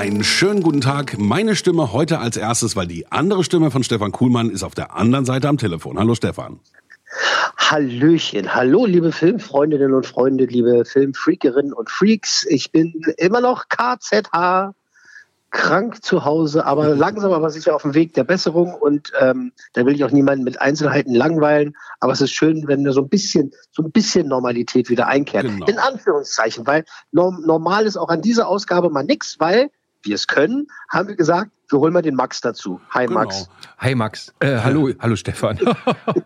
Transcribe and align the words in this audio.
Einen 0.00 0.24
schönen 0.24 0.62
guten 0.62 0.80
Tag. 0.80 1.18
Meine 1.18 1.54
Stimme 1.54 1.92
heute 1.92 2.20
als 2.20 2.38
erstes, 2.38 2.74
weil 2.74 2.86
die 2.86 3.12
andere 3.12 3.44
Stimme 3.44 3.70
von 3.70 3.84
Stefan 3.84 4.12
Kuhlmann 4.12 4.48
ist 4.48 4.62
auf 4.62 4.74
der 4.74 4.96
anderen 4.96 5.26
Seite 5.26 5.46
am 5.46 5.58
Telefon. 5.58 5.98
Hallo 5.98 6.14
Stefan. 6.14 6.58
Hallöchen, 7.58 8.54
hallo 8.54 8.86
liebe 8.86 9.12
Filmfreundinnen 9.12 9.92
und 9.92 10.06
Freunde, 10.06 10.46
liebe 10.46 10.86
Filmfreakerinnen 10.86 11.74
und 11.74 11.90
Freaks. 11.90 12.46
Ich 12.48 12.72
bin 12.72 12.94
immer 13.18 13.42
noch 13.42 13.66
KZH, 13.68 14.72
krank 15.50 16.02
zu 16.02 16.24
Hause, 16.24 16.64
aber 16.64 16.88
langsam 16.96 17.32
aber 17.32 17.50
sicher 17.50 17.74
auf 17.74 17.82
dem 17.82 17.92
Weg 17.92 18.14
der 18.14 18.24
Besserung 18.24 18.72
und 18.72 19.12
ähm, 19.20 19.52
da 19.74 19.84
will 19.84 19.94
ich 19.94 20.02
auch 20.04 20.12
niemanden 20.12 20.44
mit 20.44 20.62
Einzelheiten 20.62 21.14
langweilen, 21.14 21.76
aber 21.98 22.14
es 22.14 22.22
ist 22.22 22.32
schön, 22.32 22.66
wenn 22.68 22.84
da 22.84 22.92
so 22.92 23.02
ein 23.02 23.10
bisschen, 23.10 23.52
so 23.70 23.82
ein 23.82 23.92
bisschen 23.92 24.28
Normalität 24.28 24.88
wieder 24.88 25.08
einkehrt. 25.08 25.44
Genau. 25.44 25.66
In 25.66 25.78
Anführungszeichen, 25.78 26.66
weil 26.66 26.86
norm 27.12 27.42
normal 27.44 27.84
ist 27.84 27.98
auch 27.98 28.08
an 28.08 28.22
dieser 28.22 28.48
Ausgabe 28.48 28.88
mal 28.88 29.04
nix, 29.04 29.38
weil 29.38 29.70
wir 30.02 30.14
es 30.14 30.26
können, 30.26 30.66
haben 30.90 31.08
wir 31.08 31.16
gesagt, 31.16 31.50
wir 31.68 31.78
holen 31.78 31.92
mal 31.92 32.02
den 32.02 32.14
Max 32.14 32.40
dazu. 32.40 32.80
Hi 32.90 33.06
Genau. 33.06 33.20
Max. 33.20 33.48
Hi 33.78 33.94
Max. 33.94 34.32
Äh, 34.40 34.58
hallo, 34.58 34.90
hallo 34.98 35.16
Stefan. 35.16 35.58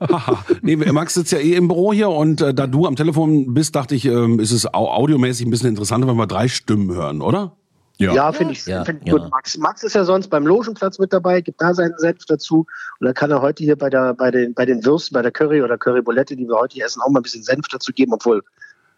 Haha. 0.00 0.44
nee, 0.62 0.76
Max 0.76 1.14
sitzt 1.14 1.32
ja 1.32 1.38
eh 1.38 1.54
im 1.54 1.68
Büro 1.68 1.92
hier 1.92 2.08
und 2.08 2.40
äh, 2.40 2.54
da 2.54 2.66
du 2.66 2.86
am 2.86 2.96
Telefon 2.96 3.52
bist, 3.52 3.76
dachte 3.76 3.94
ich, 3.94 4.04
ähm, 4.06 4.40
ist 4.40 4.52
es 4.52 4.66
au 4.72 4.88
audiomäßig 4.88 5.46
ein 5.46 5.50
bisschen 5.50 5.68
interessanter, 5.68 6.08
wenn 6.08 6.16
wir 6.16 6.26
drei 6.26 6.48
Stimmen 6.48 6.94
hören, 6.94 7.20
oder? 7.20 7.56
Ja, 7.98 8.32
finde 8.32 8.54
ich, 8.54 8.66
Ja, 8.66 8.84
find 8.84 9.02
ich 9.02 9.08
ja. 9.08 9.12
gut. 9.18 9.30
Max, 9.30 9.56
Max 9.56 9.84
ist 9.84 9.94
ja 9.94 10.04
sonst 10.04 10.28
beim 10.28 10.46
Logenplatz 10.46 10.98
mit 10.98 11.12
dabei, 11.12 11.40
gibt 11.40 11.60
da 11.60 11.74
seinen 11.74 11.96
Senf 11.98 12.24
dazu. 12.26 12.66
Und 12.98 13.04
dann 13.04 13.14
kann 13.14 13.30
er 13.30 13.40
heute 13.40 13.62
hier 13.62 13.76
bei, 13.76 13.88
der, 13.88 14.14
bei, 14.14 14.32
den, 14.32 14.52
bei 14.52 14.66
den 14.66 14.84
Würsten, 14.84 15.14
bei 15.14 15.22
der 15.22 15.30
Curry 15.30 15.62
oder 15.62 15.78
Curry 15.78 16.02
Bulette, 16.02 16.34
die 16.34 16.46
wir 16.48 16.56
heute 16.56 16.74
hier 16.74 16.86
essen, 16.86 17.00
auch 17.02 17.10
mal 17.10 17.20
ein 17.20 17.22
bisschen 17.22 17.44
Senf 17.44 17.68
dazu 17.68 17.92
geben, 17.92 18.12
obwohl 18.12 18.42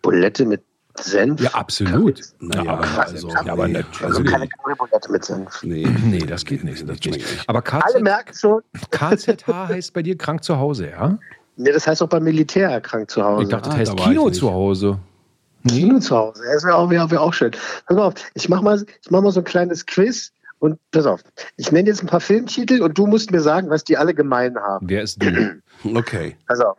Bulette 0.00 0.46
mit 0.46 0.62
Senf. 1.00 1.40
Ja, 1.40 1.50
absolut. 1.50 2.20
Naja, 2.40 2.64
Ja, 2.64 2.72
aber- 2.72 3.06
also, 3.06 3.28
ja, 3.28 3.52
aber 3.52 3.66
nee, 3.68 3.74
natürlich. 3.74 4.02
Also 4.04 4.20
nee, 4.20 4.30
keine 4.30 4.48
Curry 4.48 4.74
Bulette 4.76 5.12
mit 5.12 5.24
Senf. 5.24 5.62
nee. 5.62 5.86
Nee, 6.04 6.18
das 6.20 6.44
geht 6.44 6.64
nicht. 6.64 6.88
Das 6.88 6.98
geht 7.00 7.14
nicht. 7.14 7.26
Aber 7.48 7.62
Alle 7.72 7.82
KZ, 7.82 8.02
merken 8.02 8.34
schon, 8.34 8.62
KZH 8.90 9.68
heißt 9.68 9.92
bei 9.92 10.02
dir 10.02 10.16
krank 10.16 10.42
zu 10.44 10.56
Hause, 10.58 10.90
ja? 10.90 11.18
nee, 11.56 11.72
das 11.72 11.86
heißt 11.86 12.02
auch 12.02 12.08
beim 12.08 12.24
Militär 12.24 12.68
erkrankt 12.70 13.10
zu 13.10 13.22
Hause. 13.24 13.44
Ich 13.44 13.48
dachte, 13.48 13.68
das 13.68 13.74
Ah, 13.74 13.78
heißt 13.78 13.92
da 13.98 14.04
Kino 14.04 14.30
zu 14.30 14.50
Hause. 14.52 14.98
Kino 15.68 15.98
zu 15.98 16.16
Hause. 16.16 16.42
Das 16.52 16.64
wäre 16.64 16.76
auch, 16.76 16.90
wär, 16.90 17.10
wär 17.10 17.20
auch 17.20 17.32
schön. 17.34 17.50
Pass 17.86 17.96
mal 17.96 18.04
auf, 18.04 18.14
ich 18.34 18.48
mach 18.48 18.62
mal, 18.62 18.84
ich 19.02 19.10
mach 19.10 19.20
mal 19.22 19.32
so 19.32 19.40
ein 19.40 19.44
kleines 19.44 19.84
Quiz 19.86 20.32
und 20.60 20.78
pass 20.92 21.06
auf. 21.06 21.20
Ich 21.56 21.72
nenne 21.72 21.88
jetzt 21.88 22.02
ein 22.02 22.06
paar 22.06 22.20
Filmtitel 22.20 22.82
und 22.82 22.96
du 22.96 23.06
musst 23.06 23.30
mir 23.32 23.40
sagen, 23.40 23.68
was 23.68 23.82
die 23.84 23.96
alle 23.96 24.14
gemein 24.14 24.56
haben. 24.56 24.88
Wer 24.88 25.02
ist 25.02 25.22
du? 25.22 25.60
Okay. 25.94 26.36
Pass 26.46 26.60
auf. 26.60 26.78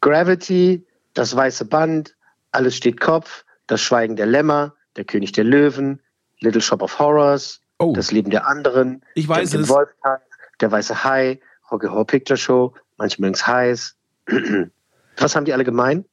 Gravity, 0.00 0.84
das 1.14 1.34
weiße 1.34 1.64
Band, 1.66 2.14
alles 2.52 2.76
steht 2.76 3.00
Kopf, 3.00 3.44
das 3.66 3.80
Schweigen 3.80 4.16
der 4.16 4.26
Lämmer, 4.26 4.74
der 4.96 5.04
König 5.04 5.32
der 5.32 5.44
Löwen, 5.44 6.00
Little 6.40 6.60
Shop 6.60 6.82
of 6.82 6.98
Horrors, 6.98 7.60
Oh, 7.78 7.92
das 7.94 8.12
Leben 8.12 8.30
der 8.30 8.46
anderen, 8.46 9.02
Ich 9.14 9.26
weiß 9.26 9.50
der, 9.50 9.60
es. 9.60 9.68
Wolfgang, 9.68 10.20
der 10.60 10.70
weiße 10.70 11.02
Hai, 11.04 11.40
Rocky 11.70 11.86
Horror 11.86 12.06
Picture 12.06 12.36
Show, 12.36 12.74
manche 12.98 13.20
mögen 13.22 13.34
es 13.34 13.46
heiß. 13.46 13.96
Was 15.16 15.34
haben 15.34 15.44
die 15.44 15.52
alle 15.52 15.64
gemein? 15.64 16.04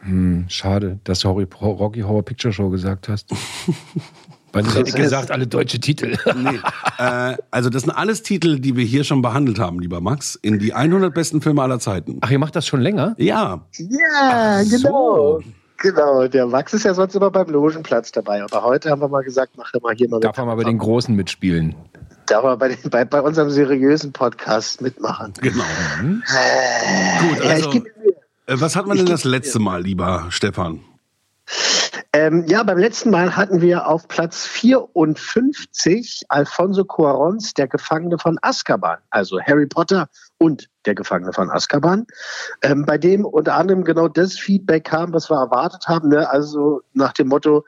hm, 0.00 0.46
schade, 0.48 0.98
dass 1.04 1.20
du 1.20 1.28
Rocky 1.28 2.00
Horror 2.00 2.24
Picture 2.24 2.52
Show 2.52 2.70
gesagt 2.70 3.08
hast. 3.08 3.30
Weil 4.54 4.66
ich 4.66 4.74
hätte 4.74 4.88
ist- 4.90 4.96
gesagt, 4.96 5.30
alle 5.30 5.46
deutsche 5.46 5.80
Titel. 5.80 6.16
Nee. 6.36 6.58
äh, 6.98 7.36
also 7.50 7.70
das 7.70 7.82
sind 7.82 7.90
alles 7.92 8.22
Titel, 8.22 8.58
die 8.58 8.76
wir 8.76 8.84
hier 8.84 9.04
schon 9.04 9.22
behandelt 9.22 9.58
haben, 9.58 9.80
lieber 9.80 10.00
Max, 10.00 10.34
in 10.36 10.58
die 10.58 10.72
100 10.74 11.12
besten 11.14 11.40
Filme 11.40 11.62
aller 11.62 11.78
Zeiten. 11.80 12.18
Ach, 12.22 12.30
ihr 12.30 12.38
macht 12.38 12.54
das 12.56 12.66
schon 12.66 12.80
länger? 12.80 13.14
Ja, 13.18 13.66
Ja, 13.78 14.62
genau. 14.62 15.40
Genau, 15.78 16.26
der 16.28 16.46
Max 16.46 16.72
ist 16.72 16.84
ja 16.84 16.94
sonst 16.94 17.14
immer 17.14 17.30
beim 17.30 17.48
Logenplatz 17.50 18.10
dabei. 18.12 18.42
Aber 18.42 18.62
heute 18.64 18.90
haben 18.90 19.00
wir 19.02 19.08
mal 19.08 19.22
gesagt, 19.22 19.52
mach 19.56 19.70
doch 19.72 19.82
mal 19.82 19.94
hier 19.94 20.08
mal 20.08 20.20
Darf 20.20 20.38
er 20.38 20.46
mal 20.46 20.54
bei 20.54 20.64
den 20.64 20.78
Großen 20.78 21.14
mitspielen? 21.14 21.74
Darf 22.26 22.42
er 22.44 22.56
bei, 22.56 22.68
den, 22.68 22.90
bei, 22.90 23.04
bei 23.04 23.20
unserem 23.20 23.50
seriösen 23.50 24.12
Podcast 24.12 24.80
mitmachen. 24.80 25.34
genau. 25.42 25.62
Äh, 25.62 27.28
Gut, 27.28 27.44
ja, 27.44 27.50
also- 27.50 27.70
mir 27.72 27.82
Äh, 28.46 28.60
was 28.60 28.76
hat 28.76 28.86
man 28.86 28.96
denn 28.96 29.06
das 29.06 29.24
letzte 29.24 29.58
Mal, 29.58 29.82
lieber 29.82 30.26
Stefan? 30.30 30.80
Ähm, 32.12 32.44
ja, 32.46 32.62
beim 32.62 32.78
letzten 32.78 33.10
Mal 33.10 33.36
hatten 33.36 33.60
wir 33.60 33.88
auf 33.88 34.06
Platz 34.06 34.46
54 34.46 36.22
Alfonso 36.28 36.84
Cuarons, 36.84 37.54
der 37.54 37.66
Gefangene 37.66 38.18
von 38.18 38.38
Azkaban, 38.40 38.98
also 39.10 39.40
Harry 39.40 39.66
Potter 39.66 40.08
und 40.38 40.68
der 40.86 40.94
Gefangene 40.94 41.32
von 41.32 41.50
Azkaban, 41.50 42.06
ähm, 42.62 42.84
bei 42.86 42.98
dem 42.98 43.24
unter 43.24 43.54
anderem 43.56 43.82
genau 43.82 44.06
das 44.06 44.38
Feedback 44.38 44.84
kam, 44.84 45.12
was 45.12 45.28
wir 45.28 45.36
erwartet 45.36 45.88
haben, 45.88 46.10
ne? 46.10 46.30
also 46.30 46.82
nach 46.92 47.12
dem 47.12 47.28
Motto, 47.28 47.64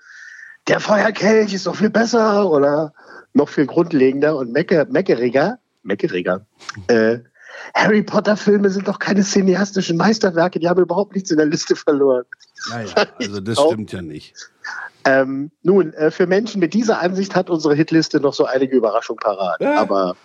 der 0.68 0.78
Feuerkelch 0.78 1.52
ist 1.52 1.66
doch 1.66 1.74
viel 1.76 1.90
besser 1.90 2.48
oder 2.48 2.92
noch 3.34 3.48
viel 3.48 3.66
grundlegender 3.66 4.36
und 4.36 4.52
mecker, 4.52 4.86
meckeriger, 4.88 5.58
meckeriger. 5.82 6.46
Äh, 6.86 7.18
Harry 7.74 8.02
Potter 8.02 8.36
Filme 8.36 8.70
sind 8.70 8.88
doch 8.88 8.98
keine 8.98 9.22
cineastischen 9.22 9.96
Meisterwerke, 9.96 10.58
die 10.58 10.68
haben 10.68 10.80
überhaupt 10.80 11.14
nichts 11.14 11.30
in 11.30 11.36
der 11.36 11.46
Liste 11.46 11.76
verloren. 11.76 12.24
Also 13.18 13.40
das 13.40 13.60
stimmt 13.60 13.92
ja 13.92 14.02
nicht. 14.02 14.34
Ähm, 15.04 15.52
nun, 15.62 15.92
äh, 15.92 16.10
für 16.10 16.26
Menschen 16.26 16.60
mit 16.60 16.74
dieser 16.74 17.00
Ansicht 17.00 17.36
hat 17.36 17.48
unsere 17.48 17.74
Hitliste 17.74 18.18
noch 18.18 18.34
so 18.34 18.44
einige 18.44 18.76
Überraschungen 18.76 19.20
parat. 19.20 19.62
Aber 19.62 20.16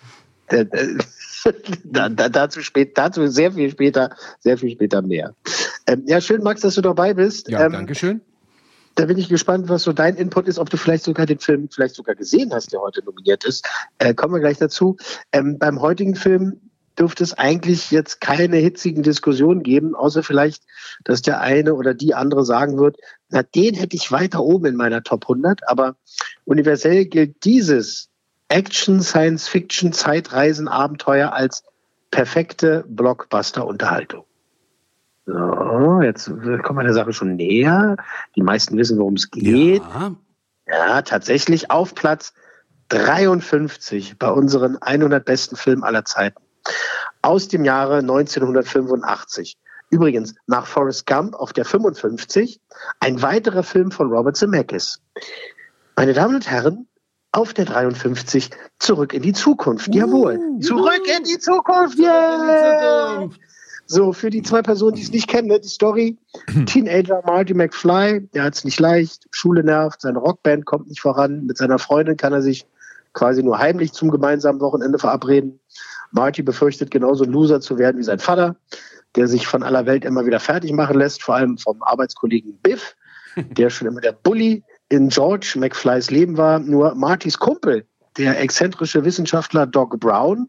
äh, 0.48 0.62
äh, 0.62 0.98
da, 1.84 2.08
da, 2.08 2.28
dazu, 2.28 2.62
spät, 2.62 2.98
dazu 2.98 3.26
sehr 3.28 3.52
viel 3.52 3.70
später, 3.70 4.16
sehr 4.40 4.58
viel 4.58 4.70
später 4.70 5.02
mehr. 5.02 5.34
Ähm, 5.86 6.02
ja, 6.06 6.20
schön, 6.20 6.42
Max, 6.42 6.62
dass 6.62 6.74
du 6.74 6.80
dabei 6.80 7.14
bist. 7.14 7.48
Ja, 7.48 7.66
ähm, 7.66 7.72
danke 7.72 7.94
schön. 7.94 8.20
Da 8.94 9.06
bin 9.06 9.16
ich 9.16 9.28
gespannt, 9.28 9.68
was 9.68 9.84
so 9.84 9.92
dein 9.92 10.16
Input 10.16 10.48
ist, 10.48 10.58
ob 10.58 10.68
du 10.68 10.76
vielleicht 10.76 11.04
sogar 11.04 11.26
den 11.26 11.38
Film 11.38 11.68
vielleicht 11.70 11.94
sogar 11.94 12.14
gesehen 12.14 12.52
hast, 12.52 12.72
der 12.72 12.80
heute 12.80 13.02
nominiert 13.04 13.44
ist. 13.44 13.66
Äh, 13.98 14.14
kommen 14.14 14.34
wir 14.34 14.40
gleich 14.40 14.58
dazu. 14.58 14.96
Ähm, 15.32 15.58
beim 15.58 15.80
heutigen 15.80 16.14
Film 16.14 16.60
dürfte 16.98 17.24
es 17.24 17.34
eigentlich 17.34 17.90
jetzt 17.90 18.20
keine 18.20 18.56
hitzigen 18.56 19.02
Diskussionen 19.02 19.62
geben, 19.62 19.94
außer 19.94 20.22
vielleicht, 20.22 20.62
dass 21.04 21.22
der 21.22 21.40
eine 21.40 21.74
oder 21.74 21.94
die 21.94 22.14
andere 22.14 22.44
sagen 22.44 22.78
wird, 22.78 22.96
na, 23.28 23.42
den 23.42 23.74
hätte 23.74 23.96
ich 23.96 24.12
weiter 24.12 24.40
oben 24.40 24.66
in 24.66 24.76
meiner 24.76 25.02
Top 25.02 25.24
100, 25.24 25.68
aber 25.68 25.96
universell 26.44 27.06
gilt 27.06 27.44
dieses 27.44 28.10
Action, 28.48 29.00
Science 29.00 29.48
Fiction, 29.48 29.92
Zeitreisen, 29.92 30.68
Abenteuer 30.68 31.32
als 31.32 31.64
perfekte 32.10 32.84
Blockbuster-Unterhaltung. 32.88 34.24
So, 35.24 36.00
jetzt 36.02 36.26
kommen 36.26 36.78
wir 36.78 36.84
der 36.84 36.94
Sache 36.94 37.12
schon 37.12 37.36
näher. 37.36 37.96
Die 38.36 38.42
meisten 38.42 38.76
wissen, 38.76 38.98
worum 38.98 39.14
es 39.14 39.30
geht. 39.30 39.82
Ja. 39.82 40.16
Ja, 40.66 41.02
tatsächlich 41.02 41.70
auf 41.70 41.94
Platz 41.94 42.34
53 42.88 44.18
bei 44.18 44.30
unseren 44.30 44.76
100 44.76 45.24
besten 45.24 45.56
Filmen 45.56 45.82
aller 45.82 46.04
Zeiten. 46.04 46.42
Aus 47.22 47.48
dem 47.48 47.64
Jahre 47.64 47.98
1985. 47.98 49.56
Übrigens, 49.90 50.34
nach 50.46 50.66
Forrest 50.66 51.06
Gump 51.06 51.34
auf 51.34 51.52
der 51.52 51.64
55 51.64 52.60
ein 53.00 53.20
weiterer 53.20 53.62
Film 53.62 53.90
von 53.90 54.10
Robert 54.10 54.36
Zemeckis. 54.36 55.00
Meine 55.96 56.14
Damen 56.14 56.36
und 56.36 56.48
Herren, 56.48 56.88
auf 57.32 57.54
der 57.54 57.64
53 57.64 58.50
zurück 58.78 59.12
in 59.14 59.22
die 59.22 59.32
Zukunft. 59.32 59.94
Jawohl. 59.94 60.38
Zurück 60.60 61.02
in 61.16 61.24
die 61.24 61.38
Zukunft. 61.38 61.98
Yeah! 61.98 63.28
So, 63.86 64.12
für 64.12 64.30
die 64.30 64.42
zwei 64.42 64.62
Personen, 64.62 64.96
die 64.96 65.02
es 65.02 65.10
nicht 65.10 65.28
kennen, 65.28 65.48
ne, 65.48 65.60
die 65.60 65.68
Story. 65.68 66.16
Teenager 66.66 67.22
Marty 67.26 67.52
McFly, 67.52 68.28
der 68.32 68.44
hat 68.44 68.54
es 68.54 68.64
nicht 68.64 68.80
leicht, 68.80 69.26
Schule 69.30 69.64
nervt, 69.64 70.02
seine 70.02 70.18
Rockband 70.18 70.64
kommt 70.64 70.88
nicht 70.88 71.00
voran, 71.00 71.44
mit 71.44 71.58
seiner 71.58 71.78
Freundin 71.78 72.16
kann 72.16 72.32
er 72.32 72.42
sich 72.42 72.66
quasi 73.12 73.42
nur 73.42 73.58
heimlich 73.58 73.92
zum 73.92 74.10
gemeinsamen 74.10 74.60
Wochenende 74.60 74.98
verabreden. 74.98 75.60
Marty 76.12 76.42
befürchtet 76.42 76.90
genauso 76.90 77.24
ein 77.24 77.30
Loser 77.30 77.60
zu 77.60 77.78
werden 77.78 77.98
wie 77.98 78.04
sein 78.04 78.18
Vater, 78.18 78.56
der 79.16 79.28
sich 79.28 79.46
von 79.46 79.62
aller 79.62 79.86
Welt 79.86 80.04
immer 80.04 80.24
wieder 80.24 80.40
fertig 80.40 80.72
machen 80.72 80.98
lässt, 80.98 81.22
vor 81.22 81.34
allem 81.34 81.58
vom 81.58 81.82
Arbeitskollegen 81.82 82.58
Biff. 82.62 82.94
der 83.50 83.70
schon 83.70 83.88
immer 83.88 84.00
der 84.00 84.12
Bully 84.12 84.62
in 84.88 85.08
George 85.08 85.54
McFlys 85.56 86.10
Leben 86.10 86.36
war. 86.36 86.58
Nur 86.58 86.94
Martys 86.94 87.38
Kumpel, 87.38 87.86
der 88.18 88.40
exzentrische 88.40 89.04
Wissenschaftler 89.04 89.66
Doc 89.66 89.98
Brown, 89.98 90.48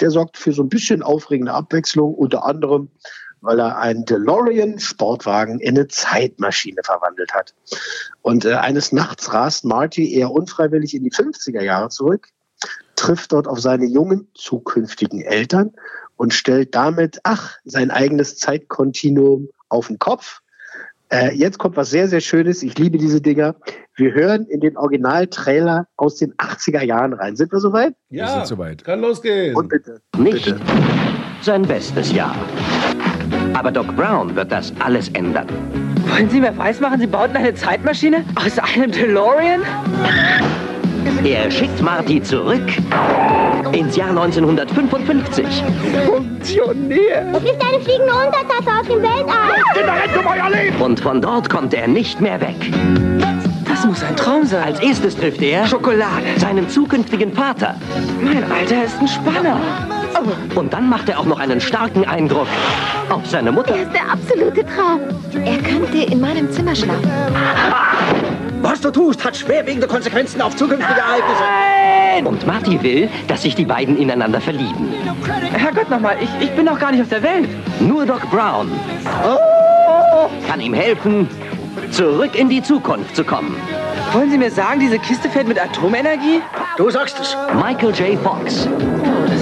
der 0.00 0.10
sorgt 0.10 0.36
für 0.36 0.52
so 0.52 0.62
ein 0.62 0.68
bisschen 0.68 1.02
aufregende 1.02 1.52
Abwechslung, 1.52 2.14
unter 2.14 2.44
anderem, 2.44 2.88
weil 3.40 3.58
er 3.58 3.78
einen 3.78 4.04
DeLorean 4.04 4.78
Sportwagen 4.78 5.60
in 5.60 5.76
eine 5.76 5.88
Zeitmaschine 5.88 6.82
verwandelt 6.84 7.32
hat. 7.32 7.54
Und 8.22 8.44
äh, 8.44 8.54
eines 8.54 8.92
Nachts 8.92 9.32
rast 9.32 9.64
Marty 9.64 10.14
eher 10.14 10.30
unfreiwillig 10.30 10.94
in 10.94 11.04
die 11.04 11.10
50er 11.10 11.62
Jahre 11.62 11.88
zurück, 11.88 12.28
trifft 13.00 13.32
dort 13.32 13.48
auf 13.48 13.60
seine 13.60 13.86
jungen 13.86 14.28
zukünftigen 14.34 15.22
Eltern 15.22 15.72
und 16.16 16.34
stellt 16.34 16.74
damit, 16.74 17.18
ach, 17.24 17.56
sein 17.64 17.90
eigenes 17.90 18.36
Zeitkontinuum 18.36 19.48
auf 19.70 19.86
den 19.86 19.98
Kopf. 19.98 20.40
Äh, 21.08 21.34
jetzt 21.34 21.58
kommt 21.58 21.76
was 21.76 21.88
sehr, 21.88 22.08
sehr 22.08 22.20
Schönes. 22.20 22.62
Ich 22.62 22.78
liebe 22.78 22.98
diese 22.98 23.22
Dinger. 23.22 23.56
Wir 23.96 24.12
hören 24.12 24.44
in 24.46 24.60
den 24.60 24.76
Originaltrailer 24.76 25.86
aus 25.96 26.16
den 26.16 26.34
80er 26.34 26.82
Jahren 26.82 27.14
rein. 27.14 27.36
Sind 27.36 27.50
wir 27.52 27.58
soweit? 27.58 27.94
Wir 28.10 28.28
sind 28.28 28.46
soweit. 28.46 28.84
Kann 28.84 29.00
losgehen. 29.00 29.56
Und 29.56 29.70
bitte. 29.70 30.02
Nicht 30.18 30.44
bitte. 30.44 30.60
sein 31.40 31.62
bestes 31.62 32.12
Jahr. 32.12 32.36
Aber 33.54 33.72
Doc 33.72 33.96
Brown 33.96 34.36
wird 34.36 34.52
das 34.52 34.74
alles 34.78 35.08
ändern. 35.08 35.48
Wollen 36.06 36.28
Sie 36.28 36.40
mir 36.40 36.56
weismachen, 36.56 37.00
Sie 37.00 37.06
bauten 37.06 37.36
eine 37.36 37.54
Zeitmaschine 37.54 38.24
aus 38.36 38.58
einem 38.58 38.92
DeLorean? 38.92 39.62
Er 41.24 41.50
schickt 41.50 41.80
Marty 41.80 42.22
zurück 42.22 42.66
ins 43.72 43.96
Jahr 43.96 44.10
1955. 44.10 45.44
Funktioniert. 46.06 47.26
Es 47.32 47.42
ist 47.42 47.62
eine 47.62 47.80
fliegende 47.80 48.12
Untertasse 48.12 48.80
aus 48.80 48.86
dem 48.86 49.02
Weltall. 49.02 50.82
Und 50.82 51.00
von 51.00 51.20
dort 51.20 51.48
kommt 51.48 51.74
er 51.74 51.88
nicht 51.88 52.20
mehr 52.20 52.40
weg. 52.40 52.56
Das 53.68 53.84
muss 53.86 54.02
ein 54.02 54.16
Traum 54.16 54.44
sein. 54.44 54.64
Als 54.64 54.80
erstes 54.80 55.16
trifft 55.16 55.40
er 55.42 55.66
Schokolade. 55.66 56.26
seinen 56.36 56.68
zukünftigen 56.68 57.32
Vater. 57.32 57.76
Mein 58.20 58.44
Alter 58.50 58.84
ist 58.84 59.00
ein 59.00 59.08
Spanner. 59.08 59.58
Und 60.54 60.72
dann 60.72 60.88
macht 60.88 61.08
er 61.08 61.18
auch 61.18 61.24
noch 61.24 61.38
einen 61.38 61.60
starken 61.60 62.04
Eindruck 62.04 62.48
auf 63.08 63.26
seine 63.26 63.52
Mutter. 63.52 63.74
Er 63.74 63.82
ist 63.82 63.92
der 63.94 64.12
absolute 64.12 64.66
Traum. 64.66 65.00
Er 65.44 65.58
könnte 65.58 66.12
in 66.12 66.20
meinem 66.20 66.50
Zimmer 66.50 66.74
schlafen. 66.74 67.10
Was 68.62 68.80
du 68.80 68.90
tust, 68.90 69.24
hat 69.24 69.36
schwerwiegende 69.36 69.86
Konsequenzen 69.86 70.40
auf 70.42 70.54
zukünftige 70.56 71.00
Ereignisse. 71.00 72.28
Und 72.28 72.46
Marty 72.46 72.82
will, 72.82 73.08
dass 73.28 73.42
sich 73.42 73.54
die 73.54 73.64
beiden 73.64 73.96
ineinander 73.96 74.40
verlieben. 74.40 74.92
Herrgott 75.52 75.88
nochmal, 75.88 76.16
ich, 76.20 76.28
ich 76.40 76.50
bin 76.54 76.66
noch 76.66 76.78
gar 76.78 76.92
nicht 76.92 77.00
auf 77.00 77.08
der 77.08 77.22
Welt. 77.22 77.48
Nur 77.80 78.04
Doc 78.04 78.30
Brown 78.30 78.70
kann 80.46 80.60
ihm 80.60 80.74
helfen, 80.74 81.28
zurück 81.90 82.34
in 82.34 82.48
die 82.48 82.62
Zukunft 82.62 83.16
zu 83.16 83.24
kommen. 83.24 83.56
Wollen 84.12 84.30
Sie 84.30 84.38
mir 84.38 84.50
sagen, 84.50 84.80
diese 84.80 84.98
Kiste 84.98 85.30
fährt 85.30 85.46
mit 85.46 85.62
Atomenergie? 85.62 86.42
Du 86.76 86.90
sagst 86.90 87.18
es. 87.20 87.36
Michael 87.54 87.94
J. 87.94 88.18
Fox, 88.20 88.68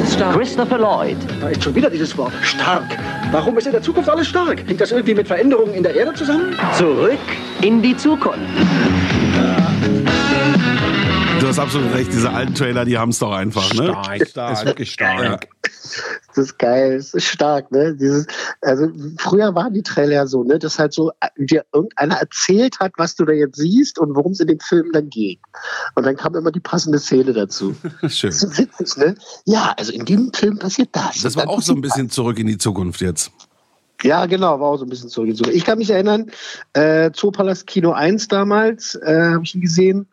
ist 0.09 0.15
stark. 0.15 0.35
Christopher 0.37 0.79
Lloyd, 0.79 1.17
Da 1.41 1.49
ist 1.49 1.63
schon 1.63 1.75
wieder 1.75 1.91
dieses 1.91 2.17
Wort. 2.17 2.33
Stark. 2.43 2.85
Warum 3.31 3.59
ist 3.59 3.67
in 3.67 3.73
der 3.73 3.83
Zukunft 3.83 4.09
alles 4.09 4.27
stark? 4.29 4.63
Hängt 4.67 4.81
das 4.81 4.91
irgendwie 4.93 5.15
mit 5.15 5.27
Veränderungen 5.27 5.75
in 5.75 5.83
der 5.83 5.95
Erde 5.95 6.15
zusammen? 6.15 6.57
zurück 6.77 7.19
in 7.63 7.83
die 7.83 7.97
Zukunft. 7.97 8.39
Du 11.49 11.53
hast 11.53 11.61
absolut 11.61 11.95
recht, 11.95 12.13
diese 12.13 12.31
alten 12.31 12.55
Trailer, 12.55 12.85
die 12.85 12.99
haben 12.99 13.09
es 13.09 13.21
doch 13.21 13.33
einfach, 13.33 13.73
ne? 13.73 13.97
Stark. 14.27 14.53
Ist 14.53 14.67
wirklich 14.67 14.93
stark. 14.93 15.49
Das 15.63 16.37
ist 16.37 16.59
geil, 16.59 16.99
das 16.99 17.15
ist 17.15 17.25
stark, 17.25 17.73
ne? 17.73 17.95
Dieses, 17.95 18.27
also 18.61 18.89
früher 19.17 19.55
waren 19.55 19.73
die 19.73 19.83
Trailer 19.83 20.13
ja 20.13 20.27
so, 20.27 20.45
ne, 20.45 20.59
dass 20.59 20.79
halt 20.79 20.93
so 20.93 21.11
äh, 21.21 21.29
dir 21.39 21.65
irgendeiner 21.73 22.17
erzählt 22.17 22.81
hat, 22.81 22.93
was 22.99 23.15
du 23.15 23.25
da 23.25 23.33
jetzt 23.33 23.57
siehst 23.57 23.99
und 23.99 24.15
worum 24.15 24.33
es 24.33 24.41
in 24.41 24.49
dem 24.49 24.61
Film 24.61 24.93
dann 24.93 25.09
geht. 25.09 25.41
Und 25.95 26.05
dann 26.05 26.17
kam 26.17 26.35
immer 26.35 26.53
die 26.53 26.61
passende 26.61 26.99
Szene 26.99 27.33
dazu. 27.33 27.75
Schön. 28.09 28.29
Das 28.29 28.43
ist 28.43 28.59
witzig, 28.59 28.97
ne? 28.99 29.15
Ja, 29.47 29.75
also 29.79 29.91
in 29.91 30.05
dem 30.05 30.31
Film 30.35 30.59
passiert 30.59 30.91
das. 30.93 31.23
Das 31.23 31.35
war 31.35 31.49
auch 31.49 31.63
so 31.63 31.73
ein 31.73 31.81
bisschen 31.81 32.11
zurück 32.11 32.39
in 32.39 32.47
die 32.47 32.59
Zukunft 32.59 33.01
jetzt. 33.01 33.33
Ja, 34.03 34.27
genau, 34.27 34.61
war 34.61 34.69
auch 34.69 34.77
so 34.77 34.85
ein 34.85 34.91
bisschen 34.91 35.09
zurückgezogen. 35.09 35.51
Ich 35.53 35.65
kann 35.65 35.79
mich 35.79 35.89
erinnern, 35.89 36.31
äh, 36.75 37.11
Zoopalast 37.11 37.67
Kino 37.67 37.93
1 37.93 38.29
damals, 38.29 38.97
äh, 38.97 39.31
habe 39.33 39.45
ich 39.45 39.55
ihn 39.55 39.63
gesehen, 39.63 40.07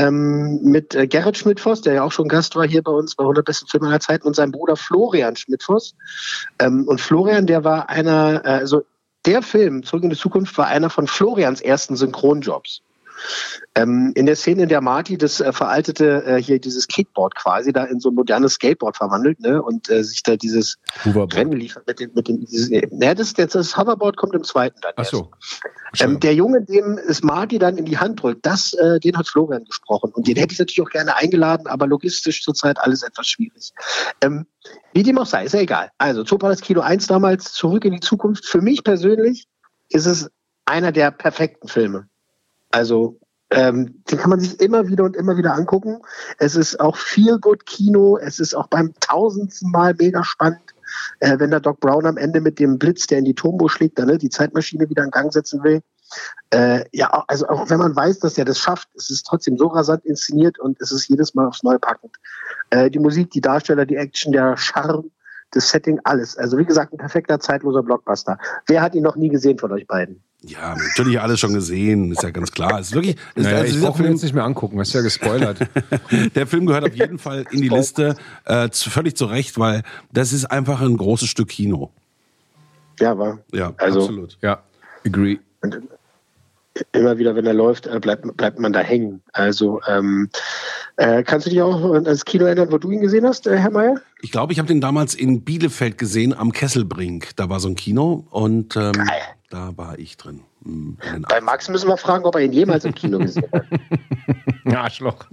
ähm, 0.00 0.60
mit 0.62 0.94
äh, 0.94 1.06
Gerrit 1.06 1.36
Schmidtfoss, 1.36 1.82
der 1.82 1.94
ja 1.94 2.02
auch 2.02 2.12
schon 2.12 2.28
Gast 2.28 2.56
war 2.56 2.66
hier 2.66 2.82
bei 2.82 2.92
uns 2.92 3.14
bei 3.14 3.24
100 3.24 3.44
besten 3.44 3.68
Filme 3.68 3.88
aller 3.88 4.00
Zeiten 4.00 4.26
und 4.26 4.34
seinem 4.34 4.52
Bruder 4.52 4.76
Florian 4.76 5.36
Schmidtfoss. 5.36 5.94
Ähm, 6.58 6.84
und 6.86 7.00
Florian, 7.00 7.46
der 7.46 7.64
war 7.64 7.90
einer, 7.90 8.42
äh, 8.44 8.48
also 8.48 8.82
der 9.26 9.42
Film, 9.42 9.82
Zurück 9.82 10.04
in 10.04 10.10
die 10.10 10.16
Zukunft, 10.16 10.56
war 10.56 10.68
einer 10.68 10.88
von 10.88 11.06
Florians 11.06 11.60
ersten 11.60 11.96
Synchronjobs. 11.96 12.80
Ähm, 13.74 14.12
in 14.14 14.26
der 14.26 14.36
Szene, 14.36 14.64
in 14.64 14.68
der 14.68 14.80
Marty 14.80 15.16
das 15.16 15.40
äh, 15.40 15.52
veraltete, 15.52 16.24
äh, 16.24 16.42
hier 16.42 16.58
dieses 16.58 16.88
Kickboard 16.88 17.34
quasi 17.34 17.72
da 17.72 17.84
in 17.84 18.00
so 18.00 18.10
ein 18.10 18.14
modernes 18.14 18.54
Skateboard 18.54 18.96
verwandelt, 18.96 19.40
ne, 19.40 19.62
und 19.62 19.88
äh, 19.90 20.02
sich 20.02 20.22
da 20.22 20.36
dieses 20.36 20.76
Hoverboard. 21.04 21.36
Rennen 21.36 21.52
liefert 21.52 21.86
mit 21.86 22.00
dem, 22.00 22.10
mit 22.14 22.28
dem, 22.28 22.40
dieses, 22.40 22.70
äh, 22.70 22.88
ne, 22.90 23.14
das, 23.14 23.32
das, 23.34 23.52
das 23.52 23.76
Hoverboard 23.76 24.16
kommt 24.16 24.34
im 24.34 24.44
zweiten 24.44 24.80
dann. 24.80 24.92
Ach 24.96 25.04
so. 25.04 25.30
Ähm, 25.98 26.20
der 26.20 26.34
Junge, 26.34 26.62
dem 26.62 26.98
es 26.98 27.22
Marty 27.22 27.58
dann 27.58 27.76
in 27.76 27.84
die 27.84 27.98
Hand 27.98 28.22
drückt, 28.22 28.44
das, 28.46 28.72
äh, 28.74 29.00
den 29.00 29.16
hat 29.16 29.28
Florian 29.28 29.64
gesprochen. 29.64 30.12
Und 30.12 30.26
den 30.26 30.36
hätte 30.36 30.52
ich 30.52 30.58
natürlich 30.58 30.82
auch 30.82 30.90
gerne 30.90 31.16
eingeladen, 31.16 31.66
aber 31.66 31.86
logistisch 31.86 32.42
zurzeit 32.42 32.78
alles 32.78 33.02
etwas 33.02 33.26
schwierig. 33.26 33.72
Ähm, 34.20 34.46
wie 34.92 35.02
dem 35.02 35.18
auch 35.18 35.26
sei, 35.26 35.44
ist 35.44 35.54
ja 35.54 35.60
egal. 35.60 35.90
Also, 35.98 36.24
Zoopalast 36.24 36.62
Kino 36.62 36.80
1 36.80 37.06
damals, 37.06 37.52
zurück 37.52 37.84
in 37.84 37.92
die 37.92 38.00
Zukunft. 38.00 38.46
Für 38.46 38.60
mich 38.60 38.84
persönlich 38.84 39.46
ist 39.88 40.06
es 40.06 40.30
einer 40.64 40.92
der 40.92 41.10
perfekten 41.10 41.68
Filme. 41.68 42.08
Also, 42.70 43.18
ähm, 43.50 44.02
den 44.10 44.18
kann 44.18 44.30
man 44.30 44.40
sich 44.40 44.60
immer 44.60 44.86
wieder 44.86 45.04
und 45.04 45.16
immer 45.16 45.36
wieder 45.36 45.54
angucken. 45.54 46.00
Es 46.38 46.54
ist 46.54 46.78
auch 46.78 46.96
viel 46.96 47.38
gut 47.38 47.66
Kino. 47.66 48.16
Es 48.16 48.38
ist 48.38 48.54
auch 48.54 48.68
beim 48.68 48.94
tausendsten 49.00 49.70
Mal 49.70 49.94
mega 49.98 50.22
spannend, 50.22 50.74
äh, 51.18 51.38
wenn 51.38 51.50
der 51.50 51.60
Doc 51.60 51.80
Brown 51.80 52.06
am 52.06 52.16
Ende 52.16 52.40
mit 52.40 52.60
dem 52.60 52.78
Blitz, 52.78 53.08
der 53.08 53.18
in 53.18 53.24
die 53.24 53.34
Turbo 53.34 53.68
schlägt, 53.68 53.98
dann 53.98 54.06
ne, 54.06 54.18
die 54.18 54.30
Zeitmaschine 54.30 54.88
wieder 54.88 55.02
in 55.02 55.10
Gang 55.10 55.32
setzen 55.32 55.64
will. 55.64 55.82
Äh, 56.50 56.84
ja, 56.92 57.24
also 57.28 57.48
auch 57.48 57.70
wenn 57.70 57.78
man 57.78 57.94
weiß, 57.94 58.20
dass 58.20 58.38
er 58.38 58.44
das 58.44 58.58
schafft, 58.58 58.88
es 58.96 59.10
ist 59.10 59.26
trotzdem 59.26 59.56
so 59.56 59.68
rasant 59.68 60.04
inszeniert 60.04 60.58
und 60.58 60.80
es 60.80 60.90
ist 60.92 61.08
jedes 61.08 61.34
Mal 61.34 61.46
aufs 61.46 61.62
Neue 61.62 61.78
packend. 61.78 62.16
Äh, 62.70 62.90
die 62.90 62.98
Musik, 62.98 63.30
die 63.30 63.40
Darsteller, 63.40 63.86
die 63.86 63.96
Action, 63.96 64.32
der 64.32 64.56
Charme, 64.56 65.10
das 65.52 65.70
Setting, 65.70 66.00
alles. 66.04 66.36
Also 66.36 66.58
wie 66.58 66.64
gesagt, 66.64 66.92
ein 66.92 66.98
perfekter, 66.98 67.40
zeitloser 67.40 67.82
Blockbuster. 67.82 68.38
Wer 68.66 68.82
hat 68.82 68.94
ihn 68.94 69.02
noch 69.02 69.16
nie 69.16 69.28
gesehen 69.28 69.58
von 69.58 69.72
euch 69.72 69.86
beiden? 69.86 70.20
Ja, 70.42 70.74
natürlich 70.74 71.20
alles 71.20 71.38
schon 71.38 71.52
gesehen, 71.52 72.12
ist 72.12 72.22
ja 72.22 72.30
ganz 72.30 72.50
klar. 72.50 72.80
Es 72.80 72.88
ist 72.88 72.94
wirklich, 72.94 73.16
es, 73.34 73.44
Naja, 73.44 73.56
also 73.58 73.66
ich 73.66 73.72
dieser 73.74 73.86
brauche 73.86 73.98
mir 73.98 74.04
Film, 74.04 74.14
jetzt 74.14 74.22
nicht 74.22 74.34
mehr 74.34 74.44
angucken, 74.44 74.78
hast 74.80 74.92
ja 74.94 75.02
gespoilert. 75.02 75.58
der 76.34 76.46
Film 76.46 76.64
gehört 76.66 76.84
auf 76.84 76.94
jeden 76.94 77.18
Fall 77.18 77.44
in 77.50 77.60
die 77.60 77.68
Liste, 77.68 78.16
äh, 78.46 78.70
zu, 78.70 78.88
völlig 78.88 79.16
zu 79.16 79.26
Recht, 79.26 79.58
weil 79.58 79.82
das 80.12 80.32
ist 80.32 80.46
einfach 80.46 80.80
ein 80.80 80.96
großes 80.96 81.28
Stück 81.28 81.48
Kino. 81.48 81.90
Ja, 83.00 83.18
war. 83.18 83.40
Ja, 83.52 83.74
Also- 83.76 84.00
absolut. 84.00 84.38
ja, 84.40 84.62
agree. 85.04 85.38
Und 85.62 85.82
immer 86.92 87.18
wieder, 87.18 87.34
wenn 87.34 87.44
er 87.44 87.52
läuft, 87.54 87.86
äh, 87.86 87.98
bleibt, 88.00 88.24
bleibt 88.36 88.58
man 88.58 88.72
da 88.72 88.80
hängen. 88.80 89.22
Also 89.32 89.80
ähm, 89.86 90.30
äh, 91.00 91.22
kannst 91.22 91.46
du 91.46 91.50
dich 91.50 91.62
auch 91.62 91.94
an 91.94 92.04
das 92.04 92.24
Kino 92.24 92.44
erinnern, 92.44 92.70
wo 92.70 92.78
du 92.78 92.90
ihn 92.90 93.00
gesehen 93.00 93.26
hast, 93.26 93.46
äh, 93.46 93.56
Herr 93.56 93.70
Mayer? 93.70 93.94
Ich 94.20 94.30
glaube, 94.30 94.52
ich 94.52 94.58
habe 94.58 94.68
den 94.68 94.80
damals 94.80 95.14
in 95.14 95.42
Bielefeld 95.42 95.96
gesehen, 95.96 96.34
am 96.34 96.52
Kesselbrink. 96.52 97.30
Da 97.36 97.48
war 97.48 97.58
so 97.58 97.68
ein 97.68 97.74
Kino 97.74 98.26
und 98.30 98.76
ähm, 98.76 98.92
da 99.48 99.76
war 99.76 99.98
ich 99.98 100.18
drin. 100.18 100.42
In 100.64 100.98
den 101.12 101.22
Bei 101.22 101.40
Max 101.40 101.70
müssen 101.70 101.88
wir 101.88 101.96
fragen, 101.96 102.24
ob 102.26 102.34
er 102.34 102.42
ihn 102.42 102.52
jemals 102.52 102.84
im 102.84 102.94
Kino 102.94 103.18
gesehen 103.18 103.48
hat. 103.50 103.64
Arschloch. 104.76 105.24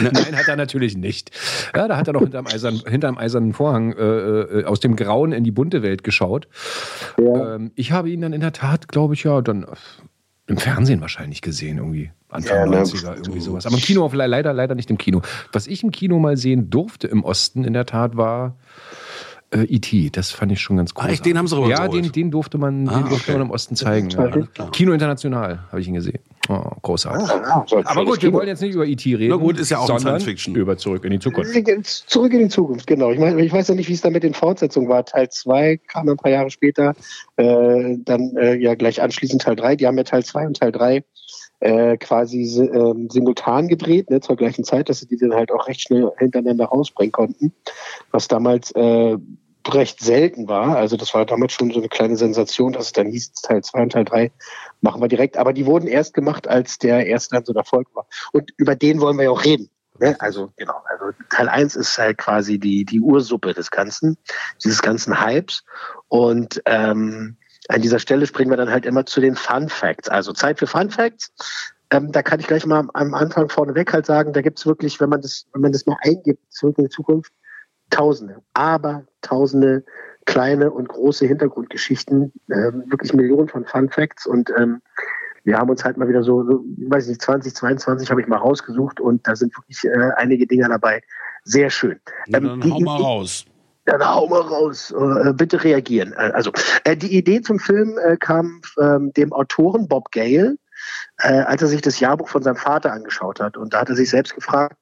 Nein, 0.00 0.36
hat 0.36 0.48
er 0.48 0.56
natürlich 0.56 0.96
nicht. 0.96 1.32
Ja, 1.74 1.88
da 1.88 1.96
hat 1.96 2.06
er 2.06 2.12
noch 2.12 2.22
hinterm, 2.22 2.46
eisern, 2.46 2.80
hinterm 2.88 3.18
eisernen 3.18 3.52
Vorhang 3.52 3.92
äh, 3.92 4.02
äh, 4.02 4.64
aus 4.64 4.80
dem 4.80 4.94
Grauen 4.94 5.32
in 5.32 5.42
die 5.42 5.50
bunte 5.50 5.82
Welt 5.82 6.04
geschaut. 6.04 6.46
Ähm, 7.18 7.72
ich 7.74 7.90
habe 7.90 8.08
ihn 8.08 8.20
dann 8.20 8.32
in 8.32 8.40
der 8.40 8.52
Tat, 8.52 8.88
glaube 8.88 9.14
ich, 9.14 9.24
ja, 9.24 9.40
dann 9.42 9.66
im 10.46 10.56
Fernsehen 10.56 11.00
wahrscheinlich 11.00 11.40
gesehen, 11.42 11.78
irgendwie. 11.78 12.10
Anfang 12.28 12.56
Ja, 12.56 12.66
ne? 12.66 12.82
90er, 12.82 13.16
irgendwie 13.16 13.40
sowas. 13.40 13.66
Aber 13.66 13.74
im 13.76 13.80
Kino, 13.82 14.08
le- 14.12 14.26
leider, 14.26 14.52
leider 14.52 14.74
nicht 14.74 14.90
im 14.90 14.98
Kino. 14.98 15.20
Was 15.52 15.66
ich 15.66 15.82
im 15.82 15.90
Kino 15.90 16.18
mal 16.18 16.36
sehen 16.36 16.70
durfte 16.70 17.06
im 17.06 17.24
Osten, 17.24 17.64
in 17.64 17.74
der 17.74 17.84
Tat, 17.86 18.16
war 18.16 18.56
äh, 19.50 19.64
E.T. 19.64 20.10
Das 20.10 20.30
fand 20.30 20.50
ich 20.50 20.60
schon 20.60 20.78
ganz 20.78 20.92
cool. 20.96 21.04
Ah, 21.04 21.08
echt? 21.10 21.26
Den 21.26 21.36
haben 21.36 21.46
sie 21.46 21.56
Ja, 21.56 21.62
rübergeholt? 21.62 22.04
den, 22.06 22.12
den 22.12 22.30
durfte 22.30 22.56
man, 22.58 22.88
Ah, 22.88 23.00
den 23.00 23.08
durfte 23.10 23.30
okay. 23.30 23.38
man 23.38 23.42
im 23.48 23.50
Osten 23.50 23.76
zeigen. 23.76 24.08
Ja. 24.10 24.28
Kino 24.72 24.92
International 24.92 25.60
habe 25.70 25.80
ich 25.80 25.88
ihn 25.88 25.94
gesehen. 25.94 26.20
Oh, 26.48 26.60
großartig. 26.82 27.28
Ja, 27.28 27.64
so 27.68 27.76
ein 27.76 27.86
Aber 27.86 28.04
gut, 28.04 28.20
wir 28.22 28.32
wollen 28.32 28.48
jetzt 28.48 28.60
nicht 28.62 28.74
über 28.74 28.84
E.T. 28.84 29.14
reden. 29.14 29.30
Na 29.30 29.36
gut, 29.36 29.58
ist 29.60 29.70
ja 29.70 29.78
auch 29.78 29.98
Science 29.98 30.24
Fiction. 30.24 30.56
Über 30.56 30.76
zurück 30.76 31.04
in 31.04 31.12
die 31.12 31.20
Zukunft. 31.20 31.52
Zurück 31.84 32.32
in 32.32 32.40
die 32.40 32.48
Zukunft, 32.48 32.86
genau. 32.88 33.12
Ich, 33.12 33.18
meine, 33.20 33.40
ich 33.44 33.52
weiß 33.52 33.68
ja 33.68 33.74
nicht, 33.76 33.88
wie 33.88 33.92
es 33.92 34.00
da 34.00 34.10
mit 34.10 34.24
den 34.24 34.34
Fortsetzungen 34.34 34.88
war. 34.88 35.04
Teil 35.04 35.28
2 35.28 35.76
kam 35.86 36.08
ein 36.08 36.16
paar 36.16 36.32
Jahre 36.32 36.50
später, 36.50 36.94
äh, 37.36 37.96
dann 37.98 38.36
äh, 38.36 38.56
ja 38.56 38.74
gleich 38.74 39.00
anschließend 39.00 39.42
Teil 39.42 39.54
3. 39.54 39.76
Die 39.76 39.86
haben 39.86 39.96
ja 39.96 40.04
Teil 40.04 40.24
2 40.24 40.46
und 40.48 40.56
Teil 40.58 40.72
3 40.72 41.04
äh, 41.60 41.96
quasi 41.96 42.44
si- 42.44 42.64
ähm, 42.64 43.08
simultan 43.08 43.68
gedreht, 43.68 44.10
ne, 44.10 44.20
zur 44.20 44.34
gleichen 44.36 44.64
Zeit, 44.64 44.88
dass 44.88 44.98
sie 44.98 45.06
die 45.06 45.16
dann 45.18 45.34
halt 45.34 45.52
auch 45.52 45.68
recht 45.68 45.82
schnell 45.82 46.10
hintereinander 46.18 46.64
rausbringen 46.64 47.12
konnten. 47.12 47.52
Was 48.10 48.26
damals 48.26 48.72
äh, 48.72 49.16
recht 49.68 50.00
selten 50.00 50.48
war. 50.48 50.76
Also 50.76 50.96
das 50.96 51.14
war 51.14 51.24
damals 51.24 51.52
schon 51.52 51.70
so 51.70 51.78
eine 51.78 51.88
kleine 51.88 52.16
Sensation, 52.16 52.72
dass 52.72 52.86
es 52.86 52.92
dann 52.92 53.06
hieß, 53.06 53.32
Teil 53.42 53.62
2 53.62 53.82
und 53.82 53.92
Teil 53.92 54.04
3 54.04 54.32
machen 54.82 55.00
wir 55.00 55.08
direkt. 55.08 55.36
Aber 55.36 55.52
die 55.52 55.66
wurden 55.66 55.86
erst 55.86 56.14
gemacht, 56.14 56.48
als 56.48 56.78
der 56.78 57.06
erste 57.06 57.36
dann 57.36 57.44
so 57.44 57.52
ein 57.52 57.56
Erfolg 57.56 57.88
war. 57.94 58.06
Und 58.32 58.52
über 58.56 58.76
den 58.76 59.00
wollen 59.00 59.16
wir 59.16 59.24
ja 59.24 59.30
auch 59.30 59.44
reden. 59.44 59.70
Ne? 59.98 60.16
Also 60.18 60.52
genau, 60.56 60.82
also 60.86 61.16
Teil 61.30 61.48
1 61.48 61.76
ist 61.76 61.96
halt 61.98 62.18
quasi 62.18 62.58
die, 62.58 62.84
die 62.84 63.00
Ursuppe 63.00 63.54
des 63.54 63.70
Ganzen, 63.70 64.16
dieses 64.62 64.82
ganzen 64.82 65.24
Hypes. 65.24 65.64
Und 66.08 66.62
ähm, 66.66 67.36
an 67.68 67.82
dieser 67.82 67.98
Stelle 67.98 68.26
springen 68.26 68.50
wir 68.50 68.56
dann 68.56 68.70
halt 68.70 68.86
immer 68.86 69.06
zu 69.06 69.20
den 69.20 69.36
Fun 69.36 69.68
Facts. 69.68 70.08
Also 70.08 70.32
Zeit 70.32 70.58
für 70.58 70.66
Fun 70.66 70.90
Facts. 70.90 71.32
Ähm, 71.90 72.10
da 72.10 72.22
kann 72.22 72.40
ich 72.40 72.46
gleich 72.46 72.64
mal 72.66 72.88
am 72.94 73.14
Anfang 73.14 73.48
vorneweg 73.48 73.92
halt 73.92 74.06
sagen, 74.06 74.32
da 74.32 74.40
gibt 74.40 74.58
es 74.58 74.66
wirklich, 74.66 74.98
wenn 75.00 75.10
man 75.10 75.20
das, 75.20 75.46
wenn 75.52 75.60
man 75.60 75.72
das 75.72 75.86
mal 75.86 75.98
eingibt, 76.00 76.52
zurück 76.52 76.78
in 76.78 76.84
die 76.84 76.90
Zukunft, 76.90 77.32
Tausende, 77.90 78.42
aber 78.54 79.04
Tausende 79.20 79.84
kleine 80.26 80.70
und 80.70 80.88
große 80.88 81.26
Hintergrundgeschichten, 81.26 82.32
äh, 82.48 82.72
wirklich 82.86 83.12
Millionen 83.12 83.48
von 83.48 83.64
Fun 83.64 83.88
Facts 83.88 84.26
und 84.26 84.52
ähm, 84.58 84.80
wir 85.44 85.58
haben 85.58 85.70
uns 85.70 85.84
halt 85.84 85.96
mal 85.96 86.08
wieder 86.08 86.22
so, 86.22 86.44
so 86.44 86.64
weiß 86.88 87.08
nicht, 87.08 87.20
2022 87.20 88.10
habe 88.10 88.20
ich 88.20 88.28
mal 88.28 88.36
rausgesucht 88.36 89.00
und 89.00 89.26
da 89.26 89.34
sind 89.34 89.56
wirklich 89.56 89.84
äh, 89.84 90.10
einige 90.16 90.46
Dinge 90.46 90.68
dabei. 90.68 91.02
Sehr 91.44 91.70
schön. 91.70 91.98
Ähm, 92.28 92.32
dann 92.32 92.60
die, 92.60 92.70
hau 92.70 92.80
mal 92.80 93.00
raus. 93.00 93.44
Dann 93.84 94.06
hau 94.06 94.28
mal 94.28 94.40
raus. 94.40 94.92
Äh, 94.92 95.32
bitte 95.32 95.64
reagieren. 95.64 96.12
Äh, 96.12 96.30
also, 96.34 96.52
äh, 96.84 96.96
die 96.96 97.16
Idee 97.16 97.40
zum 97.40 97.58
Film 97.58 97.98
äh, 97.98 98.16
kam 98.16 98.62
ähm, 98.80 99.12
dem 99.14 99.32
Autoren 99.32 99.88
Bob 99.88 100.12
Gale, 100.12 100.56
äh, 101.18 101.40
als 101.40 101.62
er 101.62 101.68
sich 101.68 101.82
das 101.82 101.98
Jahrbuch 101.98 102.28
von 102.28 102.42
seinem 102.42 102.56
Vater 102.56 102.92
angeschaut 102.92 103.40
hat. 103.40 103.56
Und 103.56 103.74
da 103.74 103.80
hat 103.80 103.88
er 103.88 103.96
sich 103.96 104.10
selbst 104.10 104.34
gefragt, 104.34 104.76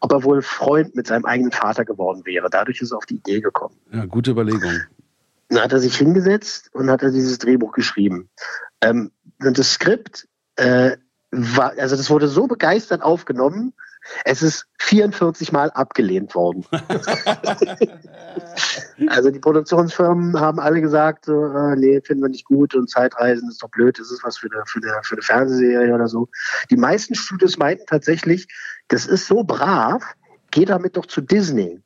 ob 0.00 0.12
er 0.12 0.24
wohl 0.24 0.42
Freund 0.42 0.94
mit 0.94 1.06
seinem 1.06 1.24
eigenen 1.24 1.52
Vater 1.52 1.84
geworden 1.84 2.22
wäre. 2.24 2.48
Dadurch 2.50 2.80
ist 2.80 2.92
er 2.92 2.98
auf 2.98 3.06
die 3.06 3.16
Idee 3.16 3.40
gekommen. 3.40 3.76
Ja, 3.92 4.04
gute 4.06 4.30
Überlegung. 4.30 4.80
Dann 5.48 5.62
hat 5.62 5.72
er 5.72 5.80
sich 5.80 5.96
hingesetzt 5.96 6.70
und 6.72 6.90
hat 6.90 7.02
er 7.02 7.10
dieses 7.10 7.38
Drehbuch 7.38 7.72
geschrieben. 7.72 8.28
Ähm, 8.80 9.10
und 9.42 9.58
das 9.58 9.72
Skript 9.72 10.28
äh, 10.56 10.96
war, 11.30 11.74
also 11.78 11.96
das 11.96 12.10
wurde 12.10 12.28
so 12.28 12.46
begeistert 12.46 13.02
aufgenommen, 13.02 13.74
es 14.24 14.42
ist 14.42 14.66
44 14.78 15.52
Mal 15.52 15.70
abgelehnt 15.70 16.34
worden. 16.34 16.64
also 19.08 19.30
die 19.30 19.38
Produktionsfirmen 19.38 20.38
haben 20.38 20.60
alle 20.60 20.80
gesagt, 20.80 21.28
äh, 21.28 21.76
nee, 21.76 22.00
finden 22.00 22.22
wir 22.22 22.28
nicht 22.28 22.44
gut 22.44 22.74
und 22.74 22.90
Zeitreisen 22.90 23.48
ist 23.48 23.62
doch 23.62 23.70
blöd, 23.70 23.98
das 23.98 24.10
ist 24.10 24.24
was 24.24 24.38
für 24.38 24.48
eine, 24.52 24.62
für, 24.66 24.80
eine, 24.82 25.00
für 25.02 25.14
eine 25.14 25.22
Fernsehserie 25.22 25.94
oder 25.94 26.08
so. 26.08 26.28
Die 26.70 26.76
meisten 26.76 27.14
Studios 27.14 27.56
meinten 27.56 27.86
tatsächlich, 27.86 28.46
das 28.88 29.06
ist 29.06 29.26
so 29.26 29.44
brav, 29.44 30.02
geh 30.50 30.64
damit 30.64 30.96
doch 30.96 31.06
zu 31.06 31.20
Disney. 31.20 31.80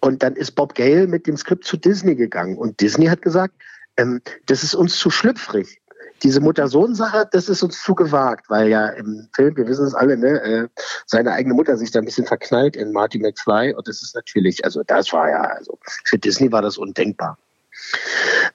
Und 0.00 0.22
dann 0.22 0.36
ist 0.36 0.52
Bob 0.52 0.74
Gale 0.74 1.06
mit 1.06 1.26
dem 1.26 1.36
Skript 1.36 1.64
zu 1.64 1.76
Disney 1.76 2.14
gegangen 2.14 2.56
und 2.56 2.80
Disney 2.80 3.06
hat 3.06 3.22
gesagt, 3.22 3.54
ähm, 3.96 4.20
das 4.46 4.62
ist 4.62 4.74
uns 4.74 4.96
zu 4.96 5.10
schlüpfrig 5.10 5.79
diese 6.22 6.40
Mutter-Sohn-Sache, 6.40 7.28
das 7.30 7.48
ist 7.48 7.62
uns 7.62 7.82
zu 7.82 7.94
gewagt, 7.94 8.48
weil 8.48 8.68
ja 8.68 8.88
im 8.88 9.28
Film, 9.34 9.56
wir 9.56 9.66
wissen 9.66 9.86
es 9.86 9.94
alle, 9.94 10.16
ne, 10.16 10.42
äh, 10.42 10.68
seine 11.06 11.32
eigene 11.32 11.54
Mutter 11.54 11.76
sich 11.76 11.90
da 11.90 11.98
ein 11.98 12.04
bisschen 12.04 12.26
verknallt 12.26 12.76
in 12.76 12.92
Marty 12.92 13.18
McFly 13.18 13.74
und 13.74 13.88
das 13.88 14.02
ist 14.02 14.14
natürlich, 14.14 14.64
also 14.64 14.82
das 14.82 15.12
war 15.12 15.28
ja, 15.28 15.42
also 15.42 15.78
für 16.04 16.18
Disney 16.18 16.52
war 16.52 16.62
das 16.62 16.78
undenkbar. 16.78 17.38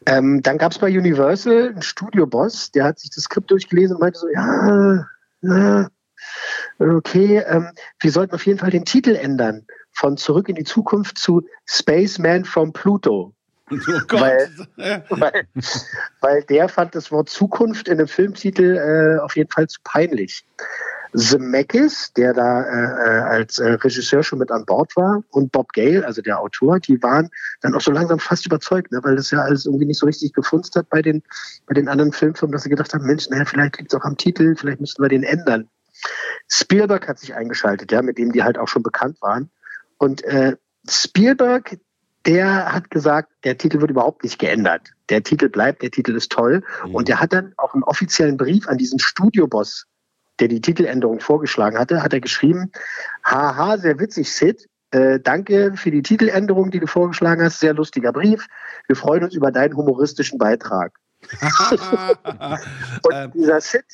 Ähm, 0.05 0.41
dann 0.41 0.57
gab 0.57 0.72
es 0.72 0.79
bei 0.79 0.88
Universal 0.88 1.69
einen 1.69 1.81
Studio-Boss, 1.81 2.72
der 2.72 2.86
hat 2.86 3.00
sich 3.00 3.10
das 3.10 3.24
Skript 3.25 3.50
durchgelesen 3.51 3.95
und 3.95 4.01
meinte 4.01 4.19
so, 4.19 4.27
ja, 4.29 5.07
ja 5.41 5.89
okay, 6.79 7.43
ähm, 7.48 7.69
wir 8.00 8.12
sollten 8.12 8.36
auf 8.36 8.45
jeden 8.45 8.60
Fall 8.60 8.72
den 8.72 8.86
Titel 8.86 9.15
ändern 9.15 9.65
von 9.91 10.17
Zurück 10.17 10.50
in 10.50 10.55
die 10.55 10.63
Zukunft 10.63 11.17
zu 11.17 11.43
Spaceman 11.65 12.45
from 12.45 12.74
Pluto. 12.74 13.34
Oh 13.72 14.19
weil, 14.19 14.50
weil, 15.10 15.48
weil, 16.22 16.43
der 16.43 16.69
fand 16.69 16.93
das 16.93 17.12
Wort 17.12 17.29
Zukunft 17.29 17.88
in 17.88 17.98
dem 17.98 18.07
Filmtitel 18.07 18.77
äh, 18.77 19.19
auf 19.22 19.36
jeden 19.36 19.50
Fall 19.50 19.67
zu 19.67 19.79
peinlich. 19.84 20.45
Zemeckis, 21.15 22.12
der 22.13 22.34
da 22.34 22.62
äh, 22.62 22.65
äh, 22.65 23.22
als 23.22 23.57
äh, 23.57 23.72
Regisseur 23.72 24.24
schon 24.24 24.39
mit 24.39 24.51
an 24.51 24.65
Bord 24.65 24.95
war, 24.95 25.24
und 25.31 25.51
Bob 25.51 25.72
Gale, 25.74 26.05
also 26.05 26.22
der 26.22 26.39
Autor, 26.39 26.79
die 26.79 27.01
waren 27.01 27.29
dann 27.62 27.74
auch 27.74 27.81
so 27.81 27.91
langsam 27.91 28.19
fast 28.19 28.45
überzeugt, 28.45 28.91
ne, 28.91 29.00
weil 29.03 29.15
das 29.15 29.31
ja 29.31 29.39
alles 29.39 29.65
irgendwie 29.65 29.86
nicht 29.86 30.00
so 30.00 30.05
richtig 30.05 30.34
gefunzt 30.34 30.75
hat 30.75 30.89
bei 30.89 31.01
den, 31.01 31.24
bei 31.67 31.74
den 31.74 31.88
anderen 31.88 32.12
Filmfirmen, 32.12 32.51
dass 32.51 32.63
sie 32.63 32.69
gedacht 32.69 32.93
haben, 32.93 33.05
Mensch, 33.05 33.29
naja, 33.29 33.45
vielleicht 33.45 33.77
liegt 33.77 33.93
es 33.93 34.00
auch 34.00 34.05
am 34.05 34.17
Titel, 34.17 34.55
vielleicht 34.55 34.81
müssten 34.81 35.01
wir 35.01 35.10
den 35.10 35.24
ändern. 35.24 35.69
Spielberg 36.48 37.07
hat 37.07 37.19
sich 37.19 37.34
eingeschaltet, 37.34 37.91
ja, 37.91 38.01
mit 38.01 38.17
dem 38.17 38.31
die 38.31 38.43
halt 38.43 38.57
auch 38.57 38.67
schon 38.67 38.84
bekannt 38.84 39.22
waren. 39.22 39.50
Und 39.98 40.24
äh, 40.24 40.57
Spielberg, 40.88 41.77
der 42.25 42.74
hat 42.74 42.89
gesagt, 42.89 43.32
der 43.44 43.58
Titel 43.58 43.82
wird 43.82 43.91
überhaupt 43.91 44.24
nicht 44.24 44.39
geändert. 44.39 44.91
Der 45.10 45.24
Titel 45.24 45.50
bleibt, 45.50 45.82
der 45.82 45.91
Titel 45.91 46.15
ist 46.15 46.32
toll. 46.32 46.63
Mhm. 46.86 46.96
Und 46.96 47.10
er 47.10 47.20
hat 47.20 47.34
dann 47.34 47.53
auch 47.58 47.74
einen 47.74 47.84
offiziellen 47.84 48.38
Brief 48.38 48.67
an 48.67 48.77
diesen 48.77 49.00
Studioboss, 49.00 49.86
der 50.39 50.48
die 50.48 50.62
Titeländerung 50.62 51.20
vorgeschlagen 51.20 51.77
hatte, 51.77 52.03
hat 52.03 52.13
er 52.13 52.22
geschrieben, 52.22 52.72
haha, 53.24 53.77
sehr 53.77 54.00
witzig, 54.00 54.32
Sid. 54.32 54.67
Äh, 54.91 55.20
danke 55.20 55.74
für 55.75 55.91
die 55.91 56.01
Titeländerung, 56.01 56.72
die 56.72 56.79
du 56.79 56.88
vorgeschlagen 56.88 57.44
hast. 57.44 57.60
Sehr 57.60 57.74
lustiger 57.74 58.12
Brief. 58.12 58.48
Wir 58.88 58.96
freuen 58.96 59.24
uns 59.24 59.34
über 59.34 59.51
deinen 59.51 59.75
humoristischen 59.75 60.38
Beitrag. 60.38 60.98
und 63.03 63.34
dieser 63.34 63.62
Sid, 63.62 63.86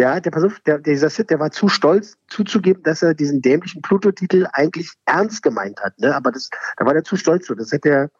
ja, 0.00 0.18
der, 0.18 0.30
pass 0.30 0.50
der, 0.64 0.78
dieser 0.78 1.10
Sid, 1.10 1.28
der 1.28 1.40
war 1.40 1.50
zu 1.50 1.68
stolz 1.68 2.16
zuzugeben, 2.28 2.82
dass 2.82 3.02
er 3.02 3.12
diesen 3.12 3.42
dämlichen 3.42 3.82
Pluto-Titel 3.82 4.46
eigentlich 4.52 4.90
ernst 5.04 5.42
gemeint 5.42 5.78
hat. 5.80 5.98
Ne? 5.98 6.16
Aber 6.16 6.32
das, 6.32 6.48
da 6.78 6.86
war 6.86 6.94
er 6.94 7.04
zu 7.04 7.16
stolz 7.16 7.46
zu. 7.46 7.54
Das 7.54 7.70
hätte 7.70 7.90
er, 7.90 8.10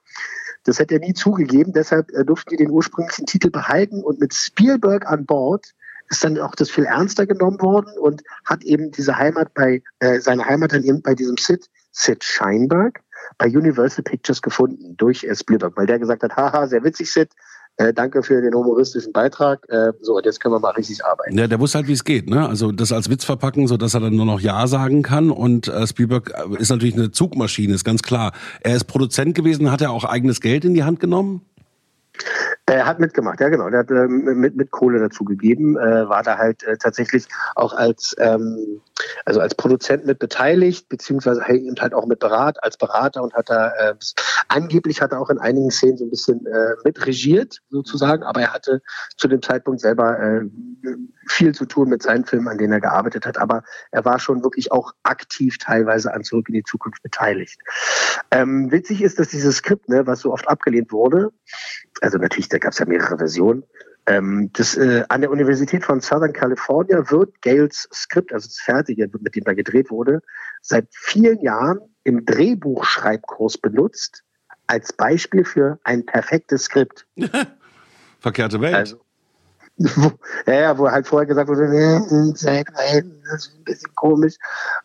das 0.64 0.78
hätte 0.78 0.96
er 0.96 1.00
nie 1.00 1.14
zugegeben. 1.14 1.72
Deshalb 1.72 2.10
äh, 2.12 2.22
durften 2.22 2.50
die 2.50 2.58
den 2.58 2.70
ursprünglichen 2.70 3.25
Titel 3.25 3.50
behalten. 3.50 4.04
Und 4.04 4.20
mit 4.20 4.34
Spielberg 4.34 5.06
an 5.06 5.25
Bord 5.25 5.72
ist 6.10 6.22
dann 6.22 6.38
auch 6.38 6.54
das 6.54 6.70
viel 6.70 6.84
ernster 6.84 7.26
genommen 7.26 7.60
worden 7.62 7.96
und 7.99 8.22
hat 8.44 8.62
eben 8.62 8.90
diese 8.90 9.16
Heimat 9.16 9.54
bei, 9.54 9.82
äh, 10.00 10.20
seine 10.20 10.44
Heimat 10.44 10.75
dann 10.75 10.84
eben 10.84 11.00
bei 11.00 11.14
diesem 11.14 11.38
Sid, 11.38 11.70
Sid 11.92 12.22
Scheinberg, 12.22 13.00
bei 13.38 13.46
Universal 13.46 14.04
Pictures 14.04 14.42
gefunden 14.42 14.99
durch 14.99 15.25
äh, 15.25 15.34
Spielberg, 15.34 15.78
weil 15.78 15.87
der 15.87 15.99
gesagt 15.99 16.22
hat, 16.25 16.37
haha, 16.37 16.66
sehr 16.66 16.84
witzig, 16.84 17.10
Sid, 17.10 17.30
äh, 17.80 17.94
danke 17.94 18.22
für 18.22 18.42
den 18.42 18.54
humoristischen 18.54 19.12
Beitrag. 19.12 19.64
Äh, 19.70 19.92
so, 20.02 20.16
und 20.16 20.26
jetzt 20.26 20.40
können 20.40 20.54
wir 20.54 20.60
mal 20.60 20.72
richtig 20.72 21.02
arbeiten. 21.04 21.37
Ja, 21.38 21.46
der 21.46 21.58
wusste 21.60 21.78
halt, 21.78 21.88
wie 21.88 21.92
es 21.92 22.04
geht. 22.04 22.28
Ne? 22.28 22.46
Also 22.46 22.72
das 22.72 22.92
als 22.92 23.08
Witz 23.08 23.25
verpacken, 23.25 23.66
so 23.68 23.78
dass 23.78 23.94
er 23.94 24.00
dann 24.00 24.14
nur 24.14 24.26
noch 24.26 24.40
Ja 24.40 24.66
sagen 24.66 25.02
kann. 25.02 25.30
Und 25.30 25.68
äh, 25.68 25.87
Spielberg 25.87 26.30
äh, 26.30 26.60
ist 26.60 26.68
natürlich 26.68 26.94
eine 26.94 27.10
Zugmaschine, 27.10 27.75
ist 27.75 27.84
ganz 27.84 28.02
klar. 28.02 28.32
Er 28.60 28.76
ist 28.76 28.84
Produzent 28.84 29.34
gewesen, 29.34 29.70
hat 29.72 29.80
er 29.80 29.92
auch 29.92 30.04
eigenes 30.04 30.42
Geld 30.42 30.66
in 30.66 30.75
die 30.75 30.84
Hand 30.84 31.00
genommen? 31.00 31.40
Er 32.74 32.86
hat 32.86 33.00
mitgemacht, 33.00 33.40
ja 33.40 33.48
genau. 33.48 33.68
Er 33.68 33.80
hat 33.80 33.90
ähm, 33.90 34.22
mit, 34.38 34.56
mit 34.56 34.70
Kohle 34.70 35.00
dazu 35.00 35.24
gegeben, 35.24 35.76
äh, 35.76 36.08
war 36.08 36.22
da 36.22 36.38
halt 36.38 36.62
äh, 36.62 36.76
tatsächlich 36.76 37.26
auch 37.56 37.72
als 37.72 38.14
ähm, 38.18 38.80
also 39.24 39.40
als 39.40 39.54
Produzent 39.54 40.06
mit 40.06 40.18
beteiligt, 40.18 40.88
beziehungsweise 40.88 41.42
halt 41.42 41.94
auch 41.94 42.06
mit 42.06 42.18
Berat, 42.18 42.62
als 42.62 42.76
Berater 42.76 43.22
und 43.22 43.34
hat 43.34 43.48
da 43.48 43.70
äh, 43.70 43.94
angeblich 44.48 45.00
hat 45.00 45.12
er 45.12 45.20
auch 45.20 45.30
in 45.30 45.38
einigen 45.38 45.70
Szenen 45.70 45.96
so 45.96 46.04
ein 46.04 46.10
bisschen 46.10 46.46
äh, 46.46 46.74
mit 46.84 47.06
regiert, 47.06 47.58
sozusagen, 47.70 48.22
aber 48.22 48.40
er 48.40 48.52
hatte 48.52 48.82
zu 49.16 49.28
dem 49.28 49.42
Zeitpunkt 49.42 49.80
selber 49.80 50.18
äh, 50.18 50.42
viel 51.28 51.54
zu 51.54 51.66
tun 51.66 51.88
mit 51.88 52.02
seinen 52.02 52.24
Filmen, 52.24 52.48
an 52.48 52.58
denen 52.58 52.72
er 52.72 52.80
gearbeitet 52.80 53.26
hat, 53.26 53.38
aber 53.38 53.62
er 53.90 54.04
war 54.04 54.18
schon 54.18 54.42
wirklich 54.42 54.72
auch 54.72 54.92
aktiv 55.02 55.58
teilweise 55.58 56.12
an 56.12 56.24
Zurück 56.24 56.48
in 56.48 56.54
die 56.54 56.64
Zukunft 56.64 57.02
beteiligt. 57.02 57.58
Ähm, 58.30 58.70
witzig 58.70 59.02
ist, 59.02 59.18
dass 59.18 59.28
dieses 59.28 59.56
Skript, 59.56 59.88
ne, 59.88 60.06
was 60.06 60.20
so 60.20 60.32
oft 60.32 60.48
abgelehnt 60.48 60.92
wurde, 60.92 61.30
also 62.00 62.18
natürlich, 62.18 62.48
da 62.48 62.58
gab 62.60 62.72
es 62.72 62.78
ja 62.78 62.86
mehrere 62.86 63.18
Versionen. 63.18 63.64
Ähm, 64.06 64.50
das, 64.52 64.76
äh, 64.76 65.04
an 65.08 65.20
der 65.20 65.30
Universität 65.30 65.84
von 65.84 66.00
Southern 66.00 66.32
California 66.32 67.10
wird 67.10 67.42
Gales 67.42 67.88
Skript, 67.92 68.32
also 68.32 68.46
das 68.46 68.58
Fertige, 68.58 69.08
mit 69.20 69.34
dem 69.34 69.44
da 69.44 69.52
gedreht 69.52 69.90
wurde, 69.90 70.22
seit 70.62 70.88
vielen 70.90 71.40
Jahren 71.40 71.80
im 72.04 72.24
Drehbuchschreibkurs 72.24 73.58
benutzt, 73.58 74.24
als 74.66 74.92
Beispiel 74.92 75.44
für 75.44 75.78
ein 75.84 76.06
perfektes 76.06 76.64
Skript. 76.64 77.06
Verkehrte 78.20 78.60
Welt. 78.60 78.74
Also, 78.74 79.00
ja, 80.46 80.76
wo 80.76 80.90
halt 80.90 81.06
vorher 81.06 81.26
gesagt 81.26 81.49
wurde, 81.49 81.64
äh, 81.64 82.32
seit 82.34 82.68
das 82.75 83.46
ist 83.46 83.54
ein 83.56 83.64
bisschen 83.64 83.94
komisch. 83.94 84.37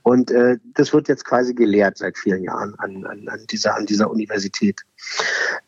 Und 0.04 0.32
äh, 0.32 0.58
das 0.74 0.94
wird 0.94 1.10
jetzt 1.10 1.26
quasi 1.26 1.54
gelehrt 1.54 1.98
seit 1.98 2.18
vielen 2.18 2.44
Jahren 2.44 2.76
an, 2.78 3.06
an, 3.06 3.28
an, 3.28 3.46
dieser, 3.50 3.76
an 3.76 3.86
dieser 3.86 4.10
Universität. 4.10 4.82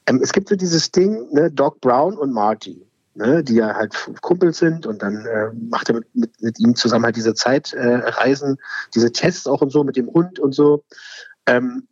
Ähm, 0.06 0.22
es 0.24 0.32
gibt 0.32 0.48
so 0.48 0.56
dieses 0.56 0.92
Ding, 0.92 1.28
ne, 1.34 1.52
Doc 1.52 1.82
Brown 1.82 2.18
und 2.18 2.32
Marty. 2.32 2.84
Ne, 3.16 3.44
die 3.44 3.56
ja 3.56 3.74
halt 3.74 3.96
Kumpel 4.22 4.54
sind 4.54 4.86
und 4.86 5.02
dann 5.02 5.26
äh, 5.26 5.50
macht 5.72 5.90
er 5.90 5.96
mit, 5.96 6.06
mit, 6.14 6.40
mit 6.40 6.60
ihm 6.60 6.76
zusammen 6.76 7.04
halt 7.04 7.16
diese 7.16 7.34
Zeitreisen, 7.34 8.60
diese 8.94 9.12
Tests 9.12 9.48
auch 9.48 9.62
und 9.62 9.72
so 9.72 9.84
mit 9.84 9.98
dem 9.98 10.06
Hund 10.06 10.38
und 10.38 10.54
so. 10.54 10.84
Ähm, 11.48 11.88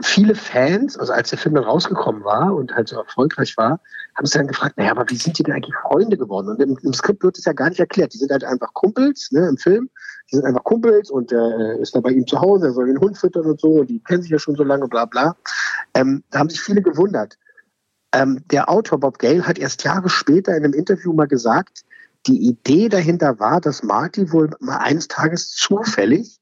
viele 0.00 0.36
Fans, 0.36 0.96
also 0.96 1.12
als 1.12 1.30
der 1.30 1.40
Film 1.40 1.56
dann 1.56 1.64
rausgekommen 1.64 2.22
war 2.22 2.54
und 2.54 2.72
halt 2.72 2.86
so 2.86 2.96
erfolgreich 2.98 3.56
war, 3.56 3.80
haben 4.14 4.26
sich 4.26 4.34
dann 4.34 4.46
gefragt, 4.46 4.76
naja, 4.76 4.90
aber 4.90 5.08
wie 5.08 5.16
sind 5.16 5.38
die 5.38 5.42
denn 5.42 5.54
eigentlich 5.54 5.74
Freunde 5.82 6.16
geworden? 6.18 6.48
Und 6.48 6.60
im, 6.60 6.78
im 6.82 6.92
Skript 6.92 7.22
wird 7.22 7.38
es 7.38 7.44
ja 7.44 7.52
gar 7.52 7.68
nicht 7.68 7.80
erklärt. 7.80 8.12
Die 8.12 8.18
sind 8.18 8.30
halt 8.30 8.44
einfach 8.44 8.72
Kumpels, 8.74 9.30
ne, 9.32 9.48
im 9.48 9.56
Film. 9.56 9.88
Die 10.30 10.36
sind 10.36 10.44
einfach 10.44 10.64
Kumpels 10.64 11.10
und 11.10 11.32
äh, 11.32 11.80
ist 11.80 11.94
da 11.94 12.00
bei 12.00 12.10
ihm 12.10 12.26
zu 12.26 12.40
Hause, 12.40 12.66
er 12.66 12.72
soll 12.72 12.86
den 12.86 13.00
Hund 13.00 13.16
füttern 13.16 13.46
und 13.46 13.60
so, 13.60 13.84
die 13.84 14.02
kennen 14.02 14.22
sich 14.22 14.30
ja 14.30 14.38
schon 14.38 14.54
so 14.54 14.64
lange, 14.64 14.88
bla 14.88 15.06
bla. 15.06 15.36
Ähm, 15.94 16.22
da 16.30 16.40
haben 16.40 16.50
sich 16.50 16.60
viele 16.60 16.82
gewundert. 16.82 17.38
Ähm, 18.12 18.42
der 18.50 18.68
Autor 18.68 19.00
Bob 19.00 19.18
Gale 19.18 19.46
hat 19.46 19.58
erst 19.58 19.84
Jahre 19.84 20.10
später 20.10 20.54
in 20.56 20.64
einem 20.64 20.74
Interview 20.74 21.12
mal 21.12 21.26
gesagt, 21.26 21.82
die 22.26 22.46
Idee 22.46 22.88
dahinter 22.88 23.40
war, 23.40 23.60
dass 23.60 23.82
Marty 23.82 24.30
wohl 24.32 24.50
mal 24.60 24.78
eines 24.78 25.08
Tages 25.08 25.50
zufällig 25.50 26.38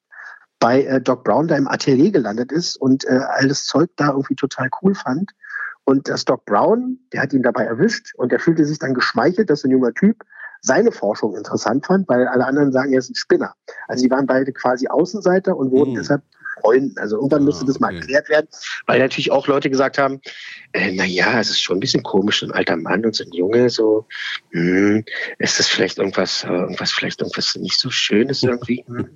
bei 0.58 0.84
äh, 0.84 1.00
Doc 1.00 1.24
Brown 1.24 1.48
da 1.48 1.56
im 1.56 1.68
Atelier 1.68 2.10
gelandet 2.10 2.52
ist 2.52 2.76
und 2.76 3.04
äh, 3.04 3.20
alles 3.28 3.64
Zeug 3.64 3.90
da 3.96 4.08
irgendwie 4.08 4.34
total 4.34 4.68
cool 4.82 4.94
fand. 4.94 5.30
Und 5.84 6.08
das 6.08 6.24
Doc 6.24 6.44
Brown, 6.44 6.98
der 7.12 7.22
hat 7.22 7.32
ihn 7.32 7.42
dabei 7.42 7.64
erwischt 7.64 8.14
und 8.16 8.30
der 8.32 8.38
fühlte 8.38 8.64
sich 8.64 8.78
dann 8.78 8.94
geschmeichelt, 8.94 9.50
dass 9.50 9.64
ein 9.64 9.70
junger 9.70 9.92
Typ 9.92 10.24
seine 10.60 10.92
Forschung 10.92 11.36
interessant 11.36 11.86
fand, 11.86 12.08
weil 12.08 12.28
alle 12.28 12.46
anderen 12.46 12.70
sagen, 12.70 12.92
er 12.92 12.98
ist 12.98 13.10
ein 13.10 13.14
Spinner. 13.14 13.54
Also 13.88 14.04
die 14.04 14.10
waren 14.10 14.26
beide 14.26 14.52
quasi 14.52 14.88
Außenseiter 14.88 15.56
und 15.56 15.70
wurden 15.70 15.92
Mhm. 15.92 15.96
deshalb 15.96 16.22
Freunden. 16.60 16.98
Also 16.98 17.16
irgendwann 17.16 17.44
musste 17.44 17.64
Ah, 17.64 17.66
das 17.66 17.80
mal 17.80 17.88
okay. 17.88 17.98
erklärt 17.98 18.28
werden, 18.28 18.48
weil 18.86 18.98
natürlich 18.98 19.30
auch 19.30 19.46
Leute 19.46 19.70
gesagt 19.70 19.98
haben, 19.98 20.20
äh, 20.72 20.92
na 20.92 21.04
ja, 21.04 21.40
es 21.40 21.50
ist 21.50 21.60
schon 21.60 21.76
ein 21.76 21.80
bisschen 21.80 22.02
komisch, 22.02 22.40
so 22.40 22.46
ein 22.46 22.52
alter 22.52 22.76
Mann 22.76 23.04
und 23.04 23.14
so 23.14 23.24
ein 23.24 23.32
Junge, 23.32 23.70
so, 23.70 24.06
hm, 24.50 25.04
ist 25.38 25.58
das 25.58 25.66
vielleicht 25.66 25.98
irgendwas, 25.98 26.44
äh, 26.44 26.48
irgendwas, 26.48 26.92
vielleicht 26.92 27.20
irgendwas 27.20 27.56
nicht 27.56 27.78
so 27.78 27.90
Schönes 27.90 28.42
irgendwie. 28.42 28.84
hm. 28.88 29.08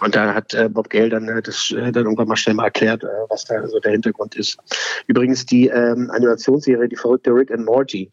Und 0.00 0.14
da 0.14 0.34
hat 0.34 0.54
äh, 0.54 0.68
Bob 0.68 0.90
Gale 0.90 1.10
dann 1.10 1.28
äh, 1.28 1.42
das 1.42 1.70
äh, 1.70 1.92
dann 1.92 2.04
irgendwann 2.04 2.28
mal 2.28 2.36
schnell 2.36 2.54
mal 2.54 2.64
erklärt, 2.64 3.04
äh, 3.04 3.08
was 3.28 3.44
da 3.44 3.66
so 3.68 3.78
der 3.78 3.92
Hintergrund 3.92 4.34
ist. 4.34 4.56
Übrigens 5.06 5.46
die 5.46 5.68
ähm, 5.68 6.10
Animationsserie, 6.10 6.88
die 6.88 6.96
verrückte 6.96 7.30
Rick 7.30 7.50
and 7.50 7.64
Morty, 7.64 8.10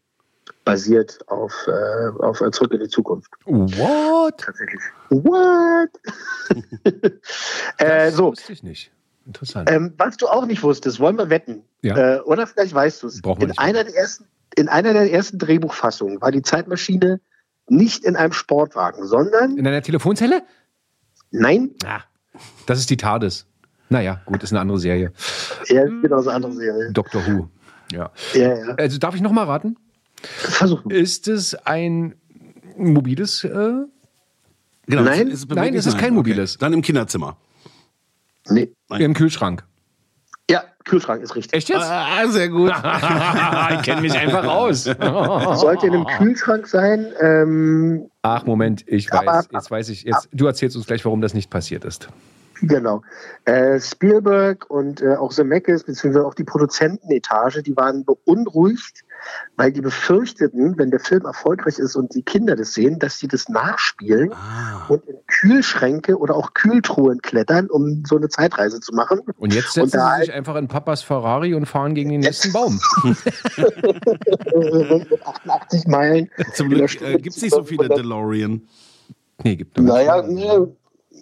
basiert 0.64 1.18
auf, 1.28 1.52
äh, 1.68 2.22
auf 2.22 2.40
äh, 2.40 2.50
Zurück 2.50 2.72
in 2.72 2.80
die 2.80 2.88
Zukunft. 2.88 3.30
What? 3.44 4.38
Tatsächlich. 4.38 4.80
What? 5.10 5.90
äh, 7.78 8.10
so, 8.10 8.28
wusste 8.32 8.52
ich 8.52 8.62
nicht. 8.62 8.90
Interessant. 9.26 9.70
ähm, 9.70 9.94
was 9.96 10.16
du 10.18 10.26
auch 10.26 10.44
nicht 10.46 10.62
wusstest, 10.62 11.00
wollen 11.00 11.16
wir 11.16 11.30
wetten? 11.30 11.64
Ja. 11.82 12.16
Äh, 12.16 12.20
oder 12.20 12.46
vielleicht 12.46 12.74
weißt 12.74 13.02
du 13.02 13.06
es. 13.06 13.20
In 13.20 13.58
einer, 13.58 13.84
der 13.84 13.94
ersten, 13.96 14.26
in 14.56 14.68
einer 14.68 14.92
der 14.92 15.10
ersten 15.12 15.38
Drehbuchfassungen 15.38 16.20
war 16.20 16.30
die 16.30 16.42
Zeitmaschine 16.42 17.20
nicht 17.66 18.04
in 18.04 18.16
einem 18.16 18.32
Sportwagen, 18.34 19.06
sondern, 19.06 19.56
In 19.56 19.66
einer 19.66 19.80
Telefonzelle? 19.82 20.42
nein, 21.30 21.70
Ah, 21.86 22.00
das 22.66 22.78
ist 22.78 22.90
die 22.90 22.98
TARDIS. 22.98 23.46
Naja, 23.88 24.20
gut, 24.26 24.42
ist 24.42 24.52
eine 24.52 24.60
andere 24.60 24.78
Serie. 24.78 25.12
er 25.68 25.84
ist 25.86 26.02
genau 26.02 26.20
so 26.20 26.28
eine 26.30 26.36
andere 26.36 26.52
Serie. 26.52 26.92
Doctor 26.92 27.26
Who. 27.26 27.48
Ja. 27.92 28.10
Ja, 28.34 28.54
ja. 28.58 28.74
Also 28.74 28.98
darf 28.98 29.14
ich 29.14 29.20
noch 29.22 29.32
mal 29.32 29.44
raten? 29.44 29.76
Versuchen. 30.26 30.90
Ist 30.90 31.28
es 31.28 31.54
ein 31.54 32.14
mobiles? 32.76 33.44
Äh, 33.44 33.72
Genau, 34.86 35.02
Nein? 35.02 35.28
es 35.28 35.48
Nein, 35.48 35.74
es 35.74 35.86
ist 35.86 35.96
kein 35.96 36.12
mobiles. 36.12 36.58
Dann 36.58 36.74
im 36.74 36.82
Kinderzimmer. 36.82 37.38
Nee. 38.50 38.70
Im 38.90 39.14
Kühlschrank. 39.14 39.64
Ja, 40.50 40.62
Kühlschrank 40.84 41.22
ist 41.22 41.34
richtig. 41.34 41.54
Echt 41.54 41.70
jetzt? 41.70 41.80
Ah, 41.80 42.26
sehr 42.28 42.50
gut. 42.50 42.70
ich 43.74 43.82
kenne 43.82 44.02
mich 44.02 44.12
einfach 44.12 44.44
aus. 44.44 44.84
Sollte 45.54 45.86
in 45.86 45.94
einem 45.94 46.04
Kühlschrank 46.04 46.66
sein. 46.66 47.06
Ähm, 47.18 48.10
Ach, 48.20 48.44
Moment, 48.44 48.84
ich 48.86 49.10
Aber- 49.10 49.24
weiß. 49.26 49.48
Jetzt 49.52 49.70
weiß 49.70 49.88
ich. 49.88 50.02
Jetzt, 50.02 50.28
du 50.32 50.44
erzählst 50.46 50.76
uns 50.76 50.86
gleich, 50.86 51.02
warum 51.06 51.22
das 51.22 51.32
nicht 51.32 51.48
passiert 51.48 51.86
ist. 51.86 52.08
Genau. 52.60 53.00
Äh, 53.46 53.80
Spielberg 53.80 54.68
und 54.70 55.00
äh, 55.00 55.16
auch 55.16 55.32
Zemeckis, 55.32 55.82
beziehungsweise 55.84 56.26
auch 56.26 56.34
die 56.34 56.44
Produzentenetage, 56.44 57.62
die 57.62 57.74
waren 57.76 58.04
beunruhigt, 58.04 59.03
weil 59.56 59.72
die 59.72 59.80
befürchteten, 59.80 60.76
wenn 60.78 60.90
der 60.90 61.00
Film 61.00 61.24
erfolgreich 61.24 61.78
ist 61.78 61.96
und 61.96 62.14
die 62.14 62.22
Kinder 62.22 62.56
das 62.56 62.74
sehen, 62.74 62.98
dass 62.98 63.18
sie 63.18 63.28
das 63.28 63.48
nachspielen 63.48 64.32
Ah. 64.32 64.86
und 64.88 65.04
in 65.06 65.16
Kühlschränke 65.26 66.18
oder 66.18 66.34
auch 66.36 66.54
Kühltruhen 66.54 67.20
klettern, 67.22 67.68
um 67.70 68.04
so 68.06 68.16
eine 68.16 68.28
Zeitreise 68.28 68.80
zu 68.80 68.92
machen. 68.94 69.20
Und 69.38 69.54
jetzt 69.54 69.76
Und 69.78 69.84
setzen 69.90 69.96
da 69.98 70.14
sie 70.16 70.24
sich 70.26 70.32
einfach 70.34 70.56
in 70.56 70.68
Papas 70.68 71.02
Ferrari 71.02 71.54
und 71.54 71.66
fahren 71.66 71.94
gegen 71.94 72.10
den 72.10 72.20
nächsten 72.20 72.52
Baum. 72.52 72.80
mit 75.10 75.26
88 75.26 75.86
Meilen. 75.86 76.30
Zum 76.54 76.68
Glück 76.68 77.00
äh, 77.02 77.16
gibt 77.18 77.36
es 77.36 77.42
nicht 77.42 77.54
so 77.54 77.62
viele 77.64 77.88
DeLorean. 77.88 78.62
Nee, 79.42 79.56
gibt 79.56 79.76
noch 79.78 79.84
Naja, 79.84 80.22
nicht. 80.22 80.46
ne, 80.46 80.68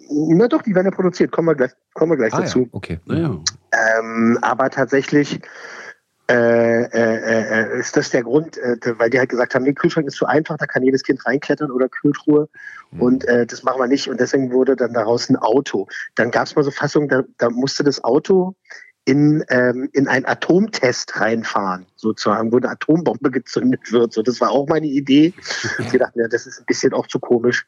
na 0.09 0.47
doch, 0.47 0.61
die 0.61 0.75
werden 0.75 0.85
ja 0.87 0.91
produziert. 0.91 1.31
Kommen 1.31 1.47
wir 1.47 1.55
gleich, 1.55 1.71
kommen 1.93 2.11
wir 2.11 2.17
gleich 2.17 2.33
Ah, 2.33 2.41
dazu. 2.41 2.59
ja, 2.61 2.67
okay. 2.71 2.99
Naja. 3.05 3.37
Ähm, 3.99 4.37
aber 4.41 4.69
tatsächlich 4.69 5.39
äh, 6.29 6.83
äh, 6.83 7.73
äh, 7.75 7.79
ist 7.79 7.97
das 7.97 8.09
der 8.11 8.23
Grund, 8.23 8.57
äh, 8.57 8.77
weil 8.97 9.09
die 9.09 9.19
halt 9.19 9.29
gesagt 9.29 9.55
haben, 9.55 9.63
nee, 9.63 9.73
Kühlschrank 9.73 10.07
ist 10.07 10.15
zu 10.17 10.25
einfach, 10.25 10.57
da 10.57 10.65
kann 10.65 10.83
jedes 10.83 11.03
Kind 11.03 11.25
reinklettern 11.25 11.69
oder 11.71 11.89
Kühltruhe 11.89 12.47
und 12.99 13.25
äh, 13.27 13.45
das 13.45 13.63
machen 13.63 13.79
wir 13.81 13.87
nicht 13.87 14.07
und 14.09 14.19
deswegen 14.19 14.51
wurde 14.51 14.75
dann 14.75 14.93
daraus 14.93 15.29
ein 15.29 15.35
Auto. 15.35 15.87
Dann 16.15 16.31
gab 16.31 16.45
es 16.47 16.55
mal 16.55 16.63
so 16.63 16.71
Fassungen, 16.71 17.09
da, 17.09 17.23
da 17.39 17.49
musste 17.49 17.83
das 17.83 18.03
Auto 18.03 18.55
in, 19.05 19.43
ähm, 19.49 19.89
in 19.91 20.07
einen 20.07 20.25
Atomtest 20.25 21.19
reinfahren, 21.19 21.85
sozusagen, 21.97 22.53
wo 22.53 22.57
eine 22.57 22.69
Atombombe 22.69 23.31
gezündet 23.31 23.91
wird. 23.91 24.13
So, 24.13 24.21
das 24.21 24.39
war 24.39 24.51
auch 24.51 24.67
meine 24.69 24.85
Idee. 24.87 25.33
Wir 25.91 25.99
dachten, 25.99 26.19
ja, 26.21 26.27
das 26.29 26.45
ist 26.47 26.59
ein 26.59 26.65
bisschen 26.65 26.93
auch 26.93 27.07
zu 27.07 27.19
komisch. 27.19 27.65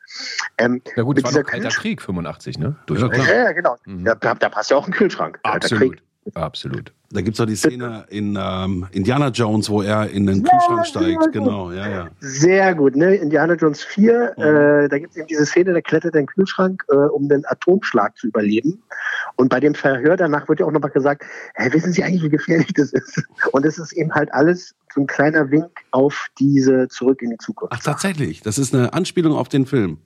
Ähm, 0.57 0.81
Ja 0.95 1.03
gut, 1.03 1.17
mit 1.17 1.17
es 1.17 1.23
war 1.25 1.31
dieser 1.31 1.41
noch 1.41 1.49
Kalter 1.49 1.67
Kühlsch- 1.69 1.79
Krieg, 1.81 2.01
85, 2.01 2.57
ne? 2.59 2.65
Ja, 2.65 2.83
Durchaus. 2.85 3.11
klar. 3.11 3.27
ja, 3.27 3.35
ja, 3.45 3.51
genau. 3.51 3.75
Mhm. 3.85 4.05
Ja, 4.05 4.15
da, 4.15 4.33
da 4.35 4.47
passt 4.47 4.71
ja 4.71 4.77
auch 4.77 4.85
ein 4.87 4.93
Kühlschrank. 4.93 5.39
Kalter 5.43 5.55
Absolut. 5.65 5.97
Absolut. 6.33 6.91
Da 7.11 7.21
gibt 7.21 7.35
es 7.35 7.39
auch 7.41 7.45
die 7.45 7.55
Szene 7.55 8.05
in 8.09 8.37
ähm, 8.39 8.87
Indiana 8.91 9.27
Jones, 9.29 9.69
wo 9.69 9.81
er 9.83 10.09
in 10.09 10.25
den 10.25 10.43
Kühlschrank 10.43 10.85
steigt. 10.87 11.31
Genau, 11.31 11.71
ja, 11.71 11.87
ja. 11.87 12.07
Sehr 12.19 12.73
gut, 12.73 12.95
ne? 12.95 13.15
Indiana 13.15 13.53
Jones 13.53 13.83
4, 13.83 14.33
Mhm. 14.35 14.43
äh, 14.43 14.87
da 14.89 14.97
gibt 14.97 15.11
es 15.11 15.17
eben 15.17 15.27
diese 15.27 15.45
Szene, 15.45 15.73
da 15.73 15.81
klettert 15.81 16.15
er 16.15 16.21
in 16.21 16.25
den 16.25 16.33
Kühlschrank, 16.33 16.83
äh, 16.89 16.95
um 16.95 17.29
den 17.29 17.45
Atomschlag 17.45 18.17
zu 18.17 18.27
überleben. 18.27 18.81
Und 19.35 19.49
bei 19.49 19.59
dem 19.59 19.75
Verhör 19.75 20.17
danach 20.17 20.49
wird 20.49 20.59
ja 20.61 20.65
auch 20.65 20.71
nochmal 20.71 20.89
gesagt, 20.91 21.23
hey, 21.53 21.71
wissen 21.71 21.93
Sie 21.93 22.03
eigentlich, 22.03 22.23
wie 22.23 22.29
gefährlich 22.29 22.73
das 22.73 22.91
ist? 22.91 23.21
Und 23.51 23.65
es 23.65 23.77
ist 23.77 23.93
eben 23.93 24.11
halt 24.13 24.33
alles 24.33 24.73
so 24.93 25.01
ein 25.01 25.07
kleiner 25.07 25.51
Wink 25.51 25.69
auf 25.91 26.27
diese 26.39 26.87
Zurück 26.87 27.21
in 27.21 27.29
die 27.29 27.37
Zukunft. 27.37 27.73
Ach, 27.77 27.83
tatsächlich. 27.83 28.41
Das 28.41 28.57
ist 28.57 28.73
eine 28.73 28.93
Anspielung 28.93 29.33
auf 29.35 29.47
den 29.47 29.65
Film. 29.67 29.99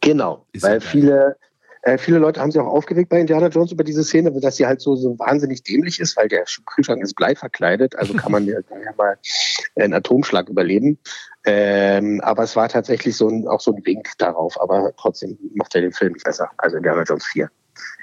Genau, 0.00 0.44
Ist 0.52 0.62
ja 0.64 0.70
weil 0.70 0.78
geil. 0.80 0.88
viele, 0.88 1.36
äh, 1.82 1.98
viele 1.98 2.18
Leute 2.18 2.40
haben 2.40 2.50
sich 2.50 2.60
auch 2.60 2.66
aufgeregt 2.66 3.08
bei 3.08 3.20
Indiana 3.20 3.48
Jones 3.48 3.72
über 3.72 3.84
diese 3.84 4.04
Szene, 4.04 4.32
dass 4.40 4.56
sie 4.56 4.66
halt 4.66 4.80
so, 4.80 4.96
so 4.96 5.18
wahnsinnig 5.18 5.62
dämlich 5.62 5.98
ist, 6.00 6.16
weil 6.16 6.28
der 6.28 6.44
Kühlschrank 6.66 7.02
ist 7.02 7.14
Blei 7.14 7.34
verkleidet, 7.34 7.96
also 7.96 8.14
kann 8.14 8.32
man 8.32 8.44
ja 8.46 8.58
ja 8.70 8.92
mal 8.96 9.18
einen 9.76 9.94
Atomschlag 9.94 10.48
überleben. 10.48 10.98
Ähm, 11.46 12.20
aber 12.22 12.42
es 12.42 12.54
war 12.54 12.68
tatsächlich 12.68 13.16
so 13.16 13.28
ein, 13.28 13.48
auch 13.48 13.60
so 13.60 13.74
ein 13.74 13.84
Wink 13.86 14.10
darauf, 14.18 14.60
aber 14.60 14.92
trotzdem 14.98 15.38
macht 15.54 15.74
er 15.74 15.80
den 15.80 15.92
Film 15.92 16.12
nicht 16.12 16.24
besser, 16.24 16.50
also 16.58 16.76
Indiana 16.76 17.02
Jones 17.02 17.24
4. 17.26 17.50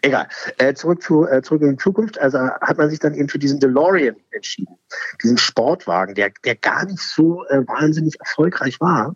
Egal. 0.02 0.28
Äh, 0.58 0.74
zurück 0.74 1.04
zu 1.04 1.28
äh, 1.28 1.44
zurück 1.44 1.62
in 1.62 1.72
die 1.72 1.78
Zukunft. 1.78 2.18
Also 2.20 2.40
hat 2.40 2.78
man 2.78 2.90
sich 2.90 3.00
dann 3.00 3.14
eben 3.14 3.30
für 3.30 3.38
diesen 3.38 3.60
DeLorean 3.60 4.16
entschieden, 4.32 4.76
diesen 5.22 5.38
Sportwagen, 5.38 6.16
der 6.16 6.32
der 6.44 6.56
gar 6.56 6.86
nicht 6.86 7.02
so 7.02 7.46
äh, 7.46 7.60
wahnsinnig 7.68 8.20
erfolgreich 8.20 8.80
war. 8.80 9.16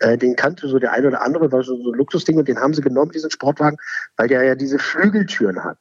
Äh, 0.00 0.18
den 0.18 0.36
kannte 0.36 0.68
so 0.68 0.78
der 0.78 0.92
eine 0.92 1.08
oder 1.08 1.22
andere, 1.22 1.52
war 1.52 1.62
so, 1.62 1.76
so 1.82 1.92
ein 1.92 1.98
Luxusding 1.98 2.38
und 2.38 2.48
den 2.48 2.58
haben 2.58 2.74
sie 2.74 2.82
genommen, 2.82 3.12
diesen 3.12 3.30
Sportwagen, 3.30 3.78
weil 4.16 4.28
der 4.28 4.42
ja 4.42 4.54
diese 4.54 4.78
Flügeltüren 4.78 5.64
hat. 5.64 5.78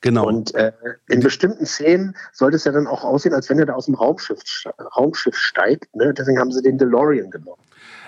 Genau. 0.00 0.26
Und 0.26 0.54
äh, 0.54 0.72
in 1.08 1.20
bestimmten 1.20 1.64
Szenen 1.64 2.14
sollte 2.32 2.56
es 2.56 2.64
ja 2.64 2.72
dann 2.72 2.86
auch 2.86 3.04
aussehen, 3.04 3.32
als 3.32 3.48
wenn 3.48 3.58
er 3.58 3.64
da 3.64 3.72
aus 3.72 3.86
dem 3.86 3.94
Raumschiff, 3.94 4.38
Raumschiff 4.96 5.34
steigt. 5.34 5.96
Ne? 5.96 6.12
Deswegen 6.12 6.38
haben 6.38 6.52
sie 6.52 6.60
den 6.60 6.76
DeLorean 6.76 7.30
genommen. 7.30 7.62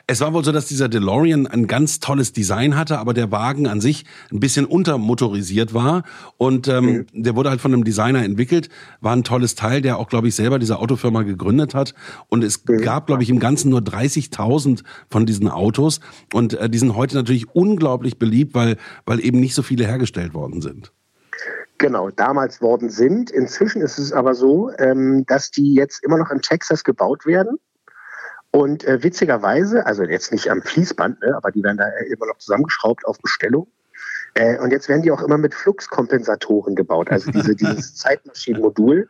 Es 0.09 0.21
war 0.21 0.33
wohl 0.33 0.45
so, 0.45 0.53
dass 0.53 0.67
dieser 0.67 0.89
DeLorean 0.89 1.49
ein 1.49 1.67
ganz 1.67 1.99
tolles 1.99 2.33
Design 2.33 2.77
hatte, 2.77 2.99
aber 2.99 3.13
der 3.13 3.33
Wagen 3.33 3.67
an 3.67 3.81
sich 3.81 4.05
ein 4.31 4.39
bisschen 4.39 4.65
untermotorisiert 4.65 5.75
war. 5.75 6.05
Und 6.37 6.69
ähm, 6.69 7.07
der 7.13 7.35
wurde 7.35 7.51
halt 7.51 7.61
von 7.61 7.73
einem 7.73 7.83
Designer 7.83 8.23
entwickelt, 8.23 8.69
war 9.01 9.17
ein 9.17 9.25
tolles 9.25 9.57
Teil, 9.57 9.83
der 9.83 9.99
auch, 9.99 10.09
glaube 10.09 10.29
ich, 10.29 10.37
selber 10.37 10.61
diese 10.61 10.79
Autofirma 10.79 11.23
gegründet 11.23 11.75
hat. 11.75 11.93
Und 12.29 12.45
es 12.45 12.65
gab, 12.65 13.09
glaube 13.09 13.25
ich, 13.25 13.31
im 13.31 13.41
Ganzen 13.41 13.69
nur 13.71 13.81
30.000 13.81 14.85
von 15.11 15.27
diesen 15.27 15.49
Autos. 15.49 15.99
Und 16.33 16.55
äh, 16.55 16.71
die 16.71 16.79
sind 16.79 16.95
heute 16.95 17.17
natürlich 17.17 17.53
unglaublich 17.57 18.17
beliebt, 18.17 18.55
weil, 18.55 18.77
weil 19.07 19.19
eben 19.25 19.41
nicht 19.41 19.57
so 19.57 19.63
viele 19.63 19.87
hergestellt 19.87 20.35
worden 20.35 20.63
sind. 20.63 20.93
Genau, 21.79 22.11
damals 22.11 22.63
worden 22.63 22.91
sind. 22.91 23.33
Inzwischen 23.33 23.83
ist 23.83 23.99
es 23.99 24.13
aber 24.13 24.35
so, 24.35 24.71
ähm, 24.79 25.25
dass 25.27 25.51
die 25.51 25.75
jetzt 25.75 26.05
immer 26.05 26.17
noch 26.17 26.31
in 26.31 26.43
Texas 26.43 26.85
gebaut 26.85 27.27
werden. 27.27 27.59
Und 28.57 28.85
äh, 28.85 29.03
witzigerweise, 29.03 29.85
also 29.85 30.03
jetzt 30.05 30.33
nicht 30.33 30.51
am 30.51 30.63
Fließband, 30.63 31.21
ne, 31.21 31.37
aber 31.37 31.51
die 31.51 31.63
werden 31.63 31.77
da 31.77 31.89
äh, 31.89 32.07
immer 32.07 32.25
noch 32.25 32.39
zusammengeschraubt 32.39 33.05
auf 33.05 33.19
Bestellung. 33.19 33.67
Äh, 34.33 34.59
und 34.61 34.71
jetzt 34.71 34.89
werden 34.89 35.03
die 35.03 35.11
auch 35.11 35.21
immer 35.21 35.37
mit 35.37 35.55
Fluxkompensatoren 35.55 36.75
gebaut. 36.75 37.11
Also 37.11 37.31
diese, 37.31 37.55
dieses 37.57 37.97
Zeitmaschinenmodul 37.97 39.09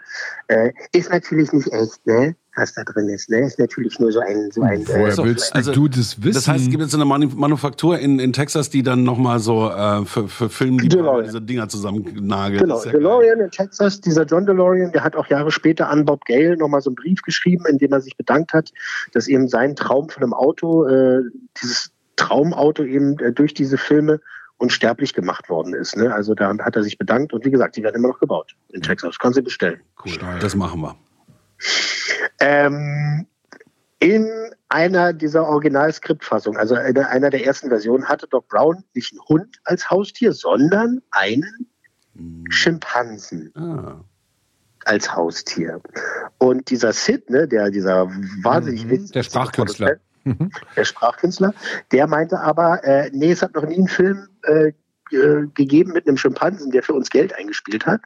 äh, 0.49 0.73
ist 0.91 1.13
natürlich 1.13 1.53
nicht 1.53 1.73
echt, 1.73 2.05
ne? 2.09 2.35
Was 2.57 2.73
da 2.73 2.85
drin 2.85 3.09
ist, 3.11 3.29
ne? 3.29 3.41
Ist 3.41 3.59
natürlich 3.59 3.99
nur 4.01 4.11
so 4.11 4.21
ein, 4.21 4.51
so 4.51 4.63
ein. 4.63 4.87
Woher 4.89 5.13
so 5.13 5.25
willst 5.25 5.55
also, 5.55 5.73
du 5.73 5.89
das 5.89 6.17
wissen? 6.23 6.35
Das 6.35 6.49
heißt, 6.49 6.65
es 6.65 6.71
gibt 6.71 6.83
jetzt 6.83 6.95
eine 6.95 7.05
Manu 7.05 7.29
Manufaktur 7.29 7.99
in, 7.99 8.19
in 8.19 8.33
Texas, 8.33 8.71
die 8.71 8.83
dann 8.83 9.03
nochmal 9.03 9.41
so 9.41 9.71
äh, 9.71 10.07
für, 10.07 10.27
für 10.27 10.49
Filme 10.49 10.81
diese 10.81 11.43
Dinger 11.43 11.69
zusammennagelt. 11.69 12.63
Genau, 12.63 12.83
ja. 12.83 12.93
DeLorean 12.93 13.41
in 13.41 13.51
Texas, 13.51 14.01
dieser 14.01 14.25
John 14.25 14.47
DeLorean, 14.47 14.91
der 14.93 15.05
hat 15.05 15.17
auch 15.17 15.27
Jahre 15.27 15.51
später 15.51 15.91
an 15.91 16.07
Bob 16.07 16.25
Gale 16.25 16.57
nochmal 16.57 16.81
so 16.81 16.89
einen 16.89 16.97
Brief 16.97 17.21
geschrieben, 17.23 17.67
in 17.67 17.77
dem 17.77 17.93
er 17.93 18.01
sich 18.01 18.17
bedankt 18.17 18.55
hat, 18.55 18.73
dass 19.13 19.29
eben 19.29 19.49
sein 19.49 19.77
Traum 19.77 20.09
von 20.09 20.23
einem 20.23 20.33
Auto, 20.33 20.87
äh, 20.87 21.21
dieses 21.61 21.91
Traumauto 22.17 22.85
eben 22.85 23.19
äh, 23.19 23.33
durch 23.33 23.53
diese 23.53 23.77
Filme 23.77 24.21
unsterblich 24.59 25.13
gemacht 25.13 25.51
worden 25.51 25.75
ist. 25.75 25.97
Ne? 25.97 26.13
Also 26.15 26.35
da 26.35 26.57
hat 26.59 26.77
er 26.77 26.83
sich 26.83 26.97
bedankt 26.97 27.33
und 27.33 27.45
wie 27.45 27.51
gesagt, 27.51 27.77
die 27.77 27.83
werden 27.83 27.97
immer 27.97 28.09
noch 28.09 28.21
gebaut 28.21 28.57
in 28.71 28.81
Texas. 28.81 29.19
Kannst 29.19 29.39
du 29.39 29.43
bestellen. 29.43 29.81
Cool. 30.05 30.13
Das 30.41 30.55
machen 30.55 30.81
wir. 30.81 30.97
Ähm, 32.41 33.27
In 33.99 34.29
einer 34.69 35.15
dieser 35.15 35.47
Originalskriptfassungen, 35.47 36.61
also 36.61 36.77
in 36.77 36.99
einer 36.99 37.31
der 37.31 37.47
ersten 37.47 37.69
Versionen, 37.69 38.05
hatte 38.09 38.27
Doc 38.29 38.47
Brown 38.49 38.85
nicht 38.95 39.13
einen 39.13 39.23
Hund 39.29 39.57
als 39.65 39.89
Haustier, 39.91 40.33
sondern 40.35 41.01
einen 41.13 41.67
Schimpansen 42.51 43.53
Ah. 43.57 44.05
als 44.85 45.15
Haustier. 45.15 45.81
Und 46.39 46.69
dieser 46.71 46.93
Sid, 46.93 47.31
ne, 47.31 47.49
der 47.49 47.71
dieser 47.71 48.07
wahnsinnig 48.43 48.85
Mhm, 48.85 48.91
witzige 48.91 49.13
der 49.15 49.23
Sprachkünstler. 49.23 49.97
Der 50.77 50.85
Sprachkünstler, 50.85 51.55
der 51.93 52.07
meinte 52.07 52.39
aber, 52.41 52.85
äh, 52.85 53.11
nee, 53.13 53.31
es 53.33 53.43
hat 53.43 53.55
noch 53.55 53.65
nie 53.65 53.77
einen 53.77 53.89
Film 53.89 54.29
äh, 54.43 54.73
gegeben 55.55 55.93
mit 55.93 56.07
einem 56.07 56.17
Schimpansen, 56.17 56.71
der 56.71 56.83
für 56.83 56.93
uns 56.95 57.11
Geld 57.11 57.33
eingespielt 57.35 57.87
hat. 57.87 58.01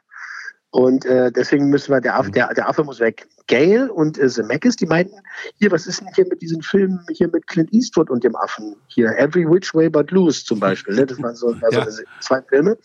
Und 0.73 1.05
äh, 1.05 1.31
deswegen 1.33 1.67
müssen 1.69 1.91
wir, 1.93 1.99
der 1.99 2.15
Affe, 2.17 2.31
der, 2.31 2.53
der 2.53 2.67
Affe 2.69 2.83
muss 2.85 3.01
weg. 3.01 3.27
Gail 3.47 3.89
und 3.89 4.17
äh, 4.17 4.29
Zemeckis, 4.29 4.77
die 4.77 4.85
meinten, 4.85 5.15
hier, 5.59 5.69
was 5.69 5.85
ist 5.85 5.99
denn 5.99 6.07
hier 6.15 6.25
mit 6.27 6.41
diesen 6.41 6.61
Filmen 6.61 7.05
hier 7.11 7.27
mit 7.27 7.45
Clint 7.47 7.73
Eastwood 7.73 8.09
und 8.09 8.23
dem 8.23 8.35
Affen? 8.37 8.77
Hier, 8.87 9.09
Every 9.17 9.45
Which 9.45 9.73
Way 9.75 9.89
But 9.89 10.11
Loose 10.11 10.45
zum 10.45 10.61
Beispiel. 10.61 10.95
Ne? 10.95 11.05
Das 11.05 11.21
waren 11.21 11.35
so, 11.35 11.47
war 11.47 11.55
so 11.71 11.77
Ja. 11.77 11.81
eine, 11.83 11.91
zwei 12.21 12.41
Filme. 12.43 12.77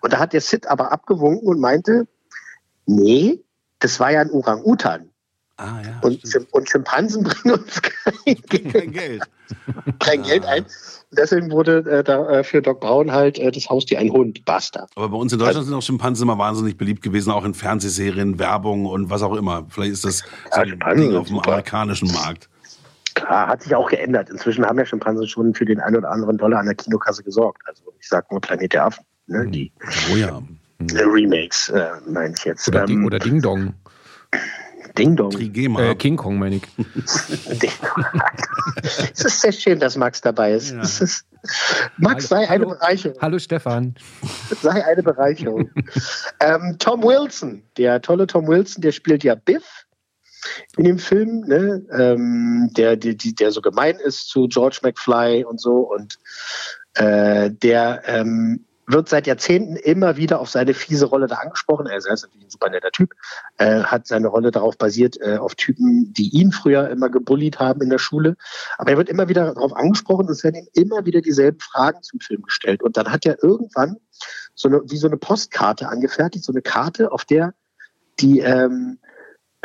Und 0.00 0.12
da 0.12 0.18
hat 0.20 0.32
der 0.32 0.40
Sid 0.40 0.66
aber 0.66 0.90
abgewunken 0.90 1.46
und 1.46 1.60
meinte, 1.60 2.06
nee, 2.86 3.44
das 3.80 4.00
war 4.00 4.10
ja 4.10 4.22
ein 4.22 4.30
Orang-Utan. 4.30 5.10
Ah, 5.56 5.80
ja. 5.84 6.00
Und, 6.02 6.20
Schim- 6.26 6.46
und 6.50 6.68
Schimpansen 6.68 7.22
bringen 7.24 7.54
uns 7.58 7.80
kein 7.80 8.34
Geld, 8.48 8.72
Kein 8.74 8.90
Geld. 8.92 9.22
kein 10.00 10.22
Geld 10.22 10.44
ein. 10.46 10.64
Und 10.64 11.18
deswegen 11.18 11.50
wurde 11.52 11.78
äh, 11.90 12.02
da, 12.02 12.28
äh, 12.28 12.44
für 12.44 12.60
Doc 12.60 12.80
Brown 12.80 13.12
halt 13.12 13.38
äh, 13.38 13.50
das 13.52 13.68
Haustier 13.70 14.00
ein 14.00 14.10
Hund. 14.10 14.44
Basta. 14.44 14.86
Aber 14.96 15.10
bei 15.10 15.16
uns 15.16 15.32
in 15.32 15.38
Deutschland 15.38 15.66
sind 15.66 15.74
auch 15.74 15.82
Schimpansen 15.82 16.24
immer 16.24 16.38
wahnsinnig 16.38 16.76
beliebt 16.76 17.02
gewesen, 17.02 17.30
auch 17.30 17.44
in 17.44 17.54
Fernsehserien, 17.54 18.38
Werbung 18.40 18.86
und 18.86 19.10
was 19.10 19.22
auch 19.22 19.34
immer. 19.36 19.66
Vielleicht 19.68 19.92
ist 19.92 20.04
das 20.04 20.18
so 20.18 20.24
Ja, 20.52 20.62
ein 20.62 20.68
Schimpansen 20.70 21.08
Ding 21.10 21.16
auf 21.16 21.26
dem 21.28 21.36
super. 21.36 21.48
amerikanischen 21.50 22.12
Markt. 22.12 22.48
Klar, 23.14 23.46
hat 23.46 23.62
sich 23.62 23.72
auch 23.76 23.88
geändert. 23.88 24.28
Inzwischen 24.30 24.64
haben 24.66 24.76
ja 24.78 24.84
Schimpansen 24.86 25.28
schon 25.28 25.54
für 25.54 25.64
den 25.64 25.78
einen 25.78 25.94
oder 25.96 26.10
anderen 26.10 26.36
Dollar 26.36 26.58
an 26.58 26.66
der 26.66 26.74
Kinokasse 26.74 27.22
gesorgt. 27.22 27.62
Also 27.64 27.82
ich 28.00 28.08
sag 28.08 28.28
nur 28.32 28.40
Planet 28.40 28.72
der 28.72 28.86
Affen. 28.86 29.04
Ne? 29.28 29.46
Die 29.46 29.70
Oh 30.12 30.16
ja. 30.16 30.42
äh, 30.80 31.02
Remakes, 31.02 31.68
äh, 31.68 31.90
meine 32.08 32.34
ich 32.36 32.44
jetzt. 32.44 32.66
Oder, 32.66 32.86
Ding, 32.86 32.98
Ähm, 32.98 33.06
oder 33.06 33.20
Ding 33.20 33.40
Dong. 33.40 33.74
Ding 34.96 35.16
Dong. 35.16 35.30
Trigema. 35.30 35.80
Äh, 35.90 35.94
King 35.96 36.16
Kong, 36.16 36.38
meine 36.38 36.56
ich. 36.56 36.62
Es 39.12 39.24
ist 39.24 39.40
sehr 39.40 39.52
schön, 39.52 39.78
dass 39.80 39.96
Max 39.96 40.20
dabei 40.20 40.52
ist. 40.52 40.70
Ja. 40.72 40.80
Es 40.82 41.00
ist 41.00 41.26
Max, 41.98 42.28
sei 42.28 42.48
eine 42.48 42.66
Bereicherung. 42.66 43.18
Hallo 43.20 43.38
Stefan. 43.38 43.94
sei 44.62 44.84
eine 44.84 45.02
Bereicherung. 45.02 45.70
ähm, 46.40 46.76
Tom 46.78 47.02
Wilson, 47.02 47.62
der 47.76 48.00
tolle 48.02 48.26
Tom 48.26 48.46
Wilson, 48.46 48.82
der 48.82 48.92
spielt 48.92 49.24
ja 49.24 49.34
Biff 49.34 49.64
in 50.76 50.84
dem 50.84 50.98
Film, 50.98 51.40
ne? 51.46 51.84
ähm, 51.96 52.70
der, 52.76 52.96
der, 52.96 53.14
die- 53.14 53.34
der 53.34 53.50
so 53.50 53.60
gemein 53.60 53.96
ist 53.96 54.28
zu 54.28 54.46
George 54.48 54.78
McFly 54.82 55.44
und 55.44 55.60
so 55.60 55.90
und 55.92 56.18
äh, 56.94 57.50
der 57.50 58.02
ähm, 58.06 58.64
wird 58.86 59.08
seit 59.08 59.26
Jahrzehnten 59.26 59.76
immer 59.76 60.16
wieder 60.16 60.40
auf 60.40 60.50
seine 60.50 60.74
fiese 60.74 61.06
Rolle 61.06 61.26
da 61.26 61.36
angesprochen. 61.36 61.86
Er 61.86 61.96
ist 61.96 62.06
natürlich 62.06 62.46
ein 62.46 62.50
super 62.50 62.70
netter 62.70 62.90
Typ, 62.90 63.14
äh, 63.58 63.82
hat 63.82 64.06
seine 64.06 64.28
Rolle 64.28 64.50
darauf 64.50 64.76
basiert, 64.76 65.18
äh, 65.20 65.36
auf 65.36 65.54
Typen, 65.54 66.12
die 66.12 66.28
ihn 66.30 66.52
früher 66.52 66.88
immer 66.90 67.08
gebullied 67.08 67.58
haben 67.58 67.80
in 67.80 67.90
der 67.90 67.98
Schule. 67.98 68.36
Aber 68.78 68.90
er 68.90 68.96
wird 68.96 69.08
immer 69.08 69.28
wieder 69.28 69.54
darauf 69.54 69.74
angesprochen 69.74 70.26
und 70.26 70.30
es 70.30 70.44
werden 70.44 70.56
ihm 70.56 70.68
immer 70.74 71.06
wieder 71.06 71.20
dieselben 71.20 71.60
Fragen 71.60 72.02
zum 72.02 72.20
Film 72.20 72.42
gestellt. 72.42 72.82
Und 72.82 72.96
dann 72.96 73.10
hat 73.10 73.26
er 73.26 73.42
irgendwann 73.42 73.96
so 74.54 74.68
eine, 74.68 74.82
wie 74.86 74.96
so 74.96 75.06
eine 75.06 75.16
Postkarte 75.16 75.88
angefertigt, 75.88 76.44
so 76.44 76.52
eine 76.52 76.62
Karte, 76.62 77.12
auf 77.12 77.24
der 77.24 77.54
die 78.20 78.40
ähm, 78.40 78.98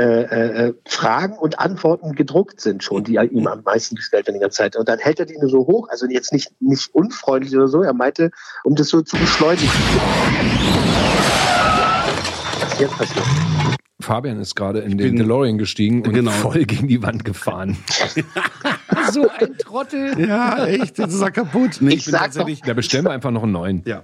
äh, 0.03 0.67
äh, 0.69 0.73
Fragen 0.87 1.37
und 1.37 1.59
Antworten 1.59 2.13
gedruckt 2.15 2.61
sind 2.61 2.83
schon, 2.83 3.03
die 3.03 3.15
ihm 3.15 3.47
am 3.47 3.63
meisten 3.63 3.95
gestellt 3.95 4.27
werden 4.27 4.35
die 4.35 4.41
ganze 4.41 4.57
Zeit. 4.57 4.75
Und 4.77 4.87
dann 4.87 4.97
hält 4.99 5.19
er 5.19 5.25
die 5.25 5.37
nur 5.37 5.49
so 5.49 5.59
hoch, 5.67 5.89
also 5.89 6.05
jetzt 6.07 6.31
nicht, 6.31 6.51
nicht 6.61 6.93
unfreundlich 6.95 7.53
oder 7.55 7.67
so, 7.67 7.81
er 7.81 7.93
meinte, 7.93 8.31
um 8.63 8.75
das 8.75 8.87
so 8.89 9.01
zu 9.01 9.17
beschleunigen. 9.17 9.69
Was 12.61 12.73
ist 12.73 12.79
jetzt 12.79 12.97
passiert? 12.97 13.25
Fabian 14.01 14.39
ist 14.39 14.55
gerade 14.55 14.79
in 14.79 14.97
den 14.97 15.17
DeLorean 15.17 15.57
gestiegen 15.57 16.03
und 16.05 16.13
Genau. 16.13 16.31
voll 16.31 16.63
gegen 16.65 16.87
die 16.87 17.03
Wand 17.03 17.25
gefahren. 17.25 17.77
so 19.11 19.27
ein 19.29 19.57
Trottel. 19.57 20.17
Ja, 20.19 20.65
echt, 20.65 20.97
jetzt 20.97 21.13
ist 21.13 21.21
er 21.21 21.31
kaputt. 21.31 21.77
Nee, 21.81 21.95
Ich 21.95 22.05
sag 22.05 22.33
doch- 22.33 22.47
Da 22.65 22.73
bestellen 22.73 23.03
wir 23.05 23.11
einfach 23.11 23.31
noch 23.31 23.43
einen 23.43 23.51
neuen. 23.51 23.83
Ja. 23.85 24.03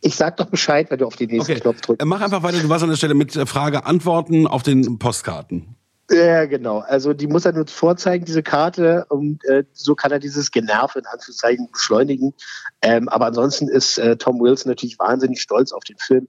Ich, 0.00 0.16
sag 0.16 0.36
doch 0.36 0.46
Bescheid, 0.46 0.90
wenn 0.90 0.98
du 0.98 1.06
auf 1.06 1.16
den 1.16 1.30
nächsten 1.30 1.52
Okay. 1.52 1.60
Knopf 1.60 1.80
drückst. 1.80 2.04
Mach 2.04 2.20
einfach 2.20 2.42
weiter, 2.42 2.58
du 2.58 2.68
warst 2.68 2.82
an 2.82 2.90
der 2.90 2.96
Stelle 2.96 3.14
mit 3.14 3.36
äh, 3.36 3.46
Frage, 3.46 3.86
Antworten 3.86 4.46
auf 4.46 4.62
den 4.62 4.98
Postkarten. 4.98 5.76
Ja, 6.10 6.46
genau. 6.46 6.78
Also 6.78 7.12
die 7.12 7.26
muss 7.26 7.44
er 7.44 7.52
nur 7.52 7.66
vorzeigen, 7.66 8.24
diese 8.24 8.42
Karte, 8.42 9.04
und 9.10 9.44
äh, 9.44 9.64
so 9.74 9.94
kann 9.94 10.10
er 10.10 10.18
dieses 10.18 10.50
Generv 10.50 10.96
in 10.96 11.04
Anführungszeichen 11.04 11.68
beschleunigen. 11.70 12.32
Ähm, 12.80 13.10
aber 13.10 13.26
ansonsten 13.26 13.68
ist 13.68 13.98
äh, 13.98 14.16
Tom 14.16 14.40
Wilson 14.40 14.70
natürlich 14.70 14.98
wahnsinnig 14.98 15.42
stolz 15.42 15.70
auf 15.70 15.84
den 15.84 15.98
Film. 15.98 16.26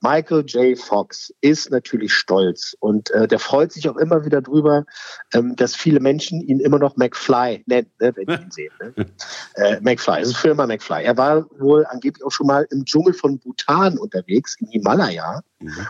Michael 0.00 0.44
J. 0.46 0.78
Fox 0.78 1.32
ist 1.40 1.70
natürlich 1.70 2.12
stolz 2.12 2.76
und 2.80 3.10
äh, 3.10 3.26
der 3.26 3.38
freut 3.38 3.72
sich 3.72 3.88
auch 3.88 3.96
immer 3.96 4.24
wieder 4.24 4.42
drüber, 4.42 4.84
ähm, 5.32 5.56
dass 5.56 5.74
viele 5.74 6.00
Menschen 6.00 6.40
ihn 6.42 6.60
immer 6.60 6.78
noch 6.78 6.96
McFly 6.96 7.64
nennen, 7.66 7.90
ne, 7.98 8.12
wenn 8.14 8.26
die 8.26 8.42
ihn 8.42 8.50
sehen. 8.50 8.72
Ne? 8.80 9.06
Äh, 9.54 9.80
McFly, 9.80 10.20
es 10.20 10.28
ist 10.28 10.36
für 10.36 10.50
immer 10.50 10.66
McFly. 10.66 11.02
Er 11.04 11.16
war 11.16 11.46
wohl 11.58 11.86
angeblich 11.86 12.22
auch 12.22 12.30
schon 12.30 12.46
mal 12.46 12.66
im 12.70 12.84
Dschungel 12.84 13.14
von 13.14 13.38
Bhutan 13.38 13.96
unterwegs, 13.96 14.54
im 14.60 14.68
Himalaya. 14.68 15.40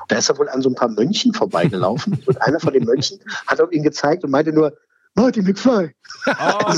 Da 0.07 0.19
ist 0.19 0.29
er 0.29 0.39
wohl 0.39 0.49
an 0.49 0.63
so 0.63 0.69
ein 0.69 0.77
paar 0.77 0.89
Mönchen 0.89 1.35
vorbeigelaufen 1.35 2.23
und 2.27 2.43
einer 2.43 2.61
von 2.61 2.73
den 2.73 2.85
Mönchen 2.85 3.19
hat 3.49 3.61
auf 3.61 3.73
ihn 3.73 3.83
gezeigt 3.83 4.23
und 4.23 4.31
meinte 4.31 4.53
nur, 4.53 4.77
Marty 5.17 5.43
McFly. 5.43 5.95
Oh, 6.27 6.73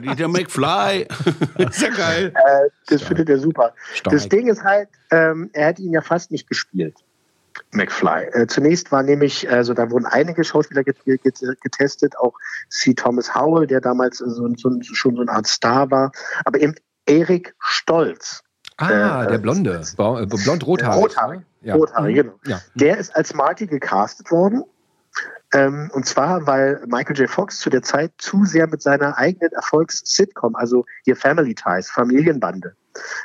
der, 0.00 0.14
der 0.14 0.28
McFly. 0.28 1.06
Sehr 1.70 1.90
geil. 1.90 2.32
Äh, 2.34 2.68
das 2.88 3.02
findet 3.02 3.28
er 3.28 3.38
super. 3.38 3.74
Stark. 3.94 4.14
Das 4.14 4.28
Ding 4.28 4.48
ist 4.48 4.62
halt, 4.64 4.88
ähm, 5.10 5.50
er 5.52 5.68
hat 5.68 5.78
ihn 5.78 5.92
ja 5.92 6.00
fast 6.00 6.30
nicht 6.30 6.48
gespielt. 6.48 6.96
McFly. 7.72 8.24
Äh, 8.32 8.46
zunächst 8.46 8.90
war 8.92 9.02
nämlich, 9.02 9.48
also 9.50 9.74
da 9.74 9.90
wurden 9.90 10.06
einige 10.06 10.42
Schauspieler 10.42 10.82
get 10.84 10.96
get 11.04 11.20
getestet, 11.60 12.16
auch 12.18 12.32
C. 12.70 12.94
Thomas 12.94 13.34
Howell, 13.34 13.66
der 13.66 13.80
damals 13.80 14.18
so, 14.18 14.26
so, 14.56 14.70
schon 14.82 15.16
so 15.16 15.22
eine 15.22 15.30
Art 15.30 15.46
Star 15.46 15.90
war, 15.90 16.12
aber 16.44 16.60
eben 16.60 16.74
Erik 17.06 17.54
Stolz. 17.60 18.42
Ah, 18.78 19.24
Äh, 19.24 19.28
der 19.32 19.38
Blonde. 19.38 19.82
Bra- 19.96 20.22
äh, 20.22 20.26
Blond-rothaarig. 20.26 21.02
Rothaarig. 21.02 21.40
ne? 21.40 21.46
Ja. 21.60 21.74
Rothaarig, 21.74 22.16
genau. 22.16 22.32
Ja. 22.46 22.60
Der 22.74 22.96
ist 22.96 23.14
als 23.14 23.34
Marty 23.34 23.66
gecastet 23.66 24.30
worden. 24.30 24.64
Ähm, 25.52 25.90
und 25.92 26.06
zwar, 26.06 26.46
weil 26.46 26.82
Michael 26.86 27.16
J. 27.16 27.28
Fox 27.28 27.58
zu 27.58 27.70
der 27.70 27.82
Zeit 27.82 28.12
zu 28.18 28.44
sehr 28.44 28.66
mit 28.66 28.82
seiner 28.82 29.18
eigenen 29.18 29.52
Erfolgs-Sitcom, 29.52 30.56
also 30.56 30.84
hier 31.04 31.16
Family 31.16 31.54
Ties, 31.54 31.90
Familienbande, 31.90 32.74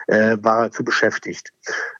äh, 0.07 0.37
war 0.41 0.65
er 0.65 0.71
zu 0.71 0.83
beschäftigt. 0.83 1.51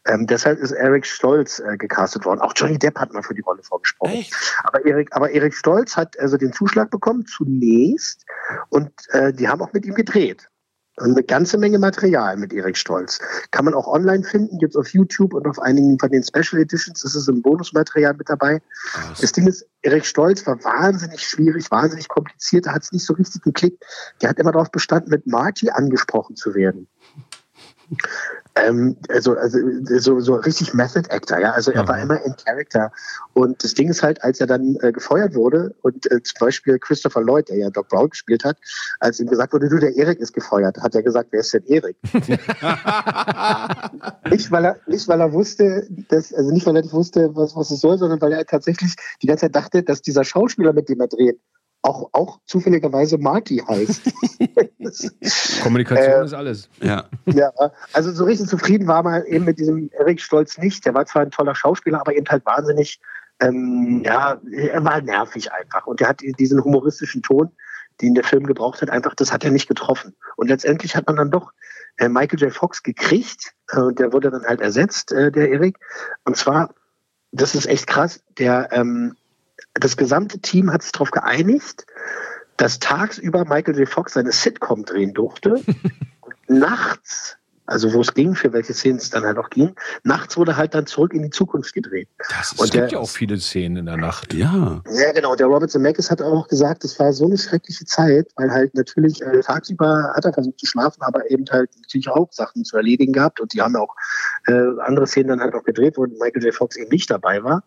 Ähm, 0.06 0.28
deshalb 0.28 0.60
ist 0.60 0.72
Eric 0.72 1.06
Stolz 1.06 1.60
äh, 1.60 1.78
gecastet 1.78 2.26
worden. 2.26 2.42
Auch 2.42 2.54
Johnny 2.56 2.78
Depp 2.78 2.98
hat 3.00 3.14
mal 3.14 3.24
für 3.24 3.34
die 3.36 3.42
Rolle 3.42 3.64
vorgesprochen. 3.64 4.14
Echt? 4.14 4.36
Aber 4.64 4.86
Erik, 4.86 5.16
aber 5.16 5.32
Erik 5.32 5.54
Stolz 5.54 5.96
hat 5.96 6.18
also 6.20 6.38
den 6.38 6.54
Zuschlag 6.54 6.90
bekommen 6.92 7.26
zunächst 7.26 8.26
und 8.70 8.92
äh, 9.10 9.34
die 9.34 9.48
haben 9.48 9.62
auch 9.62 9.74
mit 9.74 9.86
ihm 9.86 9.96
gedreht. 9.96 10.50
Und 11.00 11.12
eine 11.12 11.24
ganze 11.24 11.60
Menge 11.60 11.78
Material 11.78 12.38
mit 12.38 12.52
Erik 12.52 12.76
Stolz. 12.76 13.20
Kann 13.52 13.66
man 13.66 13.76
auch 13.76 13.88
online 13.88 14.24
finden, 14.24 14.58
gibt 14.58 14.74
es 14.74 14.76
auf 14.76 14.90
YouTube 14.90 15.36
und 15.36 15.46
auf 15.46 15.60
einigen 15.60 16.00
von 16.00 16.10
den 16.10 16.24
Special 16.24 16.60
Editions 16.60 17.04
ist 17.04 17.14
es 17.14 17.28
im 17.28 17.44
Bonusmaterial 17.44 18.16
mit 18.16 18.28
dabei. 18.30 18.62
Das 19.22 19.32
Ding 19.32 19.46
ist, 19.46 19.68
Erik 19.84 20.06
Stolz 20.06 20.46
war 20.48 20.64
wahnsinnig 20.64 21.22
schwierig, 21.22 21.70
wahnsinnig 21.70 22.08
kompliziert, 22.08 22.66
da 22.66 22.74
hat 22.74 22.82
es 22.82 22.92
nicht 22.92 23.06
so 23.06 23.14
richtig 23.14 23.44
geklickt. 23.44 23.84
Der 24.22 24.30
hat 24.30 24.40
immer 24.40 24.52
darauf 24.52 24.72
bestanden, 24.72 25.12
mit 25.12 25.28
Marty 25.28 25.70
angesprochen 25.70 26.36
zu 26.36 26.56
werden. 26.56 26.88
Ähm, 28.56 28.98
also, 29.10 29.36
also 29.36 29.60
so, 30.00 30.20
so 30.20 30.36
richtig 30.36 30.74
Method 30.74 31.10
Actor, 31.10 31.40
ja. 31.40 31.52
Also 31.52 31.72
er 31.72 31.88
war 31.88 32.00
immer 32.00 32.22
in 32.24 32.36
Character. 32.36 32.92
Und 33.34 33.64
das 33.64 33.74
Ding 33.76 33.90
ist 33.90 34.04
halt, 34.04 34.24
als 34.24 34.40
er 34.40 34.48
dann 34.48 34.78
äh, 34.82 34.92
gefeuert 34.92 35.36
wurde 35.36 35.76
und 35.82 36.10
äh, 36.12 36.22
zum 36.24 36.40
Beispiel 36.40 36.80
Christopher 36.80 37.22
Lloyd, 37.22 37.50
der 37.50 37.58
ja 37.58 37.70
Doc 37.70 37.90
Brown 37.90 38.10
gespielt 38.10 38.44
hat, 38.44 38.58
als 39.00 39.20
ihm 39.20 39.28
gesagt 39.28 39.54
wurde, 39.54 39.70
du, 39.70 39.78
der 39.78 39.96
Erik 39.96 40.20
ist 40.20 40.34
gefeuert, 40.34 40.80
hat 40.80 40.96
er 40.96 41.04
gesagt, 41.04 41.30
wer 41.32 41.42
ist 41.42 41.54
denn 41.54 41.66
Erik? 41.66 41.98
nicht, 44.32 44.52
weil 44.52 44.66
er, 44.66 44.80
nicht, 44.88 45.08
weil 45.08 45.22
er 45.22 45.32
wusste, 45.34 45.88
dass, 46.10 46.34
also 46.34 46.52
nicht, 46.52 46.66
weil 46.66 46.76
er 46.76 46.82
nicht 46.82 46.94
wusste, 46.94 47.36
was, 47.36 47.56
was 47.56 47.70
es 47.72 47.80
soll, 47.80 47.98
sondern 47.98 48.20
weil 48.22 48.34
er 48.34 48.46
tatsächlich 48.46 48.96
die 49.22 49.28
ganze 49.28 49.46
Zeit 49.46 49.56
dachte, 49.56 49.84
dass 49.84 50.02
dieser 50.02 50.24
Schauspieler, 50.24 50.74
mit 50.74 50.90
dem 50.90 51.00
er 51.00 51.08
dreht, 51.08 51.40
auch, 51.88 52.10
auch 52.12 52.40
zufälligerweise 52.46 53.18
Marty 53.18 53.64
heißt. 53.66 54.02
Kommunikation 55.64 56.22
Äh, 56.22 56.26
ist 56.26 56.34
alles. 56.34 56.70
Ja. 56.82 57.06
Ja, 57.26 57.52
also 57.94 58.12
so 58.12 58.26
richtig 58.26 58.48
zufrieden 58.48 58.88
war 58.88 59.04
man 59.04 59.26
eben 59.26 59.46
mit 59.46 59.58
diesem 59.58 59.90
Erik 59.92 60.22
Stolz 60.22 60.58
nicht. 60.58 60.86
Der 60.86 60.94
war 60.94 61.06
zwar 61.06 61.22
ein 61.22 61.32
toller 61.32 61.56
Schauspieler, 61.56 62.02
aber 62.02 62.16
eben 62.16 62.28
halt 62.28 62.46
wahnsinnig, 62.46 63.00
ähm, 63.40 64.04
ja, 64.06 64.40
er 64.52 64.84
war 64.84 65.02
nervig 65.02 65.52
einfach. 65.54 65.88
Und 65.88 66.02
er 66.02 66.10
hat 66.10 66.22
diesen 66.22 66.64
humoristischen 66.64 67.22
Ton, 67.22 67.52
den 68.02 68.16
der 68.16 68.24
Film 68.24 68.46
gebraucht 68.46 68.82
hat, 68.82 68.90
einfach, 68.90 69.16
das 69.16 69.32
hat 69.32 69.46
er 69.46 69.52
nicht 69.52 69.68
getroffen. 69.68 70.16
Und 70.36 70.50
letztendlich 70.50 70.96
hat 70.96 71.08
man 71.08 71.16
dann 71.16 71.32
doch 71.32 71.54
äh, 71.98 72.10
Michael 72.10 72.40
J. 72.40 72.54
Fox 72.54 72.84
gekriegt 72.84 73.54
äh, 73.72 73.80
und 73.80 74.00
der 74.00 74.12
wurde 74.12 74.30
dann 74.30 74.44
halt 74.44 74.60
ersetzt, 74.60 75.14
äh, 75.14 75.32
der 75.32 75.50
Erik. 75.50 75.78
Und 76.26 76.36
zwar, 76.36 76.74
das 77.32 77.56
ist 77.56 77.66
echt 77.66 77.88
krass, 77.88 78.22
der, 78.38 78.70
ähm, 78.72 79.16
das 79.74 79.98
gesamte 79.98 80.40
Team 80.40 80.72
hat 80.72 80.84
sich 80.84 80.92
darauf 80.92 81.12
geeinigt, 81.12 81.86
dass 82.58 82.80
tagsüber 82.80 83.46
Michael 83.46 83.78
J. 83.78 83.88
Fox 83.88 84.14
seine 84.14 84.32
Sitcom 84.32 84.86
drehen 84.86 85.14
durfte. 85.14 85.62
nachts 86.48 87.38
also 87.68 87.94
wo 87.94 88.00
es 88.00 88.14
ging, 88.14 88.34
für 88.34 88.54
welche 88.54 88.74
Szenen 88.74 88.98
es 88.98 89.10
dann 89.10 89.26
halt 89.26 89.38
auch 89.38 89.50
ging. 89.50 89.76
Nachts 90.04 90.38
wurde 90.38 90.56
halt 90.56 90.74
dann 90.74 90.88
zurück 90.88 91.14
in 91.14 91.22
die 91.22 91.30
Zukunft 91.30 91.74
gedreht. 91.74 92.08
Das 92.30 92.54
ist, 92.54 92.62
es 92.62 92.72
gibt 92.72 92.94
ja 92.94 93.00
auch 93.00 93.10
viele 93.10 93.38
Szenen 93.38 93.76
in 93.76 93.86
der 93.86 93.98
Nacht. 93.98 94.34
Ja. 94.34 94.82
Ja, 94.90 95.12
genau. 95.12 95.36
Der 95.36 95.48
Robert 95.48 95.70
Zemeckis 95.70 96.10
hat 96.10 96.22
auch 96.22 96.48
gesagt, 96.48 96.86
es 96.86 96.98
war 96.98 97.12
so 97.12 97.26
eine 97.26 97.38
schreckliche 97.38 97.84
Zeit, 97.84 98.30
weil 98.38 98.52
halt 98.52 98.74
natürlich 98.74 99.22
äh, 99.22 99.42
tagsüber 99.42 100.14
hat 100.16 100.24
er 100.24 100.34
versucht 100.34 100.60
zu 100.60 100.66
schlafen, 100.66 101.02
aber 101.02 101.30
eben 101.30 101.44
halt 101.52 101.70
natürlich 101.82 102.08
auch 102.08 102.32
Sachen 102.32 102.64
zu 102.64 102.78
erledigen 102.78 103.12
gehabt 103.12 103.42
und 103.42 103.54
die 103.54 103.62
haben 103.62 103.76
auch 103.76 103.94
äh, 104.48 104.54
andere 104.80 105.06
Szenen 105.06 105.28
dann 105.28 105.42
halt 105.42 105.54
auch 105.54 105.64
gedreht, 105.64 105.98
wo 105.98 106.06
Michael 106.06 106.44
J. 106.44 106.56
Fox 106.56 106.78
eben 106.78 106.90
nicht 106.90 107.12
dabei 107.12 107.44
war. 107.44 107.64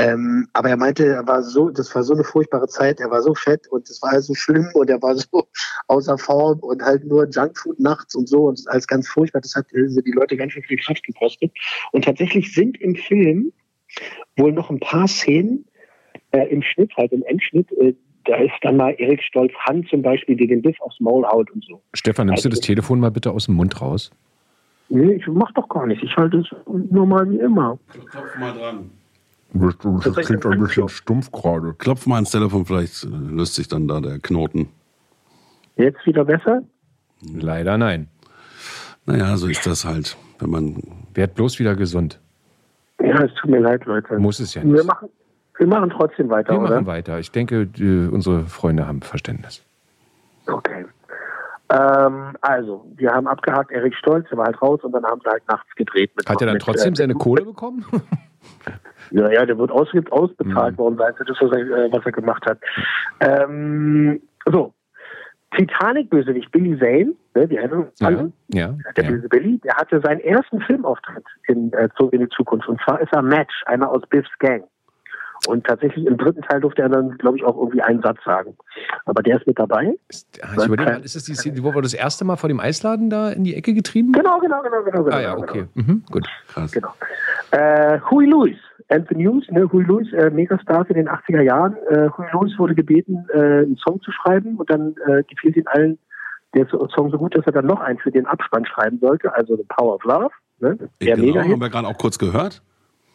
Ähm, 0.00 0.48
aber 0.52 0.70
er 0.70 0.76
meinte, 0.76 1.06
er 1.06 1.26
war 1.26 1.42
so, 1.42 1.70
das 1.70 1.94
war 1.94 2.02
so 2.02 2.14
eine 2.14 2.24
furchtbare 2.24 2.68
Zeit, 2.68 3.00
er 3.00 3.10
war 3.10 3.22
so 3.22 3.34
fett 3.34 3.66
und 3.68 3.88
es 3.88 4.00
war 4.02 4.20
so 4.20 4.34
schlimm 4.34 4.68
und 4.74 4.90
er 4.90 5.00
war 5.02 5.14
so 5.16 5.48
außer 5.88 6.18
Form 6.18 6.58
und 6.60 6.82
halt 6.82 7.04
nur 7.04 7.28
Junkfood 7.28 7.80
nachts 7.80 8.14
und 8.14 8.28
so 8.28 8.44
und 8.44 8.60
als 8.68 8.86
ganz 8.86 9.08
furchtbar. 9.08 9.40
Das 9.40 9.54
hat 9.54 9.66
die 9.72 10.12
Leute 10.12 10.36
ganz 10.36 10.52
schön 10.52 10.62
viel 10.62 10.78
Kraft 10.78 11.04
gekostet. 11.04 11.52
Und 11.92 12.04
tatsächlich 12.04 12.52
sind 12.54 12.80
im 12.80 12.94
Film 12.94 13.52
wohl 14.36 14.52
noch 14.52 14.70
ein 14.70 14.80
paar 14.80 15.08
Szenen 15.08 15.66
äh, 16.32 16.46
im 16.48 16.62
Schnitt, 16.62 16.92
halt 16.96 17.12
im 17.12 17.22
Endschnitt, 17.24 17.70
äh, 17.72 17.94
da 18.24 18.36
ist 18.36 18.52
dann 18.62 18.76
mal 18.76 18.94
Erik 18.98 19.22
Stolz 19.22 19.52
Hand 19.66 19.88
zum 19.88 20.02
Beispiel, 20.02 20.36
die 20.36 20.46
den 20.46 20.62
Biff 20.62 20.80
aufs 20.80 21.00
Maul 21.00 21.26
haut 21.26 21.50
und 21.50 21.64
so. 21.64 21.82
Stefan, 21.94 22.26
nimmst 22.26 22.40
also, 22.44 22.50
du 22.50 22.56
das 22.56 22.60
Telefon 22.60 23.00
mal 23.00 23.10
bitte 23.10 23.30
aus 23.30 23.46
dem 23.46 23.54
Mund 23.54 23.80
raus? 23.80 24.10
Nee, 24.88 25.14
ich 25.14 25.26
mach 25.26 25.52
doch 25.52 25.68
gar 25.68 25.86
nicht. 25.86 26.02
Ich 26.02 26.16
halte 26.16 26.38
es 26.38 26.46
normal 26.66 27.30
wie 27.30 27.38
immer. 27.38 27.78
Klopf 28.10 28.36
mal 28.38 28.52
dran. 28.52 28.90
Das, 29.52 29.76
das 30.14 30.26
klingt 30.26 30.46
ein 30.46 30.60
bisschen 30.60 30.88
stumpf 30.88 31.32
gerade. 31.32 31.74
Klopf 31.74 32.06
mal 32.06 32.20
ins 32.20 32.30
Telefon, 32.30 32.64
vielleicht 32.64 33.04
löst 33.04 33.54
sich 33.56 33.66
dann 33.68 33.88
da 33.88 34.00
der 34.00 34.18
Knoten. 34.20 34.68
Jetzt 35.76 36.04
wieder 36.06 36.24
besser? 36.24 36.62
Leider 37.34 37.76
nein. 37.76 38.08
Naja, 39.06 39.36
so 39.36 39.48
ist 39.48 39.66
das 39.66 39.84
halt, 39.84 40.16
wenn 40.38 40.50
man. 40.50 40.82
Werd 41.14 41.34
bloß 41.34 41.58
wieder 41.58 41.74
gesund. 41.74 42.20
Ja, 43.00 43.24
es 43.24 43.34
tut 43.34 43.50
mir 43.50 43.58
leid, 43.58 43.84
Leute. 43.86 44.18
Muss 44.18 44.38
es 44.38 44.54
ja 44.54 44.62
nicht. 44.62 44.76
Wir 44.76 44.84
machen, 44.84 45.08
wir 45.58 45.66
machen 45.66 45.90
trotzdem 45.90 46.28
weiter, 46.28 46.52
Wir 46.52 46.60
oder? 46.60 46.74
machen 46.76 46.86
weiter. 46.86 47.18
Ich 47.18 47.32
denke, 47.32 47.66
die, 47.66 48.08
unsere 48.10 48.44
Freunde 48.44 48.86
haben 48.86 49.02
Verständnis. 49.02 49.64
Okay. 50.46 50.84
Ähm, 51.72 52.36
also, 52.40 52.84
wir 52.96 53.10
haben 53.10 53.26
abgehakt, 53.26 53.70
Erik 53.70 53.94
Stolz, 53.94 54.28
der 54.28 54.38
war 54.38 54.46
halt 54.46 54.60
raus 54.60 54.80
und 54.82 54.92
dann 54.92 55.04
haben 55.04 55.20
sie 55.24 55.30
halt 55.30 55.42
nachts 55.48 55.74
gedreht. 55.76 56.10
Mit, 56.16 56.28
Hat 56.28 56.40
er 56.40 56.46
dann 56.46 56.54
mit, 56.54 56.62
trotzdem 56.62 56.92
äh, 56.92 56.96
seine 56.96 57.14
Kohle 57.14 57.44
bekommen? 57.44 57.84
Ja, 59.10 59.30
ja, 59.30 59.46
der 59.46 59.58
wird 59.58 59.70
aus, 59.70 59.88
ausbezahlt 60.10 60.74
Mhm. 60.74 60.78
worden 60.78 60.96
sein 60.98 61.14
für 61.16 61.24
das, 61.24 61.36
was 61.40 61.52
er, 61.52 61.58
äh, 61.58 61.92
was 61.92 62.04
er 62.04 62.12
gemacht 62.12 62.44
hat. 62.46 62.58
Ähm, 63.20 64.20
so. 64.46 64.72
Titanic-Bösewicht 65.56 66.52
Billy 66.52 66.78
Zane, 66.78 67.12
ne, 67.34 67.50
wir 67.50 67.58
erinnern 67.58 67.86
uns 67.86 68.00
alle, 68.02 68.32
ja. 68.54 68.72
der 68.96 69.04
ja. 69.04 69.10
böse 69.10 69.28
Billy, 69.28 69.58
der 69.58 69.74
hatte 69.74 70.00
seinen 70.00 70.20
ersten 70.20 70.60
Filmauftritt 70.60 71.24
in 71.48 71.72
äh, 71.72 71.88
in 72.12 72.20
die 72.20 72.28
Zukunft. 72.28 72.68
Und 72.68 72.80
zwar 72.82 73.00
ist 73.00 73.12
er 73.12 73.22
Match, 73.22 73.64
einer 73.66 73.90
aus 73.90 74.02
Biffs 74.08 74.30
Gang. 74.38 74.62
Und 75.46 75.66
tatsächlich 75.66 76.06
im 76.06 76.18
dritten 76.18 76.42
Teil 76.42 76.60
durfte 76.60 76.82
er 76.82 76.90
dann, 76.90 77.16
glaube 77.16 77.38
ich, 77.38 77.44
auch 77.44 77.56
irgendwie 77.56 77.80
einen 77.80 78.02
Satz 78.02 78.18
sagen. 78.24 78.54
Aber 79.06 79.22
der 79.22 79.38
ist 79.38 79.46
mit 79.46 79.58
dabei. 79.58 79.94
Ist, 80.08 80.38
ah, 80.42 80.48
ich 80.56 80.66
überlege 80.66 80.90
mal, 80.92 81.00
ist 81.02 81.16
das 81.16 81.24
die 81.24 81.34
Szene, 81.34 81.62
wo 81.62 81.74
wir 81.74 81.80
das 81.80 81.94
erste 81.94 82.26
Mal 82.26 82.36
vor 82.36 82.48
dem 82.48 82.60
Eisladen 82.60 83.08
da 83.08 83.30
in 83.30 83.44
die 83.44 83.54
Ecke 83.54 83.72
getrieben? 83.72 84.12
Genau, 84.12 84.38
genau, 84.38 84.62
genau, 84.62 84.82
genau. 84.82 85.02
genau 85.02 85.16
Ah 85.16 85.20
ja, 85.20 85.34
genau. 85.34 85.48
okay. 85.48 85.64
Mhm, 85.74 86.04
gut. 86.10 86.28
Krass. 86.48 86.72
Genau. 86.72 86.92
Äh, 87.52 87.98
Huey 88.10 88.26
Lewis, 88.26 88.58
Anthony 88.90 89.24
Hughes, 89.24 89.48
ne, 89.50 89.70
Huey 89.72 89.84
Lewis, 89.84 90.12
äh, 90.12 90.30
Megastar 90.30 90.88
in 90.90 90.96
den 90.96 91.08
80er 91.08 91.42
Jahren. 91.42 91.76
Äh, 91.88 92.10
Huey 92.10 92.26
Lewis 92.32 92.58
wurde 92.58 92.74
gebeten, 92.74 93.26
äh, 93.32 93.62
einen 93.62 93.76
Song 93.76 94.00
zu 94.02 94.10
schreiben 94.10 94.56
und 94.56 94.68
dann 94.68 94.94
äh, 95.06 95.22
gefiel 95.22 95.56
ihn 95.56 95.66
allen 95.68 95.98
der 96.54 96.66
Song 96.66 97.10
so 97.10 97.18
gut, 97.18 97.36
dass 97.36 97.46
er 97.46 97.52
dann 97.52 97.66
noch 97.66 97.80
einen 97.80 97.98
für 97.98 98.10
den 98.10 98.26
Abspann 98.26 98.66
schreiben 98.66 98.98
sollte, 99.00 99.32
also 99.32 99.56
The 99.56 99.64
Power 99.68 99.94
of 99.94 100.04
Love. 100.04 100.30
Ne? 100.58 100.76
Der 101.00 101.14
genau, 101.14 101.26
Mega-Hit. 101.26 101.52
haben 101.52 101.60
wir 101.60 101.70
gerade 101.70 101.86
auch 101.86 101.98
kurz 101.98 102.18
gehört. 102.18 102.60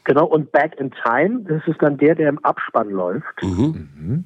Genau, 0.06 0.26
und 0.26 0.52
Back 0.54 0.80
in 0.80 0.92
Time, 1.04 1.42
das 1.42 1.62
ist 1.68 1.82
dann 1.82 1.98
der, 1.98 2.16
der 2.16 2.30
im 2.30 2.40
Abspann 2.46 2.90
läuft. 2.92 3.44
Mhm. 3.44 4.24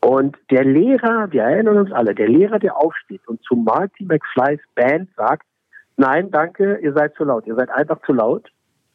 Und 0.00 0.36
der 0.50 0.64
Lehrer, 0.64 1.30
wir 1.30 1.42
erinnern 1.42 1.78
uns 1.78 1.92
alle, 1.92 2.14
der 2.14 2.28
Lehrer, 2.28 2.58
der 2.58 2.76
aufsteht 2.76 3.26
und 3.28 3.40
zu 3.42 3.54
Marty 3.54 4.04
McFlys 4.04 4.60
Band 4.74 5.10
sagt, 5.16 5.46
nein, 5.96 6.30
danke, 6.30 6.78
ihr 6.82 6.92
seid 6.92 7.14
zu 7.14 7.24
laut, 7.24 7.46
ihr 7.46 7.54
seid 7.54 7.70
einfach 7.70 8.00
zu 8.04 8.12
laut 8.12 8.50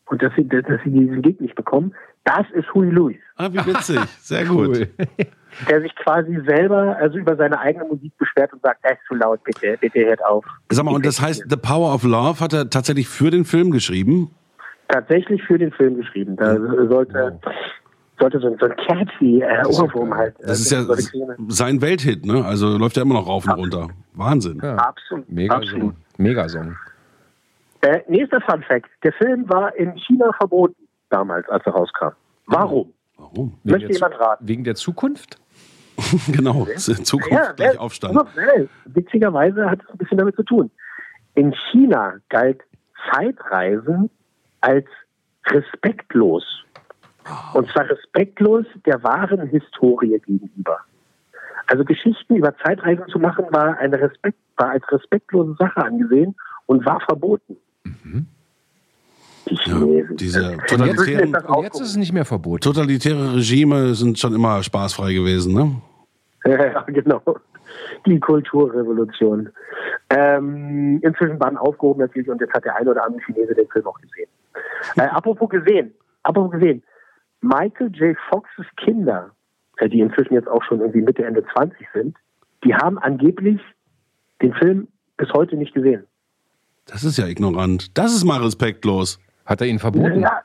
und 0.09 0.21
dass 0.21 0.31
sie, 0.35 0.47
dass 0.47 0.65
sie 0.83 0.91
diesen 0.91 1.21
Gig 1.21 1.39
nicht 1.41 1.55
bekommen, 1.55 1.93
das 2.25 2.45
ist 2.53 2.71
Huey 2.73 2.89
Lewis, 2.89 3.17
Ah, 3.37 3.49
wie 3.51 3.65
witzig. 3.65 3.99
Sehr 4.19 4.45
gut. 4.45 4.87
der 5.69 5.81
sich 5.81 5.95
quasi 5.95 6.39
selber, 6.45 6.95
also 6.97 7.17
über 7.17 7.35
seine 7.35 7.59
eigene 7.59 7.85
Musik 7.85 8.15
beschwert 8.17 8.53
und 8.53 8.61
sagt, 8.61 8.79
das 8.83 8.93
ist 8.93 8.99
zu 9.07 9.15
laut, 9.15 9.43
bitte, 9.43 9.77
bitte 9.79 10.05
hört 10.05 10.23
auf. 10.25 10.45
Sag 10.69 10.85
mal, 10.85 10.93
und 10.93 11.05
das 11.05 11.21
heißt, 11.21 11.45
The 11.49 11.55
Power 11.57 11.93
of 11.93 12.03
Love 12.03 12.39
hat 12.39 12.53
er 12.53 12.69
tatsächlich 12.69 13.07
für 13.07 13.31
den 13.31 13.45
Film 13.45 13.71
geschrieben? 13.71 14.29
Tatsächlich 14.89 15.41
für 15.43 15.57
den 15.57 15.71
Film 15.71 15.97
geschrieben. 15.97 16.35
Da 16.35 16.55
sollte, 16.87 17.39
sollte 18.19 18.39
so 18.39 18.47
ein, 18.47 18.57
so 18.59 18.65
ein 18.65 18.75
catchy 18.75 19.41
äh, 19.41 19.65
Ohrwurm 19.65 20.13
halt. 20.15 20.35
äh, 20.39 20.47
Das 20.47 20.59
ist 20.59 20.71
ja 20.71 20.83
sein 21.47 21.81
Welthit, 21.81 22.25
ne? 22.25 22.43
Also 22.43 22.77
läuft 22.77 22.97
ja 22.97 23.03
immer 23.03 23.13
noch 23.15 23.27
rauf 23.27 23.45
und 23.45 23.51
runter. 23.53 23.87
Wahnsinn. 24.13 24.59
Ja. 24.61 24.75
Absolut. 24.75 25.29
Megasong. 25.31 25.63
absolut. 25.63 25.95
Megasong. 26.17 26.75
Äh, 27.81 28.01
nächster 28.07 28.41
Fun 28.41 28.63
Fact. 28.63 28.89
Der 29.03 29.13
Film 29.13 29.49
war 29.49 29.75
in 29.75 29.95
China 29.97 30.31
verboten 30.37 30.87
damals, 31.09 31.47
als 31.49 31.65
er 31.65 31.73
rauskam. 31.73 32.11
Warum? 32.45 32.93
Warum? 33.17 33.57
Wegen 33.63 33.79
Möchte 33.79 33.93
jemand 33.93 34.19
raten? 34.19 34.47
wegen 34.47 34.63
der 34.63 34.75
Zukunft? 34.75 35.39
genau. 36.31 36.65
Zukunft 36.75 37.55
gleich 37.57 37.77
Aufstand. 37.77 38.17
witzigerweise 38.85 39.69
hat 39.69 39.81
es 39.83 39.89
ein 39.89 39.97
bisschen 39.97 40.17
damit 40.17 40.35
zu 40.35 40.43
tun. 40.43 40.71
In 41.35 41.53
China 41.71 42.15
galt 42.29 42.61
Zeitreisen 43.11 44.09
als 44.61 44.87
respektlos. 45.47 46.43
Und 47.53 47.69
zwar 47.69 47.89
respektlos 47.89 48.65
der 48.85 49.03
wahren 49.03 49.47
Historie 49.47 50.19
gegenüber. 50.19 50.79
Also 51.67 51.85
Geschichten 51.85 52.35
über 52.35 52.55
Zeitreisen 52.57 53.05
zu 53.09 53.19
machen, 53.19 53.45
war, 53.51 53.77
eine 53.77 53.99
Respekt, 53.99 54.39
war 54.57 54.71
als 54.71 54.91
respektlose 54.91 55.55
Sache 55.59 55.83
angesehen 55.83 56.35
und 56.65 56.85
war 56.85 56.99
verboten. 57.01 57.57
Die 57.85 59.55
Ja, 59.55 59.63
Chinesen. 59.63 60.17
diese 60.17 60.51
Und 60.51 60.59
jetzt 60.59 60.67
totalitären, 60.69 61.35
Und 61.35 61.63
jetzt 61.63 61.81
ist 61.81 61.87
es 61.89 61.95
nicht 61.97 62.13
mehr 62.13 62.25
verboten. 62.25 62.61
totalitäre 62.61 63.35
Regime 63.35 63.95
sind 63.95 64.19
schon 64.19 64.35
immer 64.35 64.61
spaßfrei 64.63 65.13
gewesen, 65.13 65.53
ne? 65.53 65.81
Ja, 66.45 66.81
genau. 66.83 67.21
Die 68.05 68.19
Kulturrevolution. 68.19 69.49
Ähm, 70.09 70.99
inzwischen 71.03 71.39
waren 71.39 71.57
aufgehoben 71.57 71.99
natürlich 71.99 72.29
und 72.29 72.39
jetzt 72.41 72.53
hat 72.53 72.65
der 72.65 72.75
eine 72.75 72.91
oder 72.91 73.03
andere 73.05 73.21
Chinese 73.23 73.53
den 73.53 73.67
Film 73.69 73.85
auch 73.87 73.99
gesehen. 73.99 74.29
Äh, 74.97 75.01
apropos 75.11 75.49
gesehen, 75.49 75.93
apropos 76.23 76.51
gesehen. 76.51 76.81
Michael 77.41 77.91
J. 77.93 78.17
Foxes 78.29 78.65
Kinder, 78.77 79.31
äh, 79.77 79.89
die 79.89 79.99
inzwischen 79.99 80.33
jetzt 80.33 80.47
auch 80.47 80.63
schon 80.63 80.79
irgendwie 80.79 81.01
Mitte, 81.01 81.25
Ende 81.25 81.43
20 81.53 81.87
sind, 81.93 82.15
die 82.63 82.73
haben 82.75 82.97
angeblich 82.99 83.61
den 84.41 84.53
Film 84.53 84.87
bis 85.17 85.29
heute 85.33 85.55
nicht 85.57 85.73
gesehen. 85.73 86.05
Das 86.91 87.03
ist 87.03 87.17
ja 87.17 87.27
ignorant. 87.27 87.97
Das 87.97 88.13
ist 88.13 88.23
mal 88.25 88.41
respektlos. 88.41 89.19
Hat 89.45 89.61
er 89.61 89.67
ihn 89.67 89.79
verboten? 89.79 90.19
Ja, 90.19 90.41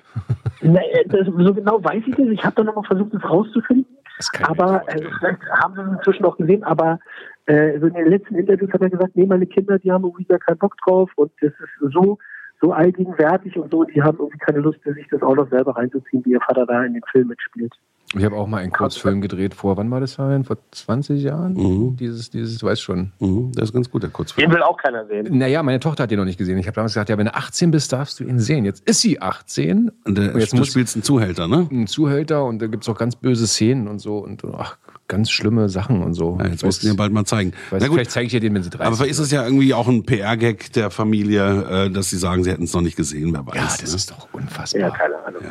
na, 0.63 0.81
das, 1.07 1.27
so 1.27 1.55
genau 1.55 1.83
weiß 1.85 2.03
ich 2.07 2.17
nicht. 2.17 2.33
Ich 2.33 2.45
habe 2.45 2.57
da 2.57 2.65
nochmal 2.65 2.85
versucht, 2.85 3.13
das 3.13 3.23
rauszufinden. 3.25 3.87
Das 4.17 4.31
Aber 4.43 4.83
äh, 4.89 5.03
vorstellen. 5.03 5.15
vielleicht 5.19 5.43
haben 5.51 5.75
sie 5.75 5.81
es 5.83 5.89
inzwischen 5.99 6.25
auch 6.25 6.37
gesehen, 6.37 6.65
aber 6.65 7.01
äh, 7.47 7.79
so 7.81 7.87
in 7.87 7.95
den 7.95 8.09
letzten 8.09 8.37
Interviews 8.37 8.73
hat 8.73 8.81
er 8.81 8.91
gesagt, 8.91 9.17
nee, 9.17 9.27
meine 9.27 9.47
Kinder, 9.47 9.79
die 9.79 9.91
haben 9.91 10.05
irgendwie 10.05 10.25
gar 10.25 10.39
keinen 10.39 10.59
Bock 10.59 10.77
drauf 10.85 11.11
und 11.17 11.33
das 11.41 11.53
ist 11.53 11.93
so, 11.93 12.19
so 12.63 12.73
allgegenwärtig 12.73 13.59
und 13.59 13.71
so, 13.71 13.85
die 13.85 14.03
haben 14.03 14.19
irgendwie 14.19 14.39
keine 14.39 14.61
Lust, 14.61 14.79
sich 14.85 15.09
das 15.11 15.23
auch 15.23 15.35
noch 15.35 15.51
selber 15.51 15.77
reinzuziehen, 15.77 16.25
wie 16.25 16.31
ihr 16.31 16.41
Vater 16.41 16.65
da 16.65 16.85
in 16.85 16.95
den 16.95 17.03
Film 17.11 17.29
mitspielt. 17.29 17.75
Ich 18.17 18.25
habe 18.25 18.37
auch 18.37 18.47
mal 18.47 18.59
einen 18.59 18.73
Kurzfilm 18.73 19.21
gedreht 19.21 19.55
vor, 19.55 19.77
wann 19.77 19.91
war 19.91 20.01
das? 20.01 20.15
Vor 20.15 20.59
20 20.71 21.23
Jahren? 21.23 21.55
Mhm. 21.55 21.97
Dieses, 21.97 22.31
dieses, 22.31 22.59
du 22.59 22.67
weißt 22.67 22.81
schon. 22.81 23.13
Mhm, 23.19 23.53
das 23.55 23.71
ist 23.71 23.73
ganz 23.73 23.91
gut, 23.91 24.03
der 24.03 24.11
Kurzfilm. 24.11 24.49
Den 24.49 24.55
will 24.55 24.63
auch 24.63 24.77
keiner 24.77 25.07
sehen. 25.07 25.37
Naja, 25.37 25.63
meine 25.63 25.81
Tochter 25.81 26.05
hat 26.05 26.11
den 26.11 26.19
noch 26.19 26.25
nicht 26.25 26.39
gesehen. 26.39 26.59
Ich 26.59 26.67
habe 26.67 26.77
damals 26.77 26.93
gesagt, 26.93 27.09
ja, 27.09 27.19
wenn 27.19 27.27
du 27.27 27.35
18 27.35 27.71
bist, 27.71 27.93
darfst 27.93 28.21
du 28.21 28.25
ihn 28.25 28.39
sehen. 28.39 28.65
Jetzt 28.65 28.89
ist 28.89 29.01
sie 29.01 29.21
18. 29.21 29.91
Und 30.05 30.19
der, 30.19 30.35
Und 30.35 30.41
jetzt 30.41 30.53
du 30.53 30.65
spielst 30.65 30.97
einen 30.97 31.03
Zuhälter, 31.03 31.49
ne? 31.49 31.69
Ein 31.71 31.87
Zuhälter 31.87 32.45
und 32.45 32.61
da 32.61 32.67
gibt 32.67 32.85
es 32.85 32.89
auch 32.89 32.99
ganz 32.99 33.17
böse 33.17 33.47
Szenen 33.47 33.89
und 33.89 33.99
so 33.99 34.19
und 34.19 34.43
ach, 34.57 34.79
ganz 35.09 35.31
schlimme 35.31 35.69
Sachen 35.69 36.03
und 36.03 36.15
so. 36.15 36.39
Ja, 36.41 36.49
jetzt 36.49 36.65
musst 36.65 36.83
du 36.83 36.89
dir 36.89 36.97
bald 36.97 37.13
mal 37.13 37.25
zeigen. 37.25 37.53
weiß, 37.71 37.81
Na 37.83 37.89
gut, 37.89 37.97
vielleicht 37.97 38.11
zeige 38.11 38.27
ich 38.27 38.33
dir 38.33 38.41
den, 38.41 38.55
wenn 38.55 38.63
sie 38.63 38.71
30 38.71 38.87
aber 38.87 38.97
vielleicht 38.97 39.13
ist 39.13 39.19
es 39.19 39.31
ja 39.31 39.45
irgendwie 39.45 39.75
auch 39.75 39.89
ein 39.89 40.05
PR-Gag 40.05 40.73
der 40.73 40.91
Familie, 40.91 41.87
äh, 41.87 41.91
dass 41.91 42.11
sie 42.11 42.17
sagen, 42.17 42.45
sie 42.45 42.51
hätten 42.51 42.65
es 42.65 42.75
noch 42.75 42.81
nicht 42.81 42.97
gesehen, 42.97 43.33
wer 43.33 43.47
weiß. 43.47 43.55
Ja, 43.55 43.63
das 43.63 43.91
ne? 43.91 43.97
ist 43.97 44.11
doch 44.11 44.29
unfassbar. 44.33 44.81
Ja, 44.81 44.91
keine 44.91 45.17
Ahnung. 45.25 45.43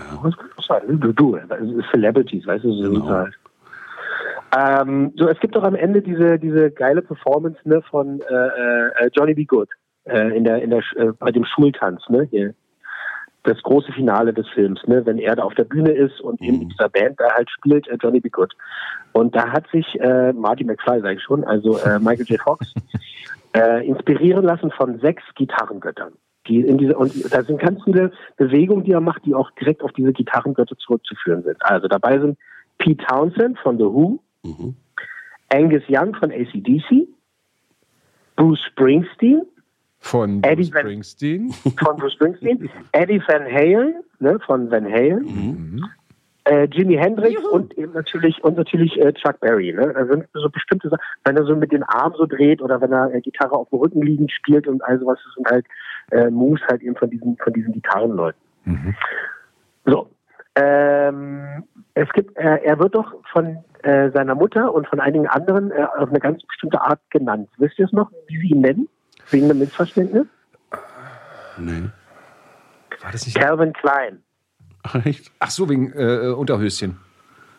Das 0.58 0.66
sein? 0.66 1.00
Du, 1.00 1.12
du, 1.12 1.36
also 1.36 1.82
Celebrities, 1.92 2.46
weißt 2.46 2.64
du, 2.64 2.74
so 2.74 2.92
Genau. 2.92 3.08
halt. 3.10 3.34
Ähm, 4.56 5.12
so, 5.18 5.28
es 5.28 5.40
gibt 5.40 5.56
doch 5.56 5.64
am 5.64 5.76
Ende 5.76 6.02
diese, 6.02 6.38
diese 6.38 6.70
geile 6.70 7.02
Performance 7.02 7.58
ne, 7.64 7.82
von 7.90 8.22
äh, 8.22 9.06
äh, 9.06 9.10
Johnny 9.16 9.34
B. 9.34 9.46
Good 9.46 9.70
äh, 10.06 10.36
in 10.36 10.44
der, 10.44 10.62
in 10.62 10.70
der, 10.70 10.84
äh, 10.96 11.12
bei 11.20 11.32
dem 11.32 11.46
Schultanz, 11.46 12.02
ne? 12.10 12.28
Hier. 12.30 12.54
Das 13.44 13.62
große 13.62 13.92
Finale 13.92 14.34
des 14.34 14.48
Films, 14.50 14.82
ne, 14.88 15.06
wenn 15.06 15.18
er 15.18 15.36
da 15.36 15.44
auf 15.44 15.54
der 15.56 15.66
Bühne 15.66 15.92
ist 15.92 16.22
und 16.22 16.42
eben 16.42 16.60
mit 16.60 16.72
dieser 16.72 16.90
Band 16.90 17.20
da 17.20 17.34
halt 17.34 17.50
spielt, 17.50 17.88
äh, 17.88 17.98
Johnny 18.02 18.20
B. 18.20 18.30
Good. 18.30 18.54
Und 19.12 19.36
da 19.36 19.52
hat 19.52 19.66
sich 19.72 19.86
äh, 20.00 20.32
Marty 20.34 20.64
McFly, 20.64 21.02
sage 21.02 21.16
ich 21.16 21.24
schon, 21.24 21.44
also 21.44 21.78
äh, 21.80 22.00
Michael 22.00 22.26
J. 22.26 22.40
Fox, 22.40 22.74
äh, 23.54 23.86
inspirieren 23.86 24.46
lassen 24.46 24.72
von 24.72 25.00
sechs 25.00 25.24
Gitarrengöttern. 25.36 26.14
Die 26.48 26.62
in 26.62 26.78
diese, 26.78 26.98
und 26.98 27.34
da 27.34 27.44
sind 27.44 27.60
ganz 27.60 27.82
viele 27.84 28.12
Bewegungen, 28.38 28.84
die 28.84 28.92
er 28.92 29.02
macht, 29.02 29.26
die 29.26 29.36
auch 29.36 29.52
direkt 29.52 29.82
auf 29.82 29.92
diese 29.94 30.12
Gitarrengötter 30.12 30.78
zurückzuführen 30.78 31.44
sind. 31.44 31.58
Also 31.62 31.88
dabei 31.88 32.20
sind 32.20 32.38
Pete 32.80 33.06
Townsend 33.06 33.58
von 33.60 33.78
The 33.78 33.86
Who, 33.86 34.20
Angus 35.54 35.84
Young 35.88 36.16
von 36.16 36.32
ACDC, 36.32 37.08
Bruce 38.36 38.60
Springsteen, 38.72 39.44
Von 40.14 40.44
Eddie 40.44 40.64
Bruce 40.70 40.74
Van- 40.76 40.82
Springsteen. 40.82 41.52
von 41.84 41.98
Bruce 41.98 42.14
Springsteen, 42.14 42.70
Eddie 42.92 43.20
Van 43.28 43.46
Halen, 43.52 43.96
ne, 44.20 44.40
von 44.46 44.70
Van 44.70 44.86
Halen, 44.86 45.84
äh, 46.46 46.66
Jimi 46.72 46.94
Hendrix 46.96 47.44
und 47.46 47.76
eben 47.80 47.94
natürlich 47.94 48.44
und 48.44 48.56
natürlich 48.58 48.96
äh, 49.02 49.12
Chuck 49.14 49.40
Berry. 49.40 49.74
Ne? 49.74 49.92
Da 49.92 50.06
sind 50.06 50.28
so 50.34 50.50
bestimmte 50.50 50.90
Sachen, 50.90 51.02
wenn 51.26 51.36
er 51.36 51.46
so 51.46 51.56
mit 51.56 51.72
den 51.72 51.82
Armen 51.82 52.14
so 52.16 52.28
dreht 52.28 52.62
oder 52.62 52.80
wenn 52.80 52.92
er 52.92 53.12
äh, 53.12 53.22
Gitarre 53.22 53.54
auf 53.54 53.70
dem 53.70 53.80
Rücken 53.80 54.04
liegend 54.04 54.32
spielt 54.32 54.68
und 54.68 54.84
all 54.84 55.00
sowas, 55.00 55.18
das 55.26 55.34
sind 55.34 55.50
halt 55.50 55.66
äh, 56.12 56.30
Moves 56.30 56.62
halt 56.70 56.84
eben 56.84 56.96
von 56.96 57.10
diesen 57.10 57.36
von 57.38 57.52
diesen 57.54 57.74
Gitarrenleuten. 57.74 58.40
So. 59.86 60.10
Ähm, 60.56 61.64
es 61.96 62.08
gibt, 62.14 62.38
äh, 62.38 62.58
er 62.64 62.78
wird 62.78 62.94
doch 62.94 63.16
von 63.32 63.58
äh, 63.82 64.12
seiner 64.12 64.36
Mutter 64.36 64.72
und 64.76 64.86
von 64.88 65.00
einigen 65.00 65.26
anderen 65.28 65.72
äh, 65.72 65.86
auf 65.98 66.10
eine 66.10 66.20
ganz 66.20 66.44
bestimmte 66.46 66.80
Art 66.82 67.00
genannt. 67.10 67.50
Wisst 67.58 67.80
ihr 67.80 67.86
es 67.86 67.92
noch, 67.92 68.12
wie 68.28 68.38
sie 68.38 68.50
ihn 68.50 68.62
nennen? 68.62 68.88
Wegen 69.30 69.46
einem 69.50 69.60
Missverständnis? 69.60 70.26
Nee. 71.58 71.84
War 73.02 73.12
das 73.12 73.26
nicht? 73.26 73.38
Calvin 73.40 73.74
Klein. 73.74 74.24
Ach, 74.84 74.96
echt? 75.06 75.32
Ach 75.40 75.50
so, 75.50 75.70
wegen 75.70 75.92
äh, 75.94 76.32
Unterhöschen. 76.34 76.98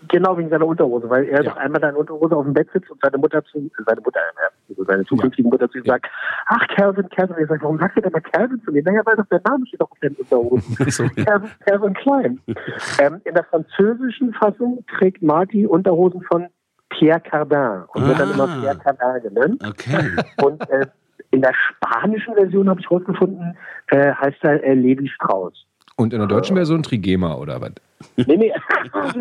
Genau 0.09 0.37
wegen 0.37 0.51
seiner 0.51 0.67
Unterhose, 0.67 1.09
weil 1.09 1.25
er 1.25 1.43
Ja. 1.43 1.51
doch 1.51 1.57
einmal 1.57 1.83
in 1.83 1.95
Unterhose 1.97 2.37
auf 2.37 2.45
dem 2.45 2.53
Bett 2.53 2.69
sitzt 2.75 2.91
und 2.91 3.01
seine 3.03 3.17
Mutter 3.17 3.43
zu, 3.45 3.71
seine 3.87 4.01
Mutter, 4.03 4.21
also 4.69 4.85
seine 4.85 5.05
zukünftige 5.07 5.49
Mutter 5.49 5.71
zu 5.71 5.79
ihm 5.79 5.85
sagt, 5.87 6.07
ach 6.47 6.67
Calvin, 6.77 7.09
Calvin. 7.09 7.37
Er 7.39 7.47
sagt, 7.47 7.63
warum 7.63 7.79
sagst 7.79 7.97
du 7.97 8.03
denn 8.03 8.13
mal 8.13 8.21
Calvin 8.21 8.61
zu 8.65 8.71
mir? 8.73 8.83
Naja, 8.83 9.01
weil 9.07 9.17
doch 9.17 9.25
der 9.27 9.41
Name 9.49 9.67
steht 9.67 9.81
auf 9.81 9.89
den 10.03 10.15
Unterhosen. 10.17 10.77
So, 10.91 11.05
ja. 11.05 11.25
Calvin, 11.25 11.51
Calvin 11.65 11.95
Klein. 11.95 12.41
ähm, 12.99 13.21
in 13.25 13.33
der 13.35 13.45
französischen 13.45 14.35
Fassung 14.35 14.85
trägt 14.99 15.23
Marty 15.23 15.67
Unterhosen 15.67 16.21
von 16.31 16.49
Pierre 16.91 17.21
Cardin 17.21 17.85
und 17.95 18.07
wird 18.07 18.21
dann 18.21 18.29
Ah. 18.31 18.35
immer 18.35 18.61
Pierre 18.61 18.77
Cardin 18.79 19.23
genannt. 19.35 19.65
Okay. 19.67 20.17
Und 20.43 20.69
äh, 20.69 20.87
in 21.35 21.43
der 21.43 21.53
spanischen 21.55 22.35
Version 22.35 22.69
habe 22.69 22.81
ich 22.81 22.91
rausgefunden, 22.91 23.57
äh, 23.89 24.13
heißt 24.13 24.39
er 24.43 24.63
äh, 24.63 24.75
Levi 24.75 25.09
Strauss. 25.09 25.67
Und 25.97 26.13
in 26.13 26.19
der 26.21 26.29
deutschen 26.29 26.57
Version 26.57 26.83
Trigema 26.83 27.35
oder 27.35 27.61
was? 27.61 27.73
Nee, 28.17 28.37
nee, 28.37 28.53
das 28.93 29.15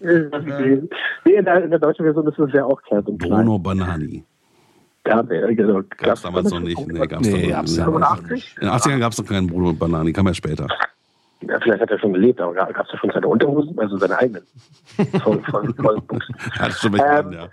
äh, 0.00 0.80
nee 1.24 1.32
in, 1.34 1.44
der, 1.44 1.64
in 1.64 1.70
der 1.70 1.78
deutschen 1.78 2.04
Version 2.04 2.26
ist 2.26 2.38
es 2.38 2.52
ja 2.54 2.64
auch 2.64 2.80
Klein. 2.82 3.02
Bruno 3.04 3.58
Banani. 3.58 4.24
Ja, 5.06 5.20
äh, 5.20 5.54
genau. 5.54 5.82
Gab 5.98 6.14
es 6.14 6.22
damals 6.22 6.50
noch 6.50 6.60
nicht. 6.60 6.86
Nee, 6.86 7.06
gab's 7.06 7.28
Nee, 7.28 7.50
damals 7.76 8.22
nicht. 8.22 8.32
nicht. 8.32 8.58
In 8.58 8.68
den 8.68 8.70
80ern 8.70 8.98
gab 8.98 9.12
es 9.12 9.18
noch 9.18 9.26
keinen 9.26 9.46
Bruno 9.46 9.72
Banani, 9.74 10.12
kam 10.12 10.26
ja 10.26 10.34
später. 10.34 10.66
Ja, 11.42 11.58
vielleicht 11.60 11.82
hat 11.82 11.90
er 11.90 11.98
schon 11.98 12.12
gelebt, 12.12 12.40
aber 12.40 12.54
gab 12.54 12.86
es 12.86 12.92
ja 12.92 12.98
schon 12.98 13.10
seine 13.12 13.26
Unterhosen, 13.26 13.78
also 13.78 13.96
seine 13.98 14.16
eigenen. 14.18 14.42
Voll, 15.22 15.42
voll, 15.50 15.74
voll. 15.74 15.98
Hat 16.58 16.72
schon 16.72 16.92
welche 16.92 17.06
Ähm, 17.06 17.26
an, 17.26 17.32
ja. 17.32 17.48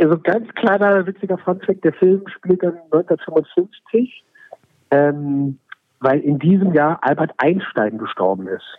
Also 0.00 0.18
ganz 0.18 0.48
kleiner, 0.54 1.06
witziger 1.06 1.38
Funfact, 1.38 1.84
der 1.84 1.92
Film 1.94 2.22
spielt 2.28 2.62
dann 2.62 2.74
1955, 2.90 4.24
ähm, 4.90 5.58
weil 6.00 6.20
in 6.20 6.38
diesem 6.38 6.74
Jahr 6.74 6.98
Albert 7.02 7.32
Einstein 7.38 7.98
gestorben 7.98 8.46
ist. 8.48 8.78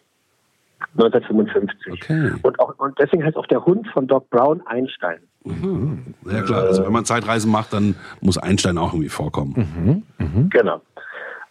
1955. 0.97 1.93
Okay. 1.93 2.34
Und, 2.41 2.60
auch, 2.60 2.78
und 2.78 2.97
deswegen 2.99 3.23
heißt 3.23 3.38
auch 3.38 3.47
der 3.47 3.65
Hund 3.65 3.88
von 3.93 4.08
Doc 4.08 4.30
Brown 4.30 4.62
Einstein. 4.67 5.19
Ja 5.45 6.41
klar, 6.41 6.63
also 6.63 6.86
wenn 6.86 6.93
man 6.93 7.06
Zeitreisen 7.06 7.52
macht, 7.52 7.73
dann 7.73 7.95
muss 8.21 8.38
Einstein 8.38 8.78
auch 8.78 8.93
irgendwie 8.93 9.10
vorkommen. 9.10 10.04
Genau. 10.52 10.82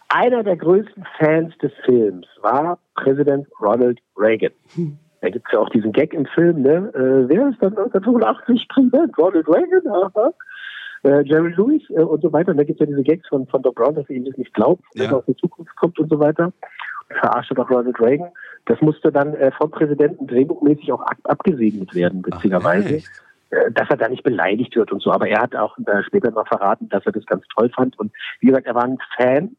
Einer 0.09 0.43
der 0.43 0.57
größten 0.57 1.05
Fans 1.17 1.57
des 1.57 1.71
Films 1.85 2.27
war 2.41 2.77
Präsident 2.95 3.47
Ronald 3.59 3.99
Reagan. 4.15 4.51
Da 5.23 5.29
gibt 5.29 5.47
es 5.47 5.53
ja 5.53 5.59
auch 5.59 5.69
diesen 5.69 5.93
Gag 5.93 6.13
im 6.13 6.25
Film, 6.25 6.63
ne? 6.63 6.91
Äh, 6.93 7.29
wer 7.29 7.47
ist 7.47 7.61
dann 7.61 7.77
1985 7.77 8.67
Präsident? 8.67 9.17
Ronald 9.17 9.47
Reagan? 9.47 9.87
Aha. 9.87 10.33
Äh, 11.03 11.21
Jerry 11.23 11.53
Lewis 11.55 11.81
äh, 11.91 12.01
und 12.03 12.21
so 12.21 12.33
weiter. 12.33 12.51
Und 12.51 12.57
da 12.57 12.63
gibt 12.65 12.81
es 12.81 12.85
ja 12.85 12.91
diese 12.91 13.03
Gags 13.03 13.25
von, 13.29 13.47
von 13.47 13.61
Doc 13.61 13.75
Brown, 13.75 13.95
dass 13.95 14.09
er 14.09 14.17
ihm 14.17 14.25
das 14.25 14.35
nicht 14.37 14.53
glaubt, 14.53 14.83
dass 14.95 15.05
Ja. 15.05 15.11
er 15.11 15.17
aus 15.19 15.25
der 15.25 15.37
Zukunft 15.37 15.73
kommt 15.77 15.97
und 15.97 16.09
so 16.09 16.19
weiter. 16.19 16.47
Und 17.09 17.17
verarscht 17.19 17.51
doch 17.57 17.69
Ronald 17.69 17.97
Reagan. 18.01 18.31
Das 18.65 18.81
musste 18.81 19.13
dann 19.13 19.33
äh, 19.35 19.51
vom 19.51 19.71
Präsidenten 19.71 20.27
drehbuchmäßig 20.27 20.91
auch 20.91 21.01
ab 21.01 21.17
abgesegnet 21.23 21.95
werden, 21.95 22.21
witzigerweise. 22.25 22.95
echt? 22.95 23.09
Äh, 23.51 23.71
dass 23.71 23.89
er 23.89 23.97
da 23.97 24.09
nicht 24.09 24.23
beleidigt 24.23 24.75
wird 24.75 24.91
und 24.91 25.01
so. 25.01 25.11
Aber 25.11 25.27
er 25.29 25.41
hat 25.41 25.55
auch 25.55 25.77
äh, 25.77 26.03
später 26.03 26.31
noch 26.31 26.47
verraten, 26.49 26.89
dass 26.89 27.05
er 27.05 27.13
das 27.13 27.25
ganz 27.25 27.45
toll 27.55 27.69
fand. 27.69 27.97
Und 27.97 28.11
wie 28.41 28.47
gesagt, 28.47 28.67
er 28.67 28.75
war 28.75 28.83
ein 28.83 28.97
Fan. 29.15 29.55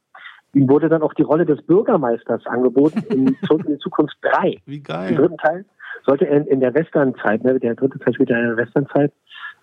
Ihm 0.55 0.69
wurde 0.69 0.89
dann 0.89 1.03
auch 1.03 1.15
die 1.15 1.23
Rolle 1.23 1.45
des 1.45 1.63
Bürgermeisters 1.63 2.47
angeboten 2.47 3.03
in 3.11 3.37
in 3.67 3.79
Zukunft 3.81 4.17
3. 4.23 4.61
Wie 4.67 4.77
Im 4.77 4.83
geil. 4.83 5.15
dritten 5.15 5.37
Teil 5.39 5.65
sollte 6.05 6.27
er 6.27 6.39
in, 6.39 6.47
in 6.47 6.61
der 6.61 6.75
Westernzeit, 6.75 7.43
ne, 7.45 7.59
der 7.59 7.75
dritte 7.75 7.99
Teil 7.99 8.15
spielt 8.15 8.31
er 8.31 8.41
in 8.41 8.57
der 8.57 8.57
Westernzeit, 8.57 9.13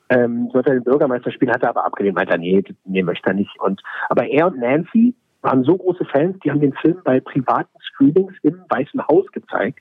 ähm, 0.10 0.50
sollte 0.52 0.70
er 0.70 0.76
den 0.76 0.84
Bürgermeister 0.84 1.32
spielen, 1.32 1.54
hat 1.54 1.64
er 1.64 1.70
aber 1.70 1.86
abgelehnt, 1.86 2.16
meinte 2.16 2.34
er, 2.34 2.38
nee, 2.38 2.64
nee, 2.86 3.04
möchte 3.04 3.30
er 3.30 3.34
nicht. 3.34 3.60
Und, 3.60 3.82
aber 4.10 4.28
er 4.28 4.48
und 4.48 4.60
Nancy 4.60 5.16
waren 5.42 5.64
so 5.64 5.78
große 5.78 6.06
Fans, 6.06 6.38
die 6.44 6.52
haben 6.52 6.60
den 6.60 6.74
Film 6.74 6.98
bei 7.04 7.20
privaten 7.20 7.78
Screenings 7.82 8.34
im 8.44 8.62
Weißen 8.70 9.08
Haus 9.08 9.26
gezeigt. 9.32 9.80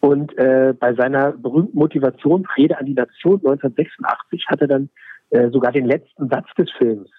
Und 0.00 0.36
äh, 0.38 0.74
bei 0.78 0.94
seiner 0.94 1.32
berühmten 1.32 1.76
Motivationsrede 1.76 2.78
an 2.78 2.86
die 2.86 2.94
Nation 2.94 3.38
1986 3.38 4.46
hat 4.48 4.60
er 4.60 4.68
dann 4.68 4.90
äh, 5.30 5.50
sogar 5.50 5.72
den 5.72 5.86
letzten 5.86 6.28
Satz 6.28 6.46
des 6.56 6.70
Films 6.72 7.10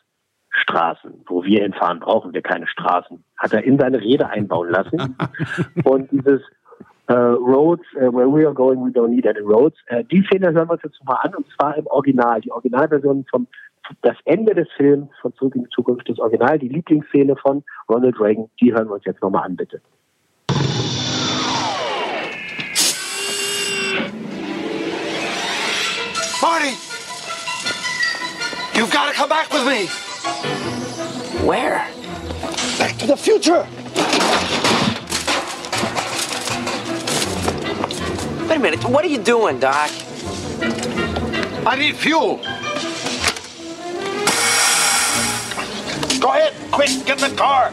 Straßen, 0.61 1.25
wo 1.27 1.43
wir 1.43 1.61
hinfahren, 1.63 1.99
brauchen 1.99 2.33
wir 2.33 2.41
keine 2.41 2.67
Straßen, 2.67 3.23
hat 3.37 3.53
er 3.53 3.63
in 3.63 3.79
seine 3.79 3.99
Rede 3.99 4.29
einbauen 4.29 4.69
lassen. 4.69 5.15
Und 5.83 6.11
dieses 6.11 6.41
äh, 7.07 7.13
Roads, 7.13 7.85
äh, 7.95 8.11
where 8.13 8.29
we 8.31 8.45
are 8.45 8.53
going, 8.53 8.85
we 8.85 8.91
don't 8.91 9.09
need 9.09 9.27
any 9.27 9.39
roads. 9.39 9.77
Äh, 9.87 10.03
die 10.05 10.23
Szene 10.23 10.53
hören 10.53 10.67
wir 10.67 10.73
uns 10.73 10.83
jetzt 10.83 11.03
mal 11.05 11.15
an 11.15 11.33
und 11.33 11.47
zwar 11.55 11.75
im 11.75 11.87
Original. 11.87 12.39
Die 12.41 12.51
Originalversion 12.51 13.25
vom 13.29 13.47
das 14.03 14.15
Ende 14.25 14.53
des 14.53 14.67
Films 14.77 15.09
von 15.21 15.33
Zurück 15.33 15.55
in 15.55 15.63
die 15.63 15.69
Zukunft, 15.69 16.07
das 16.07 16.19
Original, 16.19 16.59
die 16.59 16.67
Lieblingsszene 16.67 17.35
von 17.37 17.63
Ronald 17.89 18.19
Reagan, 18.19 18.49
die 18.61 18.71
hören 18.71 18.87
wir 18.87 18.93
uns 18.95 19.05
jetzt 19.05 19.21
nochmal 19.21 19.45
an, 19.45 19.55
bitte. 19.55 19.81
Marty! 26.41 26.75
You've 28.77 28.91
got 28.91 29.11
to 29.11 29.13
come 29.13 29.29
back 29.29 29.51
with 29.51 29.65
me! 29.65 30.08
Where? 31.45 31.87
Back 32.77 32.97
to 32.97 33.07
the 33.07 33.17
future! 33.17 33.67
Wait 38.47 38.55
a 38.55 38.59
minute. 38.59 38.83
What 38.85 39.05
are 39.05 39.09
you 39.09 39.21
doing, 39.21 39.59
Doc? 39.59 39.89
I 41.65 41.75
need 41.77 41.95
fuel! 41.95 42.37
Go 46.19 46.29
ahead, 46.31 46.53
quick, 46.71 46.89
get 47.05 47.21
in 47.23 47.31
the 47.31 47.35
car! 47.37 47.71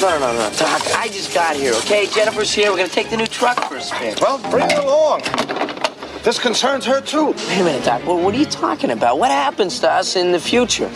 No, 0.00 0.18
no, 0.18 0.32
no, 0.32 0.32
no, 0.32 0.56
Doc. 0.56 0.82
I 0.96 1.08
just 1.08 1.32
got 1.32 1.54
here, 1.54 1.74
okay? 1.74 2.06
Jennifer's 2.06 2.52
here. 2.52 2.70
We're 2.70 2.78
gonna 2.78 2.88
take 2.88 3.10
the 3.10 3.16
new 3.16 3.26
truck 3.26 3.60
for 3.68 3.76
a 3.76 3.80
spin. 3.80 4.16
Well, 4.20 4.38
bring 4.50 4.68
her 4.70 4.80
along. 4.80 5.22
This 6.24 6.38
concerns 6.38 6.84
her 6.86 7.00
too. 7.00 7.28
Wait 7.28 7.60
a 7.60 7.64
minute, 7.64 7.84
Doc. 7.84 8.04
What, 8.04 8.18
what 8.18 8.34
are 8.34 8.38
you 8.38 8.46
talking 8.46 8.90
about? 8.90 9.18
What 9.18 9.30
happens 9.30 9.78
to 9.80 9.90
us 9.90 10.16
in 10.16 10.32
the 10.32 10.40
future? 10.40 10.90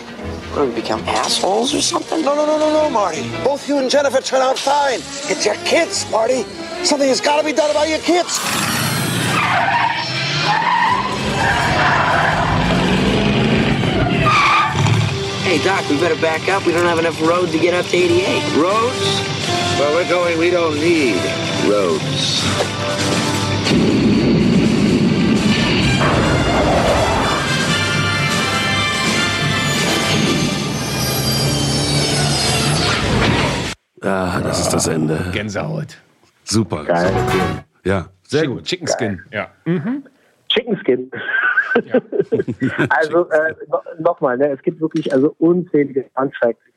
What, 0.56 0.64
do 0.64 0.68
we 0.70 0.80
become 0.80 1.00
assholes 1.00 1.74
or 1.74 1.82
something? 1.82 2.24
No, 2.24 2.34
no, 2.34 2.46
no, 2.46 2.58
no, 2.58 2.72
no, 2.72 2.88
Marty. 2.88 3.28
Both 3.44 3.68
you 3.68 3.76
and 3.76 3.90
Jennifer 3.90 4.22
turn 4.22 4.40
out 4.40 4.58
fine. 4.58 5.00
It's 5.28 5.44
your 5.44 5.54
kids, 5.66 6.10
Marty. 6.10 6.44
Something 6.82 7.10
has 7.10 7.20
got 7.20 7.36
to 7.36 7.44
be 7.44 7.52
done 7.52 7.70
about 7.70 7.90
your 7.90 7.98
kids. 7.98 8.38
Hey, 15.44 15.62
Doc, 15.62 15.86
we 15.90 16.00
better 16.00 16.18
back 16.22 16.48
up. 16.48 16.64
We 16.64 16.72
don't 16.72 16.86
have 16.86 16.98
enough 16.98 17.20
road 17.20 17.50
to 17.50 17.58
get 17.58 17.74
up 17.74 17.84
to 17.90 17.96
88. 17.98 18.56
Roads? 18.56 19.20
Where 19.78 19.94
we're 19.94 20.08
going, 20.08 20.38
we 20.38 20.48
don't 20.48 20.76
need 20.76 21.20
roads. 21.68 23.35
Ah, 34.02 34.40
das 34.42 34.60
ist 34.60 34.72
das 34.72 34.88
Ende. 34.88 35.18
Gänsehaut. 35.32 35.98
Super. 36.44 36.84
Geil. 36.84 37.12
Ja, 37.84 38.06
sehr 38.22 38.42
Chicken, 38.42 38.54
gut. 38.54 38.64
Chicken 38.64 38.88
Skin. 38.88 39.22
Ja. 39.32 39.48
Chicken 40.48 40.76
Skin. 40.84 41.10
also 42.88 43.28
äh, 43.30 43.54
no, 43.68 43.80
nochmal, 43.98 44.38
ne, 44.38 44.50
es 44.50 44.62
gibt 44.62 44.80
wirklich 44.80 45.12
also 45.12 45.34
unzählige 45.38 46.06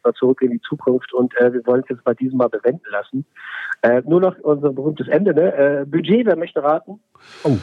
über 0.02 0.14
Zurück 0.14 0.42
in 0.42 0.52
die 0.52 0.62
Zukunft 0.62 1.14
und 1.14 1.36
äh, 1.38 1.54
wir 1.54 1.66
wollen 1.66 1.82
es 1.84 1.90
jetzt 1.90 2.04
bei 2.04 2.14
diesem 2.14 2.38
Mal 2.38 2.50
bewenden 2.50 2.86
lassen. 2.92 3.26
Äh, 3.82 4.02
nur 4.06 4.22
noch 4.22 4.38
unser 4.40 4.72
berühmtes 4.72 5.08
Ende. 5.08 5.34
Ne? 5.34 5.54
Äh, 5.54 5.86
Budget, 5.86 6.26
wer 6.26 6.36
möchte 6.36 6.62
raten? 6.62 7.00
Oh. 7.44 7.58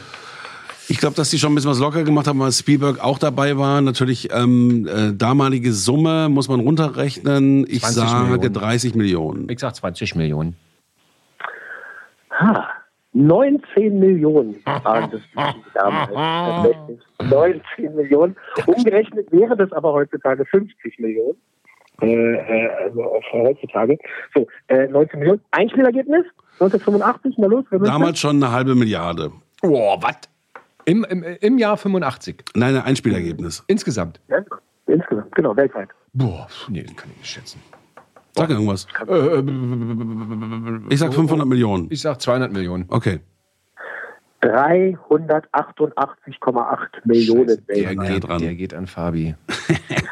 Ich 0.89 0.99
glaube, 0.99 1.15
dass 1.15 1.29
die 1.29 1.37
schon 1.37 1.51
ein 1.51 1.55
bisschen 1.55 1.71
was 1.71 1.79
locker 1.79 2.03
gemacht 2.03 2.27
haben, 2.27 2.39
weil 2.39 2.51
Spielberg 2.51 3.03
auch 3.03 3.19
dabei 3.19 3.57
war. 3.57 3.81
Natürlich 3.81 4.29
ähm, 4.31 4.87
äh, 4.87 5.13
damalige 5.13 5.73
Summe 5.73 6.29
muss 6.29 6.47
man 6.47 6.61
runterrechnen. 6.61 7.65
Ich 7.67 7.85
sage 7.85 8.31
Millionen. 8.31 8.53
30 8.53 8.95
Millionen. 8.95 9.49
Ich 9.49 9.59
sage 9.59 9.73
20 9.73 10.15
Millionen. 10.15 10.55
Ha, 12.39 12.69
19 13.13 13.99
Millionen 13.99 14.55
waren 14.65 15.11
das 15.11 15.21
damals. 15.73 16.85
19 17.19 17.95
Millionen. 17.95 18.35
Umgerechnet 18.65 19.31
wäre 19.31 19.57
das 19.57 19.71
aber 19.73 19.91
heutzutage 19.91 20.45
50 20.45 20.99
Millionen. 20.99 21.37
Äh, 22.01 22.13
äh, 22.13 22.69
also 22.83 23.03
auch 23.03 23.23
heutzutage. 23.33 23.97
So, 24.35 24.47
äh, 24.67 24.87
19 24.87 25.19
Millionen. 25.19 25.41
Einspielergebnis? 25.51 26.25
1985, 26.59 27.35
na 27.37 27.47
los. 27.47 27.65
Damals 27.71 28.19
schon 28.19 28.37
eine 28.37 28.51
halbe 28.51 28.75
Milliarde. 28.75 29.31
Boah, 29.61 30.01
was? 30.01 30.17
Im, 30.87 31.03
im, 31.03 31.21
Im 31.23 31.57
Jahr 31.57 31.75
85? 31.75 32.45
Nein, 32.55 32.75
ein 32.75 32.83
Einspielergebnis. 32.83 33.61
Insgesamt? 33.67 34.21
Ja, 34.29 34.37
insgesamt, 34.87 35.35
genau, 35.35 35.53
weltweit. 35.57 35.89
Boah, 36.13 36.47
nee, 36.69 36.81
das 36.81 36.95
kann 36.95 37.11
ich 37.11 37.17
nicht 37.17 37.29
schätzen. 37.29 37.59
Sag 38.33 38.49
irgendwas. 38.49 38.87
Ich 40.89 40.99
sag 40.99 41.13
500 41.13 41.45
Millionen. 41.45 41.87
Ich 41.89 42.01
sag 42.01 42.21
200 42.21 42.53
Millionen. 42.53 42.85
Okay. 42.87 43.19
388,8 44.43 46.77
Millionen. 47.03 47.61
Der 47.67 47.95
geht, 47.95 48.29
der 48.29 48.55
geht 48.55 48.73
an 48.73 48.87
Fabi. 48.87 49.35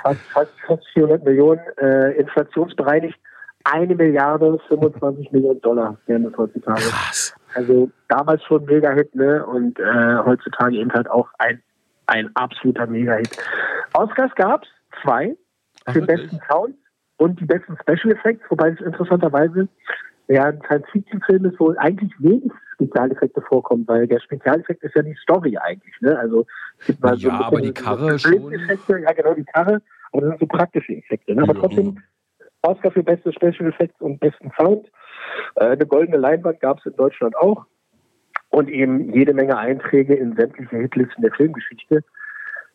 fast, 0.04 0.20
fast, 0.34 0.52
fast 0.68 0.84
400 0.94 1.24
Millionen, 1.24 1.62
äh, 1.78 2.20
inflationsbereinigt. 2.20 3.18
Eine 3.64 3.96
Milliarde, 3.96 4.60
25 4.68 5.32
Millionen 5.32 5.62
Dollar 5.62 5.98
wären 6.06 6.26
das 6.26 6.38
heutzutage. 6.38 6.82
Krass. 6.82 7.34
Also 7.56 7.90
damals 8.10 8.44
schon 8.44 8.66
Mega-Hit, 8.66 9.16
ne? 9.16 9.46
Und 9.46 9.80
äh, 9.80 10.18
heutzutage 10.26 10.76
eben 10.78 10.92
halt 10.94 11.10
auch 11.10 11.30
ein, 11.40 11.62
ein 12.08 12.30
absoluter 12.36 12.86
Mega-Hit. 12.86 13.38
Oscars 13.94 14.34
gab 14.36 14.64
es 14.64 14.70
zwei 15.02 15.36
für 15.88 16.02
den 16.02 16.08
besten 16.08 16.40
Sound 16.50 16.76
und 17.18 17.40
die 17.40 17.46
besten 17.46 17.78
Special 17.82 18.14
Effects, 18.14 18.44
wobei 18.50 18.70
es 18.70 18.82
interessanterweise 18.82 19.68
ja 20.28 20.46
ein 20.46 20.60
Science-Fiction-Film 20.66 21.46
ist, 21.46 21.60
wo 21.60 21.74
eigentlich 21.78 22.12
wenig 22.20 22.52
Spezialeffekte 22.74 23.42
vorkommen, 23.42 23.88
weil 23.88 24.08
der 24.08 24.20
Spezialeffekt 24.20 24.84
ist 24.84 24.96
ja 24.96 25.02
die 25.02 25.16
Story 25.22 25.58
eigentlich. 25.58 25.94
Ne? 26.02 26.18
Also 26.18 26.46
es 26.80 26.88
gibt 26.88 27.02
mal 27.02 27.16
ja, 27.18 27.38
so 27.38 27.44
aber 27.46 27.62
die 27.62 27.74
Karre 27.74 28.20
schon. 28.20 28.52
Ja, 28.52 29.14
genau, 29.14 29.34
die 29.34 29.46
Karre, 29.46 29.82
aber 30.12 30.22
das 30.22 30.30
sind 30.32 30.40
so 30.40 30.46
praktische 30.48 30.94
Effekte. 30.94 31.36
Ne? 31.36 31.44
Aber 31.44 31.54
ja. 31.54 31.60
trotzdem 31.62 32.02
Oscar 32.66 32.92
für 32.92 33.04
beste 33.04 33.32
Special 33.32 33.70
Effects 33.70 34.00
und 34.02 34.20
besten 34.20 34.52
Sound. 34.58 34.88
Äh, 35.56 35.66
eine 35.66 35.86
goldene 35.86 36.18
Leinwand 36.18 36.60
gab 36.60 36.80
es 36.80 36.86
in 36.86 36.96
Deutschland 36.96 37.36
auch. 37.38 37.66
Und 38.50 38.70
eben 38.70 39.14
jede 39.14 39.34
Menge 39.34 39.58
Einträge 39.58 40.16
in 40.16 40.36
sämtliche 40.36 40.78
Hitlisten 40.78 41.22
der 41.22 41.32
Filmgeschichte. 41.34 42.04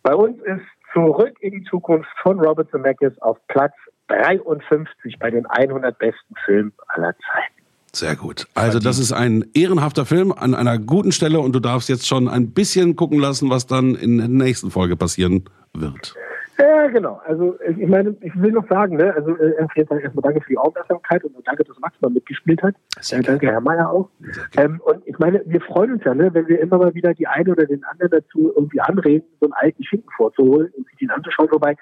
Bei 0.03 0.15
uns 0.15 0.41
ist 0.43 0.63
Zurück 0.93 1.37
in 1.41 1.53
die 1.53 1.65
Zukunft 1.65 2.09
von 2.23 2.41
Robert 2.41 2.71
Zemeckis 2.71 3.17
auf 3.21 3.39
Platz 3.49 3.73
53 4.09 5.19
bei 5.19 5.31
den 5.31 5.47
100 5.47 5.97
besten 5.99 6.35
Filmen 6.45 6.73
aller 6.89 7.13
Zeiten. 7.13 7.55
Sehr 7.93 8.17
gut. 8.17 8.47
Also 8.55 8.79
das 8.79 8.99
ist 8.99 9.13
ein 9.13 9.45
ehrenhafter 9.55 10.05
Film 10.05 10.33
an 10.33 10.55
einer 10.55 10.79
guten 10.79 11.13
Stelle 11.13 11.41
und 11.41 11.55
du 11.55 11.61
darfst 11.61 11.89
jetzt 11.89 12.07
schon 12.07 12.29
ein 12.29 12.53
bisschen 12.53 12.97
gucken 12.97 13.19
lassen, 13.19 13.51
was 13.51 13.67
dann 13.67 13.95
in 13.95 14.19
der 14.19 14.29
nächsten 14.29 14.71
Folge 14.71 14.97
passieren 14.97 15.45
wird. 15.75 16.15
Ja, 16.61 16.89
genau. 16.89 17.21
Also 17.25 17.59
ich 17.61 17.89
meine, 17.89 18.17
ich 18.21 18.41
will 18.41 18.53
noch 18.53 18.69
sagen, 18.69 18.97
ne, 18.97 19.15
also 19.15 19.37
äh, 19.37 19.55
erstmal 19.75 20.23
danke 20.23 20.41
für 20.43 20.51
die 20.51 20.59
Aufmerksamkeit 20.59 21.25
und 21.25 21.35
danke, 21.47 21.65
dass 21.65 21.79
Max 21.81 22.01
mal 22.01 22.11
mitgespielt 22.11 22.63
hat. 22.63 22.75
Äh, 23.11 23.23
danke, 23.23 23.47
Herr 23.47 23.61
Mayer 23.61 23.91
auch. 23.91 24.11
Ähm, 24.57 24.81
und 24.85 25.07
ich 25.07 25.19
meine, 25.19 25.43
wir 25.47 25.61
freuen 25.63 25.93
uns 25.93 26.05
ja, 26.05 26.15
ne, 26.15 26.33
wenn 26.35 26.49
wir 26.49 26.61
immer 26.61 26.79
mal 26.79 26.95
wieder 26.95 27.15
die 27.15 27.27
eine 27.27 27.51
oder 27.51 27.67
den 27.67 27.83
anderen 27.85 28.11
dazu 28.11 28.53
irgendwie 28.55 28.81
anreden, 28.81 29.27
so 29.41 29.47
einen 29.47 29.55
alten 29.55 29.83
Schinken 29.85 30.11
vorzuholen 30.17 30.71
und 30.77 30.87
sich 30.89 30.97
den 30.99 31.11
anzuschauen, 31.11 31.49
wobei 31.51 31.77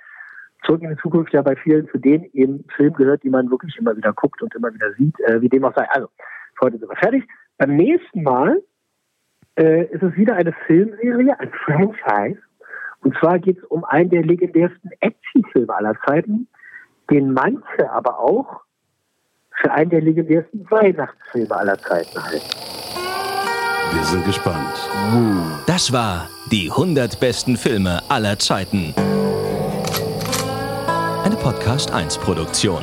Zurück 0.64 0.82
in 0.82 0.90
die 0.90 0.96
Zukunft 0.96 1.32
ja 1.32 1.42
bei 1.42 1.56
vielen 1.56 1.88
zu 1.88 1.98
denen 1.98 2.24
eben 2.32 2.64
Film 2.76 2.92
gehört, 2.94 3.22
die 3.22 3.30
man 3.30 3.50
wirklich 3.50 3.76
immer 3.78 3.96
wieder 3.96 4.12
guckt 4.12 4.42
und 4.42 4.54
immer 4.54 4.72
wieder 4.74 4.92
sieht, 4.94 5.18
äh, 5.20 5.40
wie 5.40 5.48
dem 5.48 5.64
auch 5.64 5.74
sei. 5.74 5.86
Also, 5.90 6.08
heute 6.60 6.78
sind 6.78 6.88
wir 6.88 6.96
fertig. 6.96 7.24
Beim 7.58 7.76
nächsten 7.76 8.22
Mal 8.22 8.60
äh, 9.56 9.84
ist 9.86 10.02
es 10.02 10.16
wieder 10.16 10.34
eine 10.34 10.52
Filmserie, 10.66 11.38
ein 11.38 11.52
Franchise, 11.64 12.40
und 13.02 13.16
zwar 13.18 13.38
geht 13.38 13.58
es 13.58 13.64
um 13.64 13.84
einen 13.84 14.10
der 14.10 14.22
legendärsten 14.22 14.90
Actionfilme 15.00 15.74
aller 15.74 15.94
Zeiten, 16.06 16.48
den 17.10 17.32
manche 17.32 17.90
aber 17.90 18.18
auch 18.18 18.62
für 19.62 19.70
einen 19.72 19.90
der 19.90 20.00
legendärsten 20.00 20.70
Weihnachtsfilme 20.70 21.54
aller 21.54 21.78
Zeiten 21.78 22.22
halten. 22.22 22.46
Wir 23.92 24.04
sind 24.04 24.24
gespannt. 24.24 24.76
Das 25.66 25.92
war 25.92 26.28
die 26.50 26.70
100 26.70 27.18
besten 27.20 27.56
Filme 27.56 28.02
aller 28.08 28.38
Zeiten. 28.38 28.94
Eine 31.24 31.36
Podcast 31.36 31.92
1 31.92 32.18
Produktion. 32.18 32.82